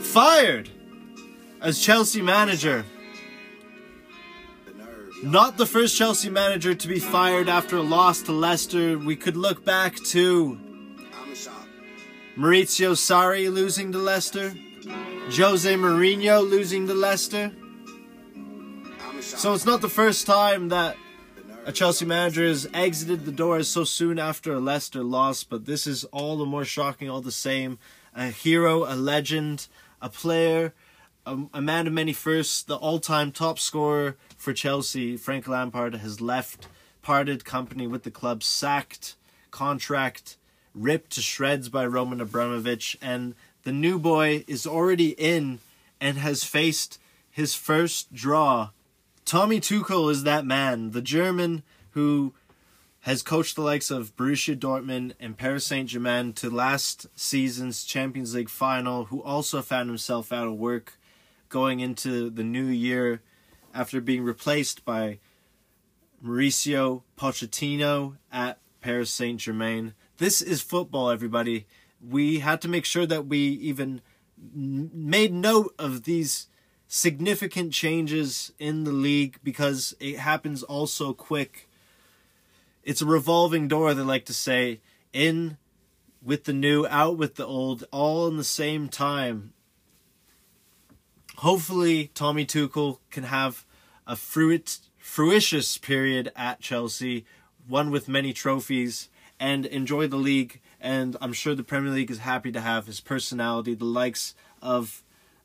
fired 0.00 0.70
as 1.60 1.80
Chelsea 1.80 2.22
manager. 2.22 2.84
Not 5.22 5.56
the 5.56 5.66
first 5.66 5.96
Chelsea 5.96 6.30
manager 6.30 6.74
to 6.74 6.88
be 6.88 7.00
fired 7.00 7.48
after 7.48 7.76
a 7.76 7.82
loss 7.82 8.22
to 8.22 8.32
Leicester. 8.32 8.96
We 8.96 9.16
could 9.16 9.36
look 9.36 9.64
back 9.64 9.96
to 9.96 10.58
Maurizio 12.36 12.92
Sarri 12.92 13.52
losing 13.52 13.90
to 13.92 13.98
Leicester, 13.98 14.54
Jose 15.30 15.74
Mourinho 15.74 16.48
losing 16.48 16.86
to 16.86 16.94
Leicester. 16.94 17.50
So 19.20 19.54
it's 19.54 19.66
not 19.66 19.80
the 19.80 19.88
first 19.88 20.24
time 20.24 20.68
that 20.68 20.96
a 21.66 21.72
Chelsea 21.72 22.04
manager 22.04 22.46
has 22.46 22.68
exited 22.72 23.24
the 23.24 23.32
doors 23.32 23.66
so 23.66 23.82
soon 23.82 24.20
after 24.20 24.54
a 24.54 24.60
Leicester 24.60 25.02
loss, 25.02 25.42
but 25.42 25.66
this 25.66 25.86
is 25.86 26.04
all 26.04 26.36
the 26.36 26.46
more 26.46 26.64
shocking 26.64 27.10
all 27.10 27.20
the 27.20 27.32
same. 27.32 27.80
A 28.14 28.28
hero, 28.28 28.84
a 28.84 28.94
legend, 28.94 29.66
a 30.00 30.08
player 30.08 30.74
a, 31.28 31.46
a 31.54 31.60
man 31.60 31.86
of 31.86 31.92
many 31.92 32.12
firsts, 32.12 32.62
the 32.62 32.76
all-time 32.76 33.30
top 33.32 33.58
scorer 33.58 34.16
for 34.36 34.52
Chelsea, 34.52 35.16
Frank 35.16 35.46
Lampard, 35.46 35.94
has 35.96 36.20
left, 36.20 36.66
parted 37.02 37.44
company 37.44 37.86
with 37.86 38.02
the 38.02 38.10
club, 38.10 38.42
sacked, 38.42 39.14
contract 39.50 40.36
ripped 40.74 41.10
to 41.12 41.20
shreds 41.20 41.68
by 41.68 41.84
Roman 41.84 42.20
Abramovich, 42.20 42.96
and 43.02 43.34
the 43.64 43.72
new 43.72 43.98
boy 43.98 44.44
is 44.46 44.66
already 44.66 45.10
in 45.10 45.58
and 46.00 46.18
has 46.18 46.44
faced 46.44 46.98
his 47.30 47.54
first 47.54 48.14
draw. 48.14 48.70
Tommy 49.24 49.60
Tuchel 49.60 50.10
is 50.10 50.22
that 50.22 50.46
man, 50.46 50.92
the 50.92 51.02
German 51.02 51.62
who 51.90 52.32
has 53.00 53.22
coached 53.22 53.56
the 53.56 53.62
likes 53.62 53.90
of 53.90 54.16
Borussia 54.16 54.56
Dortmund 54.56 55.12
and 55.20 55.36
Paris 55.36 55.66
Saint-Germain 55.66 56.32
to 56.34 56.50
last 56.50 57.06
season's 57.14 57.84
Champions 57.84 58.34
League 58.34 58.48
final, 58.48 59.06
who 59.06 59.22
also 59.22 59.62
found 59.62 59.88
himself 59.88 60.32
out 60.32 60.46
of 60.46 60.54
work 60.54 60.97
going 61.48 61.80
into 61.80 62.30
the 62.30 62.44
new 62.44 62.66
year 62.66 63.22
after 63.74 64.00
being 64.00 64.22
replaced 64.22 64.84
by 64.84 65.18
Mauricio 66.24 67.02
Pochettino 67.16 68.16
at 68.32 68.58
Paris 68.80 69.10
Saint-Germain. 69.10 69.94
This 70.18 70.42
is 70.42 70.60
football, 70.60 71.10
everybody. 71.10 71.66
We 72.06 72.40
had 72.40 72.60
to 72.62 72.68
make 72.68 72.84
sure 72.84 73.06
that 73.06 73.26
we 73.26 73.38
even 73.38 74.00
made 74.54 75.32
note 75.32 75.74
of 75.78 76.04
these 76.04 76.48
significant 76.86 77.72
changes 77.72 78.52
in 78.58 78.84
the 78.84 78.92
league 78.92 79.38
because 79.42 79.94
it 80.00 80.18
happens 80.18 80.62
all 80.62 80.86
so 80.86 81.12
quick. 81.12 81.68
It's 82.82 83.02
a 83.02 83.06
revolving 83.06 83.68
door, 83.68 83.92
they 83.94 84.02
like 84.02 84.24
to 84.26 84.34
say. 84.34 84.80
In 85.12 85.58
with 86.22 86.44
the 86.44 86.52
new, 86.52 86.86
out 86.86 87.16
with 87.16 87.36
the 87.36 87.46
old, 87.46 87.84
all 87.90 88.26
in 88.28 88.36
the 88.36 88.44
same 88.44 88.88
time. 88.88 89.52
Hopefully, 91.38 92.10
Tommy 92.14 92.44
Tuchel 92.44 92.98
can 93.12 93.22
have 93.22 93.64
a 94.08 94.16
fruit, 94.16 94.78
fruitious 94.98 95.78
period 95.78 96.32
at 96.34 96.58
Chelsea, 96.58 97.26
one 97.68 97.92
with 97.92 98.08
many 98.08 98.32
trophies, 98.32 99.08
and 99.38 99.64
enjoy 99.64 100.08
the 100.08 100.16
league. 100.16 100.60
And 100.80 101.16
I'm 101.20 101.32
sure 101.32 101.54
the 101.54 101.62
Premier 101.62 101.92
League 101.92 102.10
is 102.10 102.18
happy 102.18 102.50
to 102.50 102.60
have 102.60 102.86
his 102.86 102.98
personality, 102.98 103.74
the 103.74 103.84
likes 103.84 104.34
of 104.60 105.04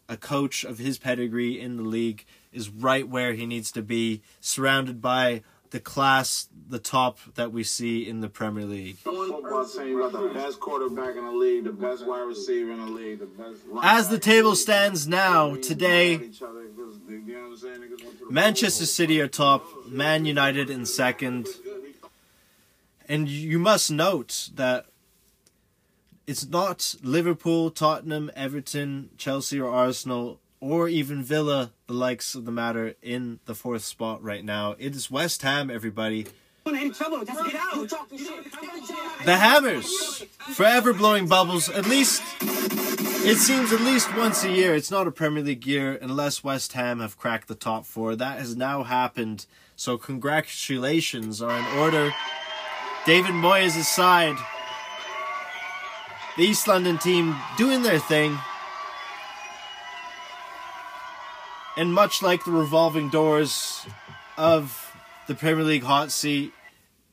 a 0.09 0.17
coach 0.17 0.63
of 0.63 0.79
his 0.79 0.97
pedigree 0.97 1.61
in 1.61 1.77
the 1.77 1.83
league 1.83 2.25
is 2.51 2.69
right 2.69 3.07
where 3.07 3.33
he 3.33 3.45
needs 3.45 3.71
to 3.73 3.83
be, 3.83 4.23
surrounded 4.41 4.99
by 4.99 5.43
the 5.73 5.79
class, 5.79 6.47
the 6.69 6.77
top 6.77 7.17
that 7.33 7.51
we 7.51 7.63
see 7.63 8.07
in 8.07 8.21
the 8.21 8.29
Premier 8.29 8.63
League. 8.63 8.95
Football 8.97 9.65
team, 9.65 9.87
you 9.87 9.97
got 9.97 10.11
the 10.11 10.29
best 10.29 10.59
quarterback 10.59 11.15
in 11.15 11.25
the 11.25 11.31
league, 11.31 11.63
the 11.63 11.71
best 11.71 12.05
wide 12.05 12.27
receiver 12.27 12.71
in 12.71 12.85
the 12.85 12.91
league, 12.91 13.19
the 13.19 13.25
best. 13.25 13.59
As 13.81 14.07
the 14.07 14.19
table 14.19 14.55
stands 14.55 15.07
now, 15.07 15.55
today, 15.55 16.29
Manchester 18.29 18.85
City 18.85 19.19
are 19.19 19.27
top, 19.27 19.65
Man 19.87 20.25
United 20.25 20.69
in 20.69 20.85
second. 20.85 21.47
And 23.09 23.27
you 23.27 23.57
must 23.57 23.89
note 23.89 24.51
that 24.53 24.85
it's 26.27 26.45
not 26.45 26.93
Liverpool, 27.01 27.71
Tottenham, 27.71 28.29
Everton, 28.35 29.09
Chelsea, 29.17 29.59
or 29.59 29.73
Arsenal, 29.73 30.39
or 30.63 30.87
even 30.87 31.21
Villa, 31.21 31.71
the 31.87 31.93
likes 31.93 32.35
of 32.35 32.45
the 32.45 32.51
matter, 32.51 32.95
in 33.01 33.41
the 33.45 33.53
fourth 33.53 33.83
spot 33.83 34.23
right 34.23 34.45
now. 34.45 34.75
It 34.79 34.95
is 34.95 35.11
West 35.11 35.41
Ham, 35.41 35.69
everybody. 35.69 36.27
The 36.63 36.73
Hammers, 39.25 40.23
forever 40.53 40.93
blowing 40.93 41.27
bubbles. 41.27 41.67
At 41.67 41.85
least, 41.85 42.23
it 42.41 43.35
seems 43.35 43.73
at 43.73 43.81
least 43.81 44.15
once 44.15 44.45
a 44.45 44.51
year. 44.51 44.73
It's 44.73 44.89
not 44.89 45.05
a 45.05 45.11
Premier 45.11 45.43
League 45.43 45.67
year 45.67 45.99
unless 46.01 46.45
West 46.45 46.71
Ham 46.71 47.01
have 47.01 47.17
cracked 47.17 47.49
the 47.49 47.55
top 47.55 47.85
four. 47.85 48.15
That 48.15 48.39
has 48.39 48.55
now 48.55 48.83
happened. 48.83 49.45
So 49.75 49.97
congratulations 49.97 51.41
are 51.41 51.59
in 51.59 51.65
order. 51.77 52.13
David 53.05 53.31
Moyes' 53.33 53.83
side. 53.83 54.37
The 56.37 56.43
East 56.43 56.69
London 56.69 56.97
team 56.97 57.35
doing 57.57 57.81
their 57.81 57.99
thing. 57.99 58.39
And 61.75 61.91
much 61.93 62.21
like 62.21 62.45
the 62.45 62.51
revolving 62.51 63.09
doors 63.09 63.85
of 64.37 64.95
the 65.27 65.33
Premier 65.33 65.63
League 65.63 65.83
hot 65.83 66.11
seat, 66.11 66.53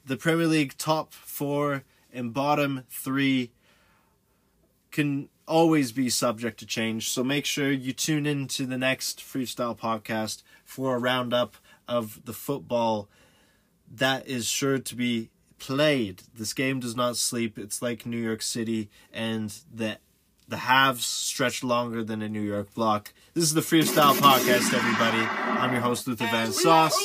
the 0.04 0.16
Premier 0.16 0.46
League 0.46 0.76
top 0.76 1.14
four 1.14 1.84
and 2.12 2.34
bottom 2.34 2.84
three 2.90 3.52
can 4.90 5.28
always 5.46 5.92
be 5.92 6.10
subject 6.10 6.58
to 6.60 6.66
change. 6.66 7.08
So 7.08 7.24
make 7.24 7.46
sure 7.46 7.70
you 7.70 7.92
tune 7.92 8.26
in 8.26 8.48
to 8.48 8.66
the 8.66 8.76
next 8.76 9.20
Freestyle 9.20 9.78
podcast 9.78 10.42
for 10.64 10.94
a 10.94 10.98
roundup 10.98 11.56
of 11.88 12.24
the 12.24 12.32
football 12.32 13.08
that 13.90 14.26
is 14.28 14.46
sure 14.46 14.78
to 14.78 14.94
be 14.94 15.30
played. 15.58 16.22
This 16.34 16.52
game 16.52 16.80
does 16.80 16.94
not 16.94 17.16
sleep. 17.16 17.58
It's 17.58 17.80
like 17.80 18.04
New 18.04 18.18
York 18.18 18.42
City 18.42 18.90
and 19.12 19.54
the 19.72 19.98
the 20.50 20.58
halves 20.58 21.06
stretch 21.06 21.62
longer 21.62 22.02
than 22.02 22.22
a 22.22 22.28
New 22.28 22.40
York 22.40 22.74
block. 22.74 23.12
This 23.34 23.44
is 23.44 23.54
the 23.54 23.60
Freestyle 23.60 24.14
Podcast, 24.14 24.74
everybody. 24.74 25.18
I'm 25.18 25.72
your 25.72 25.80
host, 25.80 26.08
Luther 26.08 26.26
Van 26.26 26.52
Sauce. 26.52 26.98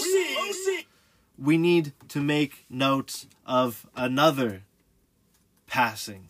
We 1.38 1.58
need 1.58 1.94
to 2.10 2.22
make 2.22 2.66
note 2.72 3.26
of 3.46 3.86
another 3.96 4.64
passing. 5.68 6.30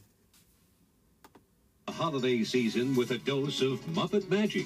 A 1.88 1.94
holiday 1.94 2.44
season 2.44 2.96
with 2.96 3.12
a 3.12 3.18
dose 3.18 3.62
of 3.62 3.80
Muppet 3.86 4.30
magic. 4.30 4.66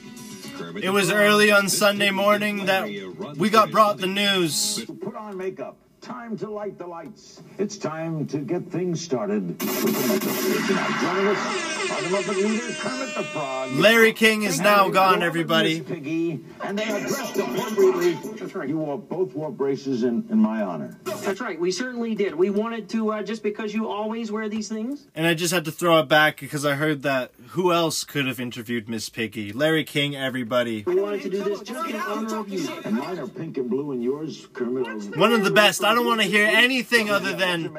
Kermit 0.58 0.84
It 0.84 0.90
was 0.90 1.12
early 1.12 1.52
on 1.52 1.70
Sunday 1.70 2.10
morning 2.10 2.66
that 2.66 2.84
Larry, 2.84 3.00
a 3.00 3.10
run 3.10 3.38
we 3.38 3.50
got 3.52 3.70
brought 3.70 4.00
the 4.00 4.08
news. 4.08 4.84
Put 4.86 5.16
on 5.16 5.38
makeup. 5.38 5.78
Time 6.10 6.36
to 6.40 6.50
light 6.50 6.76
the 6.80 6.88
lights. 6.88 7.40
It's 7.60 7.78
time 7.78 8.26
to 8.30 8.40
get 8.40 8.66
things 8.72 9.00
started 9.00 9.48
with 9.48 9.60
the 9.60 9.66
Muppet 9.66 10.24
Show 10.24 10.68
tonight. 10.68 11.02
Joining 11.02 11.28
us 11.28 11.80
are 12.02 12.24
the 12.24 12.48
leader, 12.48 12.74
Kermit 12.80 13.16
the 13.16 13.24
Frog. 13.24 13.72
Larry 13.74 14.14
King 14.14 14.44
is 14.44 14.60
now 14.60 14.90
gone, 14.90 15.22
everybody. 15.22 15.82
Miss 15.82 15.90
Piggy, 15.90 16.44
and 16.64 16.80
they 16.80 16.90
are 16.90 17.00
dressed 17.00 17.38
appropriately. 17.38 18.14
That's 18.38 18.56
right. 18.56 18.68
You 18.68 18.78
wore, 18.78 18.98
both 18.98 19.34
wore 19.34 19.52
braces 19.52 20.04
in, 20.04 20.26
in 20.30 20.40
my 20.40 20.64
honor. 20.64 20.98
That's 21.04 21.42
right. 21.42 21.60
We 21.60 21.72
certainly 21.72 22.16
did. 22.16 22.34
We 22.34 22.50
wanted 22.50 22.90
to, 22.90 23.12
uh, 23.12 23.24
just 23.24 23.44
because 23.44 23.74
you 23.74 23.88
always 23.88 24.32
wear 24.32 24.50
these 24.50 24.68
things. 24.68 25.08
And 25.14 25.28
I 25.28 25.34
just 25.34 25.54
had 25.54 25.66
to 25.66 25.72
throw 25.72 26.00
it 26.00 26.08
back 26.08 26.40
because 26.40 26.66
I 26.66 26.76
heard 26.76 27.04
that 27.04 27.32
who 27.50 27.72
else 27.74 28.04
could 28.04 28.28
have 28.28 28.40
interviewed 28.40 28.88
Miss 28.88 29.10
Piggy? 29.10 29.52
Larry 29.52 29.84
King, 29.84 30.16
everybody. 30.16 30.84
We 30.86 30.96
wanted 30.96 31.22
to 31.24 31.30
do 31.30 31.44
this 31.44 31.62
just 31.62 31.90
in 31.90 31.96
honor 31.98 32.38
of 32.38 32.50
you. 32.50 32.68
And 32.86 32.96
mine 32.96 33.20
are 33.20 33.28
pink 33.28 33.58
and 33.58 33.70
blue, 33.70 33.92
and 33.92 34.04
yours, 34.04 34.48
Kermit, 34.54 35.18
One 35.18 35.34
of 35.34 35.44
the 35.44 35.52
best. 35.52 35.84
I 35.84 35.94
don't 35.94 35.99
want 36.06 36.22
to 36.22 36.28
hear 36.28 36.46
anything 36.46 37.10
other 37.10 37.34
than 37.34 37.74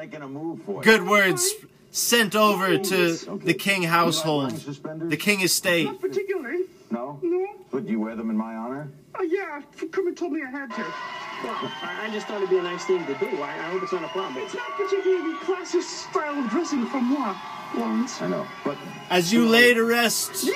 good 0.81 1.05
words 1.07 1.53
sent 1.91 2.35
over 2.35 2.77
to 2.77 3.13
the 3.43 3.53
King 3.53 3.83
household, 3.83 4.51
the 4.51 5.17
King 5.17 5.41
estate. 5.41 5.99
particularly. 5.99 6.65
No? 6.89 7.19
No. 7.21 7.47
But 7.71 7.87
you 7.87 7.99
wear 8.01 8.15
them 8.17 8.29
in 8.29 8.37
my 8.37 8.53
honor? 8.55 8.89
Uh, 9.17 9.23
yeah, 9.23 9.61
Kermit 9.91 10.17
told 10.17 10.33
me 10.33 10.41
I 10.45 10.49
had 10.49 10.69
to. 10.71 10.81
Well, 10.81 11.55
I, 11.81 12.07
I 12.07 12.09
just 12.11 12.27
thought 12.27 12.37
it'd 12.37 12.49
be 12.49 12.57
a 12.57 12.63
nice 12.63 12.83
thing 12.85 13.05
to 13.05 13.13
do. 13.15 13.27
I, 13.41 13.49
I 13.49 13.69
hope 13.71 13.83
it's 13.83 13.93
not 13.93 14.03
a 14.03 14.07
problem. 14.09 14.43
It's 14.43 14.53
not 14.53 14.71
particularly 14.75 15.35
classist 15.37 16.09
style 16.09 16.37
of 16.37 16.49
dressing 16.49 16.85
for 16.87 16.99
moi, 17.01 17.35
Lawrence. 17.75 18.21
I 18.21 18.27
know, 18.27 18.45
but 18.65 18.77
As 19.09 19.31
you 19.31 19.47
lay 19.47 19.73
to 19.73 19.83
rest, 19.85 20.49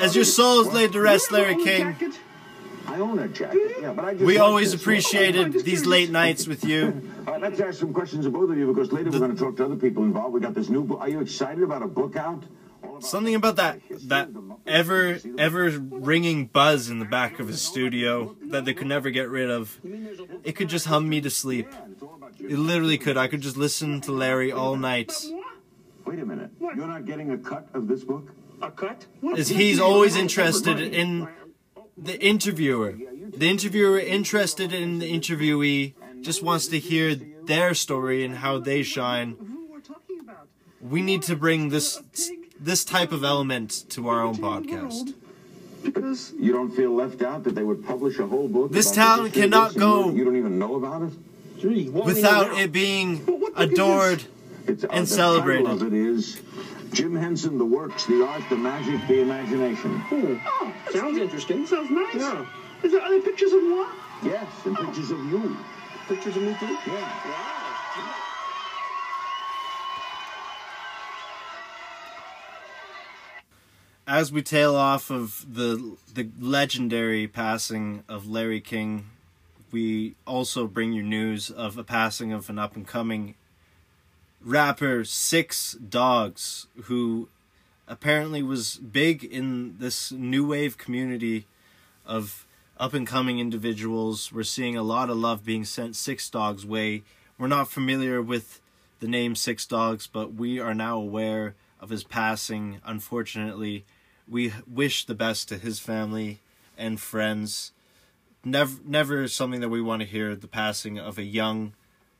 as 0.00 0.14
your 0.14 0.24
soul 0.24 0.60
is 0.60 0.68
laid 0.72 0.92
to 0.92 1.00
rest, 1.00 1.32
Larry 1.32 1.56
King, 1.56 1.96
I 2.86 2.98
own 3.00 3.18
a 3.18 3.28
jacket. 3.28 3.76
Yeah, 3.80 3.92
but 3.92 4.04
I 4.04 4.12
just 4.12 4.24
we 4.24 4.38
like 4.38 4.46
always 4.46 4.72
this. 4.72 4.80
appreciated 4.80 5.52
these 5.64 5.86
late 5.86 6.10
nights 6.10 6.46
with 6.46 6.64
you. 6.64 7.10
All 7.26 7.34
right, 7.34 7.42
let's 7.42 7.60
ask 7.60 7.80
some 7.80 7.92
questions 7.92 8.26
of 8.26 8.32
both 8.32 8.50
of 8.50 8.58
you 8.58 8.72
because 8.72 8.92
later 8.92 9.10
we're 9.10 9.18
going 9.18 9.34
to 9.34 9.42
talk 9.42 9.56
to 9.56 9.64
other 9.64 9.76
people 9.76 10.04
involved. 10.04 10.34
We 10.34 10.40
got 10.40 10.54
this 10.54 10.68
new 10.68 10.84
book. 10.84 11.00
Are 11.00 11.08
you 11.08 11.20
excited 11.20 11.62
about 11.62 11.82
a 11.82 11.88
book 11.88 12.16
out? 12.16 12.44
Something 13.00 13.34
about 13.34 13.56
that 13.56 13.80
that 14.08 14.28
ever 14.66 15.18
ever 15.38 15.70
ringing 15.70 16.46
buzz 16.46 16.90
in 16.90 16.98
the 16.98 17.04
back 17.04 17.40
of 17.40 17.48
his 17.48 17.60
studio 17.60 18.36
that 18.42 18.64
they 18.64 18.74
could 18.74 18.86
never 18.86 19.10
get 19.10 19.28
rid 19.28 19.50
of. 19.50 19.80
It 20.44 20.52
could 20.52 20.68
just 20.68 20.86
hum 20.86 21.08
me 21.08 21.20
to 21.22 21.30
sleep. 21.30 21.68
It 22.38 22.58
literally 22.58 22.98
could. 22.98 23.16
I 23.16 23.26
could 23.26 23.40
just 23.40 23.56
listen 23.56 24.00
to 24.02 24.12
Larry 24.12 24.52
all 24.52 24.76
night. 24.76 25.12
Wait 26.04 26.18
a 26.18 26.26
minute. 26.26 26.50
You're 26.60 26.86
not 26.86 27.06
getting 27.06 27.30
a 27.30 27.38
cut 27.38 27.68
of 27.74 27.88
this 27.88 28.04
book? 28.04 28.30
A 28.62 28.70
cut? 28.70 29.06
Is 29.36 29.48
he's 29.48 29.80
always 29.80 30.16
interested 30.16 30.78
in 30.78 31.28
the 31.96 32.20
interviewer. 32.20 32.94
The 33.36 33.48
interviewer 33.48 33.98
interested 33.98 34.72
in 34.72 34.98
the 34.98 35.12
interviewee 35.12 35.94
just 36.22 36.42
wants 36.42 36.66
to 36.68 36.78
hear 36.78 37.14
their 37.14 37.74
story 37.74 38.24
and 38.24 38.36
how 38.36 38.58
they 38.58 38.82
shine. 38.82 39.36
We 40.80 41.02
need 41.02 41.22
to 41.22 41.36
bring 41.36 41.70
this 41.70 42.00
this 42.60 42.84
type 42.84 43.12
of 43.12 43.24
element 43.24 43.84
to 43.90 44.08
our 44.08 44.22
own 44.22 44.36
podcast. 44.36 45.14
Because 45.82 46.32
you 46.38 46.52
don't 46.52 46.70
feel 46.70 46.94
left 46.94 47.20
out 47.22 47.44
that 47.44 47.54
they 47.54 47.62
would 47.62 47.84
publish 47.84 48.18
a 48.18 48.26
whole 48.26 48.48
book. 48.48 48.72
This 48.72 48.90
town 48.90 49.18
the 49.18 49.24
history 49.24 49.42
of 49.42 49.50
cannot 49.50 49.76
go 49.76 50.10
You 50.10 50.16
you 50.18 50.24
don't 50.24 50.36
even 50.36 50.58
know 50.58 50.76
about 50.76 51.02
it. 51.02 51.12
Without 51.92 52.58
it 52.58 52.72
being 52.72 53.26
adored 53.56 54.24
It's, 54.66 54.84
uh, 54.84 54.88
and 54.90 55.06
the 55.06 55.10
celebrated. 55.10 55.66
Title 56.84 56.92
of 56.92 56.92
it 56.92 56.92
is 56.92 56.98
Jim 56.98 57.14
Henson, 57.16 57.58
the 57.58 57.64
works, 57.64 58.06
the 58.06 58.26
art, 58.26 58.42
the 58.48 58.56
magic, 58.56 59.06
the 59.08 59.20
imagination. 59.20 60.00
Hmm. 60.00 60.36
Oh, 60.46 60.74
sounds 60.90 61.18
interesting. 61.18 61.66
Sounds 61.66 61.90
nice. 61.90 62.14
Yeah. 62.14 62.46
Is 62.82 62.92
there 62.92 63.02
other 63.02 63.20
pictures 63.20 63.52
of 63.52 63.62
moi? 63.62 63.88
Yes, 64.22 64.48
and 64.64 64.76
pictures 64.76 65.10
of 65.10 65.18
you. 65.18 65.56
Pictures 66.08 66.36
of 66.36 66.42
me 66.42 66.56
too? 66.60 66.66
Yeah. 66.66 67.40
As 74.06 74.30
we 74.30 74.42
tail 74.42 74.76
off 74.76 75.10
of 75.10 75.46
the 75.48 75.96
the 76.12 76.28
legendary 76.38 77.26
passing 77.26 78.04
of 78.06 78.28
Larry 78.28 78.60
King, 78.60 79.06
we 79.72 80.14
also 80.26 80.66
bring 80.66 80.92
you 80.92 81.02
news 81.02 81.50
of 81.50 81.78
a 81.78 81.84
passing 81.84 82.30
of 82.30 82.50
an 82.50 82.58
up 82.58 82.76
and 82.76 82.86
coming 82.86 83.34
rapper, 84.44 85.04
Six 85.04 85.72
Dogs, 85.72 86.66
who 86.84 87.28
apparently 87.88 88.42
was 88.42 88.76
big 88.76 89.24
in 89.24 89.76
this 89.78 90.12
new 90.12 90.46
wave 90.46 90.78
community 90.78 91.46
of 92.06 92.46
up 92.78 92.92
and 92.94 93.06
coming 93.06 93.38
individuals. 93.38 94.32
We're 94.32 94.42
seeing 94.42 94.76
a 94.76 94.82
lot 94.82 95.10
of 95.10 95.16
love 95.16 95.44
being 95.44 95.64
sent 95.64 95.96
Six 95.96 96.28
Dogs' 96.28 96.66
way. 96.66 97.02
We're 97.38 97.48
not 97.48 97.70
familiar 97.70 98.20
with 98.20 98.60
the 99.00 99.08
name 99.08 99.34
Six 99.34 99.66
Dogs, 99.66 100.06
but 100.06 100.34
we 100.34 100.60
are 100.60 100.74
now 100.74 100.98
aware 100.98 101.54
of 101.80 101.90
his 101.90 102.04
passing. 102.04 102.80
Unfortunately, 102.84 103.84
we 104.28 104.52
wish 104.66 105.04
the 105.04 105.14
best 105.14 105.48
to 105.48 105.58
his 105.58 105.78
family 105.78 106.40
and 106.76 107.00
friends. 107.00 107.72
Never, 108.44 108.78
never 108.84 109.28
something 109.28 109.60
that 109.60 109.68
we 109.68 109.80
want 109.80 110.02
to 110.02 110.08
hear. 110.08 110.36
The 110.36 110.48
passing 110.48 110.98
of 110.98 111.18
a 111.18 111.22
young, 111.22 111.74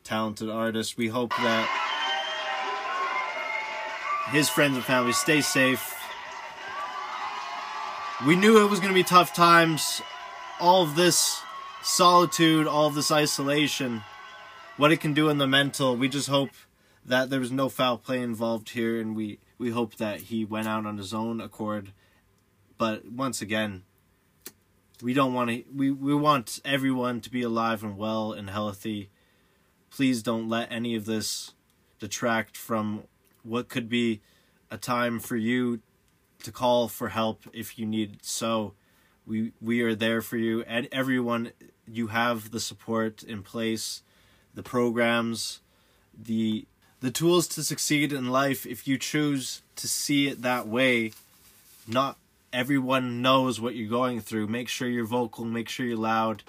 talented 0.05 0.49
artist. 0.49 0.97
We 0.97 1.09
hope 1.09 1.31
that 1.31 1.94
his 4.31 4.49
friends 4.49 4.77
and 4.77 4.85
family 4.85 5.13
stay 5.13 5.41
safe. 5.41 5.95
We 8.27 8.37
knew 8.37 8.65
it 8.65 8.71
was 8.71 8.81
going 8.81 8.93
to 8.93 8.99
be 8.99 9.03
tough 9.03 9.35
times. 9.35 10.01
All 10.61 10.83
of 10.83 10.97
this 10.97 11.43
solitude, 11.83 12.67
all 12.67 12.87
of 12.87 12.95
this 12.95 13.11
isolation, 13.11 14.03
what 14.77 14.93
it 14.93 15.01
can 15.01 15.15
do 15.15 15.29
in 15.29 15.39
the 15.39 15.47
mental. 15.47 15.97
We 15.97 16.09
just 16.09 16.29
hope 16.29 16.51
that 17.05 17.29
there 17.29 17.41
was 17.41 17.53
no 17.53 17.69
foul 17.69 17.99
play 17.99 18.21
involved 18.21 18.71
here, 18.71 19.01
and 19.01 19.15
we 19.15 19.41
we 19.59 19.71
hope 19.71 19.97
that 19.97 20.23
he 20.23 20.45
went 20.45 20.69
out 20.69 20.87
on 20.87 20.97
his 20.97 21.13
own 21.13 21.41
accord. 21.41 21.93
But 22.79 23.11
once 23.11 23.43
again, 23.43 23.83
we 25.03 25.13
don't 25.13 25.35
want 25.35 25.51
to. 25.51 25.65
We 25.75 25.91
we 25.91 26.15
want 26.15 26.61
everyone 26.65 27.21
to 27.23 27.31
be 27.31 27.43
alive 27.43 27.83
and 27.83 27.99
well 27.99 28.33
and 28.33 28.49
healthy. 28.49 29.11
Please 29.91 30.23
don't 30.23 30.49
let 30.49 30.73
any 30.73 30.95
of 30.95 31.05
this 31.05 31.53
detract 31.99 32.57
from 32.57 33.05
what 33.45 33.69
could 33.69 33.89
be 33.89 34.21
a 34.71 34.77
time 34.77 35.21
for 35.21 35.37
you 35.37 35.81
to 36.43 36.51
call 36.51 36.89
for 36.89 37.11
help 37.11 37.45
if 37.53 37.79
you 37.79 37.87
need 37.87 38.19
so. 38.23 38.75
We 39.27 39.53
we 39.61 39.81
are 39.83 39.95
there 39.95 40.21
for 40.21 40.37
you 40.37 40.63
and 40.67 40.89
everyone. 40.91 41.53
You 41.87 42.09
have 42.09 42.51
the 42.51 42.61
support 42.61 43.23
in 43.23 43.43
place 43.43 44.03
the 44.55 44.63
programs 44.63 45.61
the 46.17 46.67
the 47.01 47.11
tools 47.11 47.49
to 47.49 47.63
succeed 47.63 48.13
in 48.13 48.31
life 48.31 48.65
if 48.65 48.87
you 48.87 48.97
choose 48.97 49.63
to 49.77 49.89
see 49.89 50.29
it 50.29 50.43
that 50.43 50.67
way. 50.67 51.13
Not 51.87 52.17
everyone 52.53 53.21
knows 53.21 53.61
what 53.61 53.75
you're 53.75 53.89
going 53.89 54.21
through. 54.21 54.47
Make 54.47 54.69
sure 54.69 54.89
you're 54.89 55.05
vocal 55.05 55.45
make 55.45 55.69
sure 55.69 55.87
you're 55.87 55.97
loud 55.97 56.43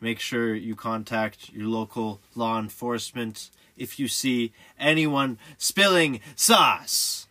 make 0.00 0.20
sure 0.20 0.54
you 0.54 0.76
contact 0.76 1.50
your 1.52 1.66
local 1.66 2.20
law 2.34 2.58
enforcement 2.58 3.50
if 3.78 3.98
you 3.98 4.08
see 4.08 4.52
anyone 4.78 5.38
spilling 5.56 6.20
sauce 6.34 7.26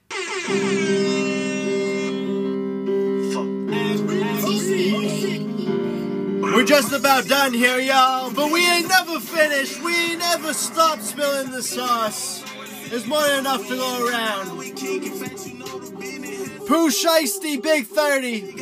We're 6.57 6.65
just 6.65 6.91
about 6.91 7.27
done 7.27 7.53
here, 7.53 7.79
y'all, 7.79 8.31
but 8.31 8.51
we 8.51 8.67
ain't 8.67 8.87
never 8.87 9.19
finished. 9.19 9.83
We 9.83 9.93
ain't 9.93 10.19
never 10.19 10.53
stopped 10.53 11.03
spilling 11.03 11.51
the 11.51 11.61
sauce. 11.61 12.43
There's 12.89 13.05
more 13.05 13.21
than 13.21 13.39
enough 13.39 13.67
to 13.67 13.75
go 13.75 14.07
around. 14.07 14.47
Pooh 16.67 16.89
Shiesty, 16.89 17.61
Big 17.61 17.85
30. 17.85 18.55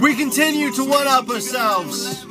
We 0.00 0.16
continue 0.16 0.72
to 0.72 0.84
one 0.84 1.06
up 1.06 1.28
ourselves. 1.28 2.24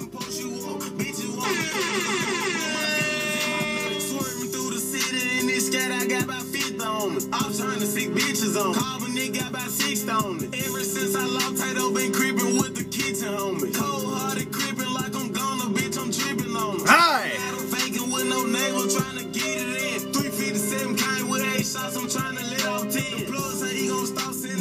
I'm 7.31 7.53
trying 7.53 7.79
to 7.79 7.85
see 7.85 8.07
bitches 8.07 8.59
on. 8.59 8.73
Carbon 8.73 9.15
nigga 9.15 9.49
about 9.49 9.69
six 9.69 10.07
on 10.09 10.37
me. 10.37 10.47
Ever 10.47 10.83
since 10.83 11.15
I 11.15 11.25
lost 11.25 11.57
title, 11.57 11.91
been 11.91 12.11
creeping 12.11 12.55
with 12.57 12.75
the 12.75 12.83
kitchen 12.83 13.33
on. 13.33 13.59
Cold 13.73 14.13
hearted 14.13 14.51
creeping 14.51 14.93
like 14.93 15.15
I'm 15.15 15.31
gonna, 15.31 15.65
bitch, 15.73 15.97
I'm 15.97 16.11
tripping 16.11 16.55
on 16.55 16.77
me. 16.77 16.83
Hi. 16.87 17.42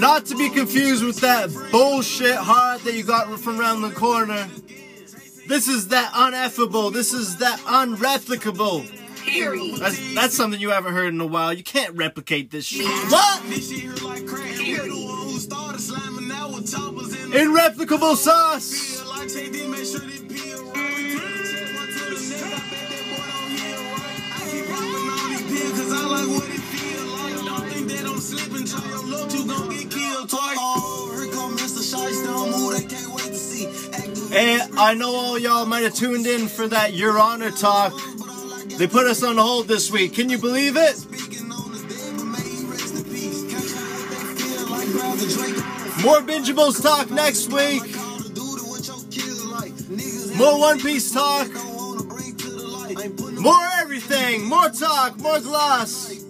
Not 0.02 0.26
to 0.26 0.36
be 0.36 0.50
confused 0.50 1.04
with 1.04 1.20
that 1.20 1.48
bullshit 1.70 2.34
heart 2.34 2.82
that 2.82 2.92
you 2.92 3.04
got 3.04 3.38
from 3.38 3.60
around 3.60 3.82
the 3.82 3.92
corner. 3.92 4.48
This 5.46 5.68
is 5.68 5.88
that 5.88 6.12
uneffable. 6.12 6.92
This 6.92 7.12
is 7.12 7.36
that 7.36 7.60
unreplicable. 7.60 8.84
Period. 9.24 9.76
That's, 9.78 10.14
that's 10.16 10.36
something 10.36 10.60
you 10.60 10.70
haven't 10.70 10.92
heard 10.92 11.14
in 11.14 11.20
a 11.20 11.26
while. 11.26 11.52
You 11.52 11.62
can't 11.62 11.94
replicate 11.94 12.50
this 12.50 12.64
shit. 12.64 12.84
What? 12.84 13.44
Irreplicable 17.32 18.16
sauce. 18.16 19.02
And 34.34 34.78
I 34.78 34.94
know 34.94 35.14
all 35.14 35.38
y'all 35.38 35.66
might 35.66 35.82
have 35.82 35.94
tuned 35.94 36.26
in 36.26 36.48
for 36.48 36.66
that 36.66 36.94
Your 36.94 37.18
Honor 37.18 37.50
talk. 37.50 37.92
They 38.78 38.86
put 38.86 39.06
us 39.06 39.22
on 39.22 39.36
hold 39.36 39.68
this 39.68 39.90
week. 39.90 40.14
Can 40.14 40.30
you 40.30 40.38
believe 40.38 40.76
it? 40.76 40.96
More 46.02 46.20
bingeables 46.22 46.82
talk 46.82 47.10
next 47.10 47.52
week. 47.52 47.82
More 50.36 50.58
One 50.58 50.80
Piece 50.80 51.12
talk. 51.12 51.48
More 53.38 53.68
everything. 53.80 54.46
More 54.46 54.70
talk. 54.70 55.18
More 55.18 55.40
gloss. 55.40 56.21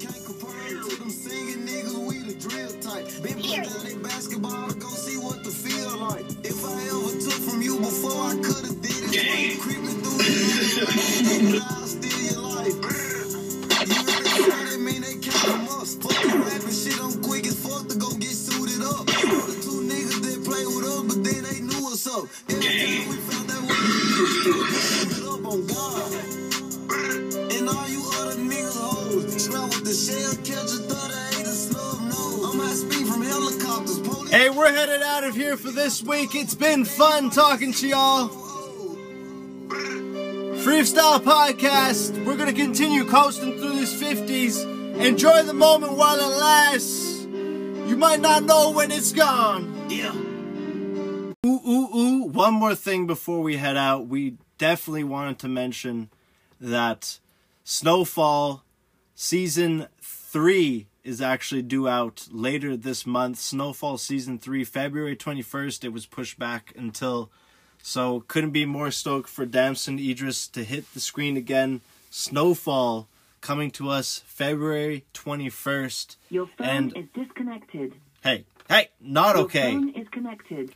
Hey, 34.30 34.49
we're 34.49 34.72
headed 34.72 35.03
out 35.03 35.24
of 35.24 35.34
here 35.34 35.57
for 35.57 35.70
this 35.70 36.03
week. 36.03 36.34
It's 36.34 36.55
been 36.55 36.84
fun 36.84 37.30
talking 37.30 37.72
to 37.74 37.88
y'all. 37.88 38.51
Freestyle 40.62 41.18
Podcast. 41.18 42.24
We're 42.24 42.36
going 42.36 42.48
to 42.48 42.54
continue 42.54 43.04
coasting 43.04 43.58
through 43.58 43.72
these 43.72 44.00
50s. 44.00 44.94
Enjoy 44.96 45.42
the 45.42 45.52
moment 45.52 45.94
while 45.94 46.16
it 46.20 46.38
lasts. 46.38 47.24
You 47.24 47.96
might 47.96 48.20
not 48.20 48.44
know 48.44 48.70
when 48.70 48.92
it's 48.92 49.10
gone. 49.10 49.90
Yeah. 49.90 50.14
Ooh, 51.44 51.60
ooh, 51.68 51.96
ooh. 51.96 52.22
One 52.26 52.54
more 52.54 52.76
thing 52.76 53.08
before 53.08 53.40
we 53.40 53.56
head 53.56 53.76
out. 53.76 54.06
We 54.06 54.36
definitely 54.56 55.02
wanted 55.02 55.40
to 55.40 55.48
mention 55.48 56.10
that 56.60 57.18
Snowfall 57.64 58.62
Season 59.16 59.88
3 60.00 60.86
is 61.02 61.20
actually 61.20 61.62
due 61.62 61.88
out 61.88 62.28
later 62.30 62.76
this 62.76 63.04
month. 63.04 63.38
Snowfall 63.38 63.98
Season 63.98 64.38
3, 64.38 64.62
February 64.62 65.16
21st. 65.16 65.82
It 65.82 65.92
was 65.92 66.06
pushed 66.06 66.38
back 66.38 66.72
until 66.76 67.32
So 67.83 68.24
couldn't 68.28 68.53
be 68.53 68.64
more 68.64 68.91
stoked 68.91 69.28
for 69.28 69.45
Damson 69.45 69.99
Idris 69.99 70.47
to 70.49 70.64
hit 70.64 70.93
the 70.95 71.01
screen 71.01 71.37
again. 71.37 71.80
Snowfall 72.11 73.09
coming 73.41 73.70
to 73.72 73.89
us 73.91 74.22
February 74.26 75.05
21st. 75.14 76.16
Your 76.30 76.47
phone 76.57 76.66
And 76.66 76.97
is 76.97 77.07
disconnected. 77.14 77.95
hey, 78.22 78.45
hey, 78.68 78.89
not 79.01 79.35
Your 79.35 79.45
okay. 79.47 79.72
phone 79.72 79.91
is 79.91 80.07
connected. 80.11 80.74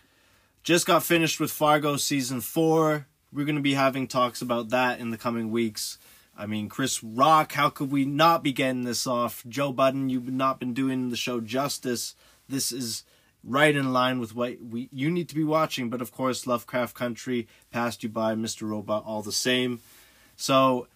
Just 0.65 0.85
got 0.87 1.05
finished 1.05 1.39
with 1.39 1.53
Fargo 1.53 1.97
season 1.97 2.41
4. 2.41 3.07
We're 3.33 3.45
going 3.45 3.55
to 3.57 3.63
be 3.63 3.75
having 3.75 4.09
talks 4.09 4.43
about 4.43 4.71
that 4.71 4.99
in 4.99 5.11
the 5.11 5.17
coming 5.17 5.51
weeks. 5.53 5.99
I 6.37 6.47
mean, 6.47 6.69
Chris 6.69 7.03
Rock, 7.05 7.53
how 7.53 7.71
could 7.71 7.91
we 7.93 8.05
not 8.05 8.43
be 8.43 8.53
getting 8.53 8.83
this 8.83 9.07
off? 9.07 9.45
Joe 9.49 9.73
Budden, 9.73 10.09
you've 10.11 10.29
not 10.33 10.59
been 10.59 10.75
doing 10.75 11.11
the 11.11 11.17
show 11.17 11.41
justice. 11.41 12.15
This 12.49 12.73
is 12.73 13.05
right 13.47 13.74
in 13.74 13.92
line 13.92 14.18
with 14.18 14.34
what 14.34 14.61
we 14.61 14.88
you 14.92 15.11
need 15.11 15.28
to 15.28 15.34
be 15.34 15.44
watching. 15.44 15.88
But 15.88 16.03
of 16.03 16.12
course, 16.12 16.47
Lovecraft 16.47 16.94
Country 16.94 17.47
passed 17.70 18.03
you 18.03 18.09
by, 18.09 18.34
Mr. 18.34 18.68
Robot, 18.68 19.05
all 19.07 19.22
the 19.22 19.32
same. 19.32 19.80
So 20.36 20.88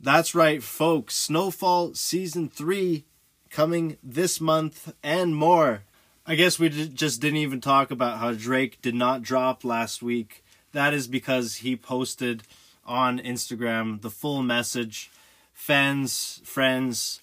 that's 0.00 0.34
right, 0.34 0.62
folks. 0.62 1.14
Snowfall 1.16 1.94
season 1.94 2.48
three 2.48 3.04
coming 3.50 3.98
this 4.02 4.40
month 4.40 4.94
and 5.02 5.34
more. 5.34 5.82
I 6.26 6.34
guess 6.34 6.58
we 6.58 6.68
just 6.68 7.20
didn't 7.20 7.38
even 7.38 7.60
talk 7.60 7.90
about 7.90 8.18
how 8.18 8.32
Drake 8.32 8.82
did 8.82 8.94
not 8.94 9.22
drop 9.22 9.64
last 9.64 10.02
week. 10.02 10.44
That 10.72 10.92
is 10.92 11.06
because 11.06 11.56
he 11.56 11.76
posted 11.76 12.42
on 12.84 13.18
Instagram 13.20 14.02
the 14.02 14.10
full 14.10 14.42
message. 14.42 15.10
Fans, 15.52 16.40
friends, 16.44 17.20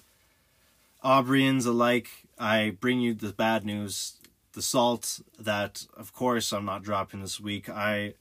Aubreyans 1.03 1.67
alike, 1.67 2.09
I 2.39 2.75
bring 2.79 2.99
you 3.01 3.13
the 3.13 3.34
bad 3.34 3.65
news. 3.65 4.13
The 4.54 4.62
salt 4.62 5.20
that, 5.39 5.88
of 5.97 6.14
course, 6.14 6.51
I'm 6.54 6.66
not 6.66 6.84
dropping 6.84 7.22
this 7.22 7.39
week. 7.39 7.70
I 7.70 8.14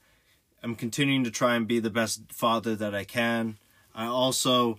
am 0.62 0.74
continuing 0.74 1.24
to 1.24 1.30
try 1.30 1.56
and 1.56 1.68
be 1.68 1.78
the 1.78 1.90
best 1.90 2.32
father 2.32 2.74
that 2.74 2.94
I 2.94 3.04
can. 3.04 3.58
I 3.94 4.06
also 4.06 4.78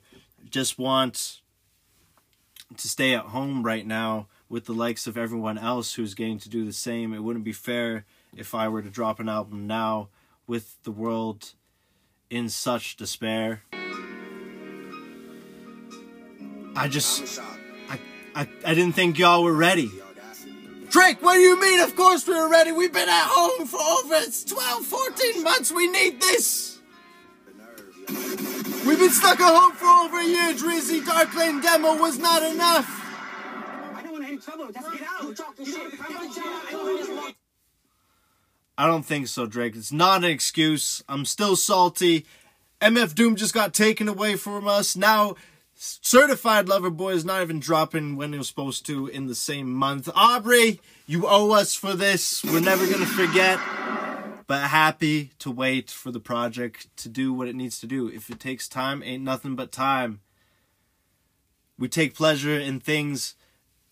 just 0.50 0.80
want 0.80 1.42
to 2.76 2.88
stay 2.88 3.14
at 3.14 3.26
home 3.26 3.64
right 3.64 3.86
now 3.86 4.28
with 4.50 4.66
the 4.66 4.74
likes 4.74 5.06
of 5.08 5.18
everyone 5.18 5.58
else 5.58 5.94
who's 5.94 6.16
getting 6.16 6.40
to 6.40 6.50
do 6.50 6.66
the 6.66 6.74
same. 6.74 7.14
It 7.14 7.20
wouldn't 7.24 7.46
be 7.46 7.54
fair 7.54 8.06
if 8.36 8.56
I 8.56 8.68
were 8.68 8.82
to 8.82 8.90
drop 8.90 9.20
an 9.20 9.30
album 9.30 9.68
now 9.68 10.10
with 10.48 10.82
the 10.84 10.92
world 10.92 11.54
in 12.30 12.50
such 12.50 12.96
despair. 12.96 13.62
I 16.76 16.88
just 16.88 17.40
I 17.90 18.00
I, 18.36 18.48
I 18.66 18.74
didn't 18.74 18.94
think 18.94 19.20
y'all 19.20 19.44
were 19.44 19.54
ready. 19.54 19.92
Drake, 20.94 21.24
what 21.24 21.34
do 21.34 21.40
you 21.40 21.60
mean? 21.60 21.80
Of 21.80 21.96
course 21.96 22.28
we 22.28 22.36
were 22.36 22.48
ready. 22.48 22.72
We've 22.72 22.94
been 22.94 23.10
at 23.10 23.26
home 23.28 23.66
for 23.66 23.80
over 23.80 24.22
12, 24.46 24.86
14 24.86 25.44
months. 25.44 25.72
We 25.72 25.88
need 25.88 26.22
this. 26.22 26.78
We've 28.86 29.00
been 29.00 29.10
stuck 29.10 29.40
at 29.40 29.56
home 29.56 29.72
for 29.72 29.88
over 29.88 30.20
a 30.20 30.24
year, 30.24 30.54
Drizzy. 30.54 31.04
Dark 31.04 31.36
Lane 31.36 31.62
demo 31.62 31.96
was 32.00 32.20
not 32.20 32.44
enough. 32.44 32.86
I 33.96 34.02
don't 34.04 34.12
want 34.12 34.26
any 34.26 34.38
trouble. 34.38 34.72
Just 34.72 34.92
get 34.92 35.02
out. 35.02 35.36
I 38.78 38.86
don't 38.86 39.04
think 39.04 39.28
so, 39.30 39.48
Drake. 39.48 39.76
It's 39.76 39.92
not 39.92 40.24
an 40.24 40.30
excuse. 40.30 41.04
I'm 41.10 41.26
still 41.26 41.56
salty. 41.56 42.28
MF 42.82 43.16
Doom 43.16 43.36
just 43.36 43.56
got 43.56 43.74
taken 43.74 44.08
away 44.08 44.36
from 44.36 44.68
us. 44.68 44.96
Now, 44.96 45.38
Certified 45.86 46.70
Lover 46.70 46.90
Boy 46.90 47.12
is 47.12 47.26
not 47.26 47.42
even 47.42 47.60
dropping 47.60 48.16
when 48.16 48.34
it 48.34 48.38
was 48.38 48.48
supposed 48.48 48.86
to 48.86 49.08
in 49.08 49.28
the 49.28 49.36
same 49.36 49.74
month. 49.74 50.08
Aubrey, 50.16 50.80
you 51.06 51.28
owe 51.28 51.52
us 51.52 51.76
for 51.76 51.94
this. 51.94 52.42
We're 52.42 52.62
never 52.62 52.86
going 52.86 53.02
to 53.02 53.06
forget. 53.06 53.60
But 54.48 54.70
happy 54.70 55.32
to 55.40 55.52
wait 55.52 55.92
for 55.92 56.10
the 56.10 56.22
project 56.22 56.88
to 56.98 57.10
do 57.10 57.34
what 57.34 57.50
it 57.50 57.56
needs 57.56 57.82
to 57.82 57.88
do. 57.88 58.08
If 58.08 58.30
it 58.30 58.40
takes 58.40 58.70
time, 58.70 59.04
ain't 59.04 59.26
nothing 59.26 59.58
but 59.58 59.74
time. 59.74 60.22
We 61.78 61.90
take 61.90 62.16
pleasure 62.16 62.58
in 62.58 62.80
things 62.80 63.36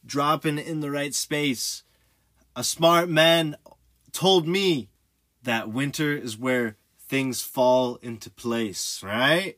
dropping 0.05 0.59
in 0.59 0.79
the 0.79 0.91
right 0.91 1.13
space. 1.13 1.83
A 2.55 2.63
smart 2.63 3.09
man 3.09 3.57
told 4.13 4.47
me 4.47 4.87
that 5.43 5.69
winter 5.69 6.13
is 6.13 6.37
where 6.37 6.77
things 6.97 7.41
fall 7.41 7.97
into 7.97 8.29
place, 8.29 9.03
right? 9.03 9.57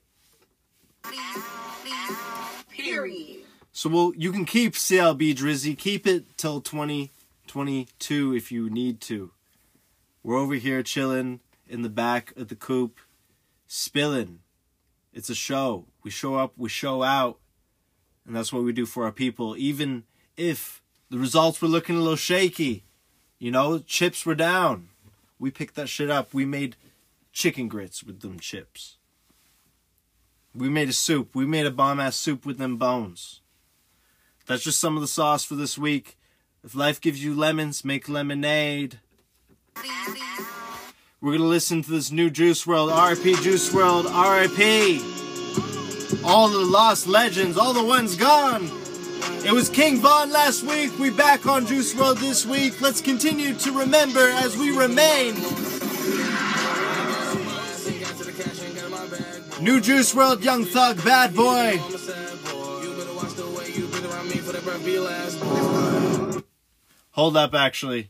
Period. 2.69 3.41
So 3.71 3.89
well, 3.89 4.13
you 4.15 4.31
can 4.31 4.45
keep 4.45 4.73
CLB 4.73 5.35
Drizzy, 5.35 5.77
keep 5.77 6.05
it 6.05 6.37
till 6.37 6.61
2022 6.61 8.35
if 8.35 8.51
you 8.51 8.69
need 8.69 9.01
to. 9.01 9.31
We're 10.21 10.37
over 10.37 10.55
here 10.55 10.83
chilling 10.83 11.39
in 11.67 11.81
the 11.81 11.89
back 11.89 12.33
of 12.37 12.49
the 12.49 12.55
coop, 12.55 12.99
spilling. 13.67 14.39
It's 15.13 15.29
a 15.29 15.35
show. 15.35 15.85
We 16.03 16.11
show 16.11 16.35
up, 16.35 16.53
we 16.57 16.69
show 16.69 17.03
out, 17.03 17.39
and 18.25 18.35
that's 18.35 18.53
what 18.53 18.63
we 18.63 18.73
do 18.73 18.85
for 18.85 19.05
our 19.05 19.11
people. 19.11 19.55
Even 19.57 20.03
if 20.37 20.81
the 21.09 21.17
results 21.17 21.61
were 21.61 21.67
looking 21.67 21.95
a 21.95 21.99
little 21.99 22.15
shaky, 22.15 22.83
you 23.39 23.51
know, 23.51 23.79
chips 23.79 24.25
were 24.25 24.35
down. 24.35 24.89
We 25.39 25.51
picked 25.51 25.75
that 25.75 25.89
shit 25.89 26.09
up. 26.09 26.33
We 26.33 26.45
made 26.45 26.75
chicken 27.31 27.67
grits 27.67 28.03
with 28.03 28.21
them 28.21 28.39
chips. 28.39 28.97
We 30.55 30.69
made 30.69 30.89
a 30.89 30.93
soup. 30.93 31.33
We 31.33 31.45
made 31.45 31.65
a 31.65 31.71
bomb 31.71 31.99
ass 31.99 32.15
soup 32.15 32.45
with 32.45 32.57
them 32.57 32.77
bones. 32.77 33.41
That's 34.45 34.63
just 34.63 34.79
some 34.79 34.95
of 34.95 35.01
the 35.01 35.07
sauce 35.07 35.43
for 35.43 35.55
this 35.55 35.77
week. 35.77 36.17
If 36.63 36.75
life 36.75 37.01
gives 37.01 37.23
you 37.23 37.33
lemons, 37.33 37.83
make 37.83 38.07
lemonade. 38.07 38.99
We're 41.21 41.37
gonna 41.37 41.45
listen 41.45 41.81
to 41.83 41.89
this 41.89 42.11
new 42.11 42.29
Juice 42.29 42.65
WRLD, 42.65 43.09
RIP 43.09 43.41
Juice 43.41 43.69
WRLD, 43.69 44.05
RIP. 44.05 45.01
All 46.25 46.49
the 46.49 46.59
lost 46.59 47.07
legends, 47.07 47.57
all 47.57 47.73
the 47.73 47.83
ones 47.83 48.15
gone. 48.15 48.69
It 49.45 49.51
was 49.51 49.69
King 49.69 49.97
Von 49.97 50.31
last 50.31 50.63
week. 50.63 50.97
We 50.99 51.09
back 51.09 51.45
on 51.47 51.65
Juice 51.65 51.93
WRLD 51.93 52.19
this 52.19 52.45
week. 52.45 52.79
Let's 52.79 53.01
continue 53.01 53.53
to 53.55 53.71
remember 53.79 54.29
as 54.29 54.55
we 54.57 54.77
remain. 54.77 55.35
New 59.63 59.79
Juice 59.79 60.13
WRLD, 60.13 60.43
Young 60.43 60.65
Thug, 60.65 61.01
Bad 61.05 61.33
Boy. 61.33 61.77
Hold 67.11 67.37
up, 67.37 67.53
actually. 67.53 68.09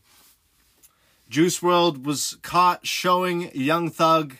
Juice 1.29 1.59
WRLD 1.59 2.03
was 2.03 2.39
caught 2.41 2.87
showing 2.87 3.51
Young 3.53 3.91
Thug 3.91 4.37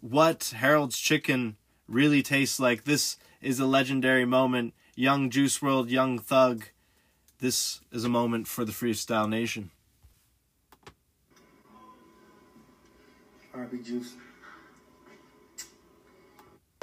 what 0.00 0.54
Harold's 0.56 0.96
chicken 0.96 1.56
really 1.88 2.22
tastes 2.22 2.60
like. 2.60 2.84
This 2.84 3.16
is 3.40 3.58
a 3.58 3.66
legendary 3.66 4.24
moment. 4.24 4.74
Young 4.94 5.28
Juice 5.28 5.58
WRLD, 5.58 5.90
Young 5.90 6.20
Thug. 6.20 6.66
This 7.40 7.80
is 7.90 8.04
a 8.04 8.08
moment 8.08 8.46
for 8.46 8.64
the 8.64 8.70
Freestyle 8.70 9.28
Nation. 9.28 9.72
RB 13.52 13.84
Juice. 13.84 14.14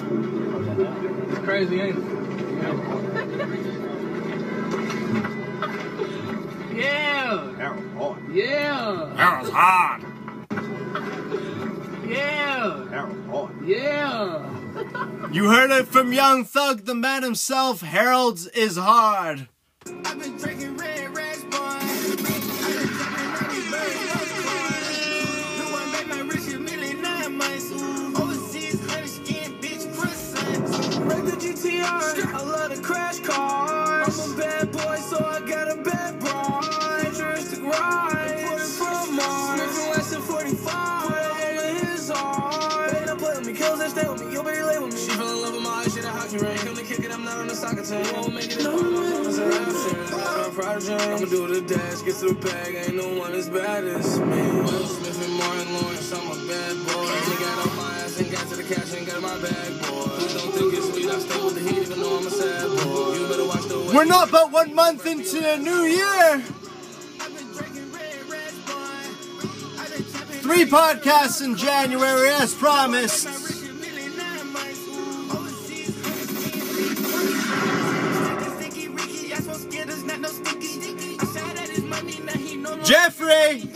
It's 0.02 1.38
crazy, 1.40 1.80
ain't 1.80 1.98
it? 1.98 2.04
Yeah. 6.74 7.54
Harold 7.56 7.92
hard. 7.94 8.34
Yeah. 8.34 9.14
Harold's 9.16 9.50
hard. 9.50 10.02
Yeah. 12.08 12.88
Harold 12.88 13.26
hard. 13.28 13.66
Yeah. 13.66 15.30
You 15.30 15.50
heard 15.50 15.70
it 15.70 15.86
from 15.88 16.12
Young 16.12 16.44
Thug, 16.44 16.86
the 16.86 16.94
man 16.94 17.22
himself. 17.22 17.82
Harold's 17.82 18.46
is 18.48 18.76
hard. 18.76 19.48
I've 19.86 20.18
been 20.18 20.36
drinking 20.38 20.76
red 20.76 21.14
rags, 21.14 21.44
boy. 21.44 22.59
Break 31.20 31.34
the 31.34 31.48
GTR, 31.48 32.32
I 32.32 32.42
love 32.42 32.74
the 32.74 32.82
crash 32.82 33.18
cars. 33.20 34.18
I'm 34.18 34.32
a 34.32 34.36
bad 34.36 34.72
boy, 34.72 34.96
so 34.96 35.18
I 35.22 35.40
got 35.40 35.70
a 35.70 35.76
bad 35.82 36.18
broad. 36.18 36.64
Futuristic 37.00 37.62
ride, 37.62 38.46
put 38.48 38.60
it 38.60 38.66
from 38.66 39.16
Mars. 39.16 39.60
Smith 39.60 39.80
and 39.80 39.90
Wesson 39.90 40.22
45, 40.22 41.08
put 41.08 41.18
it 41.18 41.30
all 41.30 41.68
in 41.68 41.86
his 41.86 42.10
arm. 42.10 42.94
They 42.94 43.04
don't 43.04 43.18
play 43.18 43.36
with 43.36 43.46
me, 43.46 43.52
kills 43.52 43.80
that 43.80 43.90
stay 43.90 44.08
with 44.08 44.24
me. 44.24 44.32
Your 44.32 44.44
baby 44.44 44.62
lay 44.62 44.78
with 44.78 44.94
me. 44.94 45.00
She 45.00 45.10
fell 45.10 45.28
in 45.28 45.42
love 45.42 45.52
with 45.52 45.62
my 45.62 45.70
eyes, 45.70 45.92
shit 45.94 46.04
a 46.04 46.08
hockey 46.08 46.38
ring. 46.38 46.56
Come 46.56 46.74
to 46.76 46.84
kick 46.84 47.00
it, 47.00 47.12
I'm 47.12 47.24
not 47.24 47.36
on 47.36 47.48
the 47.48 47.54
soccer 47.54 47.82
team. 47.84 48.02
Won't 48.14 48.34
make 48.34 48.50
it 48.50 48.64
of 50.80 50.86
Jane. 50.86 51.00
I'ma 51.00 51.26
do 51.26 51.46
the 51.48 51.60
dash, 51.60 52.02
get 52.02 52.16
to 52.16 52.32
the 52.32 52.34
bag. 52.34 52.74
Ain't 52.74 52.96
no 52.96 53.08
one 53.18 53.32
as 53.32 53.48
bad 53.48 53.84
as 53.84 54.18
me. 54.20 54.42
Will 54.62 54.86
Smith 54.86 55.24
and 55.24 55.34
Martin 55.36 55.72
Lawrence, 55.74 56.12
I'm 56.12 56.26
a 56.30 56.34
bad 56.48 56.76
boy. 56.86 56.92
Only 56.92 57.36
got 57.36 57.58
off 57.66 57.76
my 57.76 57.98
ass 58.00 58.18
and 58.20 58.30
got 58.30 58.48
to 58.48 58.56
the 58.56 58.62
cash 58.62 58.94
and 58.96 59.06
got 59.06 59.20
my 59.20 59.36
bag, 59.38 59.79
We're 63.94 64.04
not 64.04 64.30
but 64.30 64.50
one 64.52 64.74
month 64.74 65.06
into 65.06 65.40
the 65.40 65.56
new 65.58 65.82
year. 65.82 66.40
Three 70.40 70.64
podcasts 70.64 71.44
in 71.44 71.56
January, 71.56 72.30
as 72.30 72.54
promised. 72.54 73.28
Jeffrey! 82.84 83.69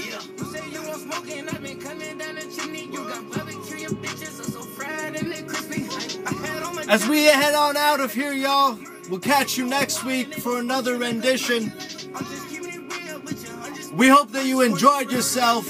As 6.87 7.09
we 7.09 7.25
head 7.25 7.55
on 7.55 7.77
out 7.79 8.01
of 8.01 8.13
here, 8.13 8.33
y'all, 8.33 8.79
we'll 9.09 9.19
catch 9.19 9.57
you 9.57 9.67
next 9.67 10.05
week 10.05 10.35
for 10.35 10.59
another 10.59 10.99
rendition. 10.99 11.73
We 13.95 14.09
hope 14.09 14.31
that 14.33 14.45
you 14.45 14.61
enjoyed 14.61 15.11
yourself. 15.11 15.65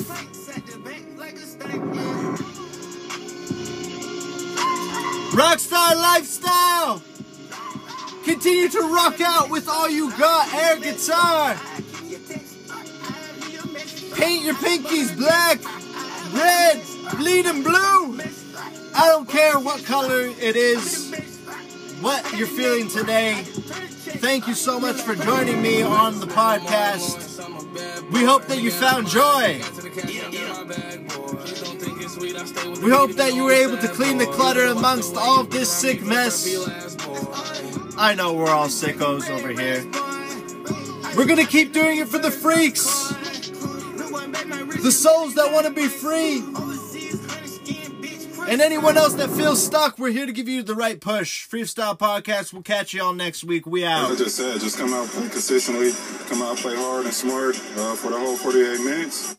Rockstar 5.32 5.94
lifestyle! 5.94 7.02
Continue 8.24 8.68
to 8.70 8.80
rock 8.80 9.20
out 9.20 9.50
with 9.50 9.68
all 9.68 9.88
you 9.88 10.10
got 10.18 10.52
air 10.52 10.78
guitar. 10.80 11.54
Paint 14.14 14.44
your 14.44 14.54
pinkies 14.54 15.16
black, 15.16 15.60
red, 16.32 16.82
bleeding 17.18 17.62
blue. 17.62 18.43
I 18.96 19.08
don't 19.08 19.28
care 19.28 19.58
what 19.58 19.84
color 19.84 20.20
it 20.20 20.54
is, 20.54 21.12
what 22.00 22.38
you're 22.38 22.46
feeling 22.46 22.88
today. 22.88 23.42
Thank 23.42 24.46
you 24.46 24.54
so 24.54 24.78
much 24.78 25.02
for 25.02 25.16
joining 25.16 25.60
me 25.60 25.82
on 25.82 26.20
the 26.20 26.26
podcast. 26.26 27.32
We 28.12 28.22
hope 28.24 28.44
that 28.46 28.60
you 28.62 28.70
found 28.70 29.08
joy. 29.08 29.60
We 32.82 32.90
hope 32.90 33.12
that 33.12 33.32
you 33.34 33.44
were 33.44 33.52
able 33.52 33.78
to 33.78 33.88
clean 33.88 34.18
the 34.18 34.26
clutter 34.26 34.66
amongst 34.66 35.16
all 35.16 35.40
of 35.40 35.50
this 35.50 35.70
sick 35.72 36.02
mess. 36.02 36.46
I 37.96 38.14
know 38.14 38.32
we're 38.32 38.50
all 38.50 38.68
sickos 38.68 39.28
over 39.28 39.48
here. 39.48 39.84
We're 41.16 41.26
gonna 41.26 41.46
keep 41.46 41.72
doing 41.72 41.98
it 41.98 42.08
for 42.08 42.18
the 42.18 42.30
freaks. 42.30 43.08
The 44.82 44.92
souls 44.92 45.34
that 45.34 45.52
want 45.52 45.66
to 45.66 45.72
be 45.72 45.88
free. 45.88 46.42
And 48.46 48.60
anyone 48.60 48.98
else 48.98 49.14
that 49.14 49.30
feels 49.30 49.64
stuck, 49.64 49.98
we're 49.98 50.10
here 50.10 50.26
to 50.26 50.32
give 50.32 50.48
you 50.48 50.62
the 50.62 50.74
right 50.74 51.00
push. 51.00 51.48
Freestyle 51.48 51.98
Podcast. 51.98 52.52
We'll 52.52 52.62
catch 52.62 52.92
you 52.92 53.02
all 53.02 53.14
next 53.14 53.42
week. 53.42 53.66
We 53.66 53.84
As 53.84 53.90
I 53.90 54.12
out. 54.12 54.18
just 54.18 54.36
said, 54.36 54.60
just 54.60 54.76
come 54.78 54.92
out 54.92 55.10
consistently, 55.10 55.92
come 56.28 56.42
out, 56.42 56.58
play 56.58 56.76
hard 56.76 57.06
and 57.06 57.14
smart 57.14 57.56
uh, 57.76 57.94
for 57.94 58.10
the 58.10 58.18
whole 58.18 58.36
48 58.36 58.80
minutes. 58.84 59.36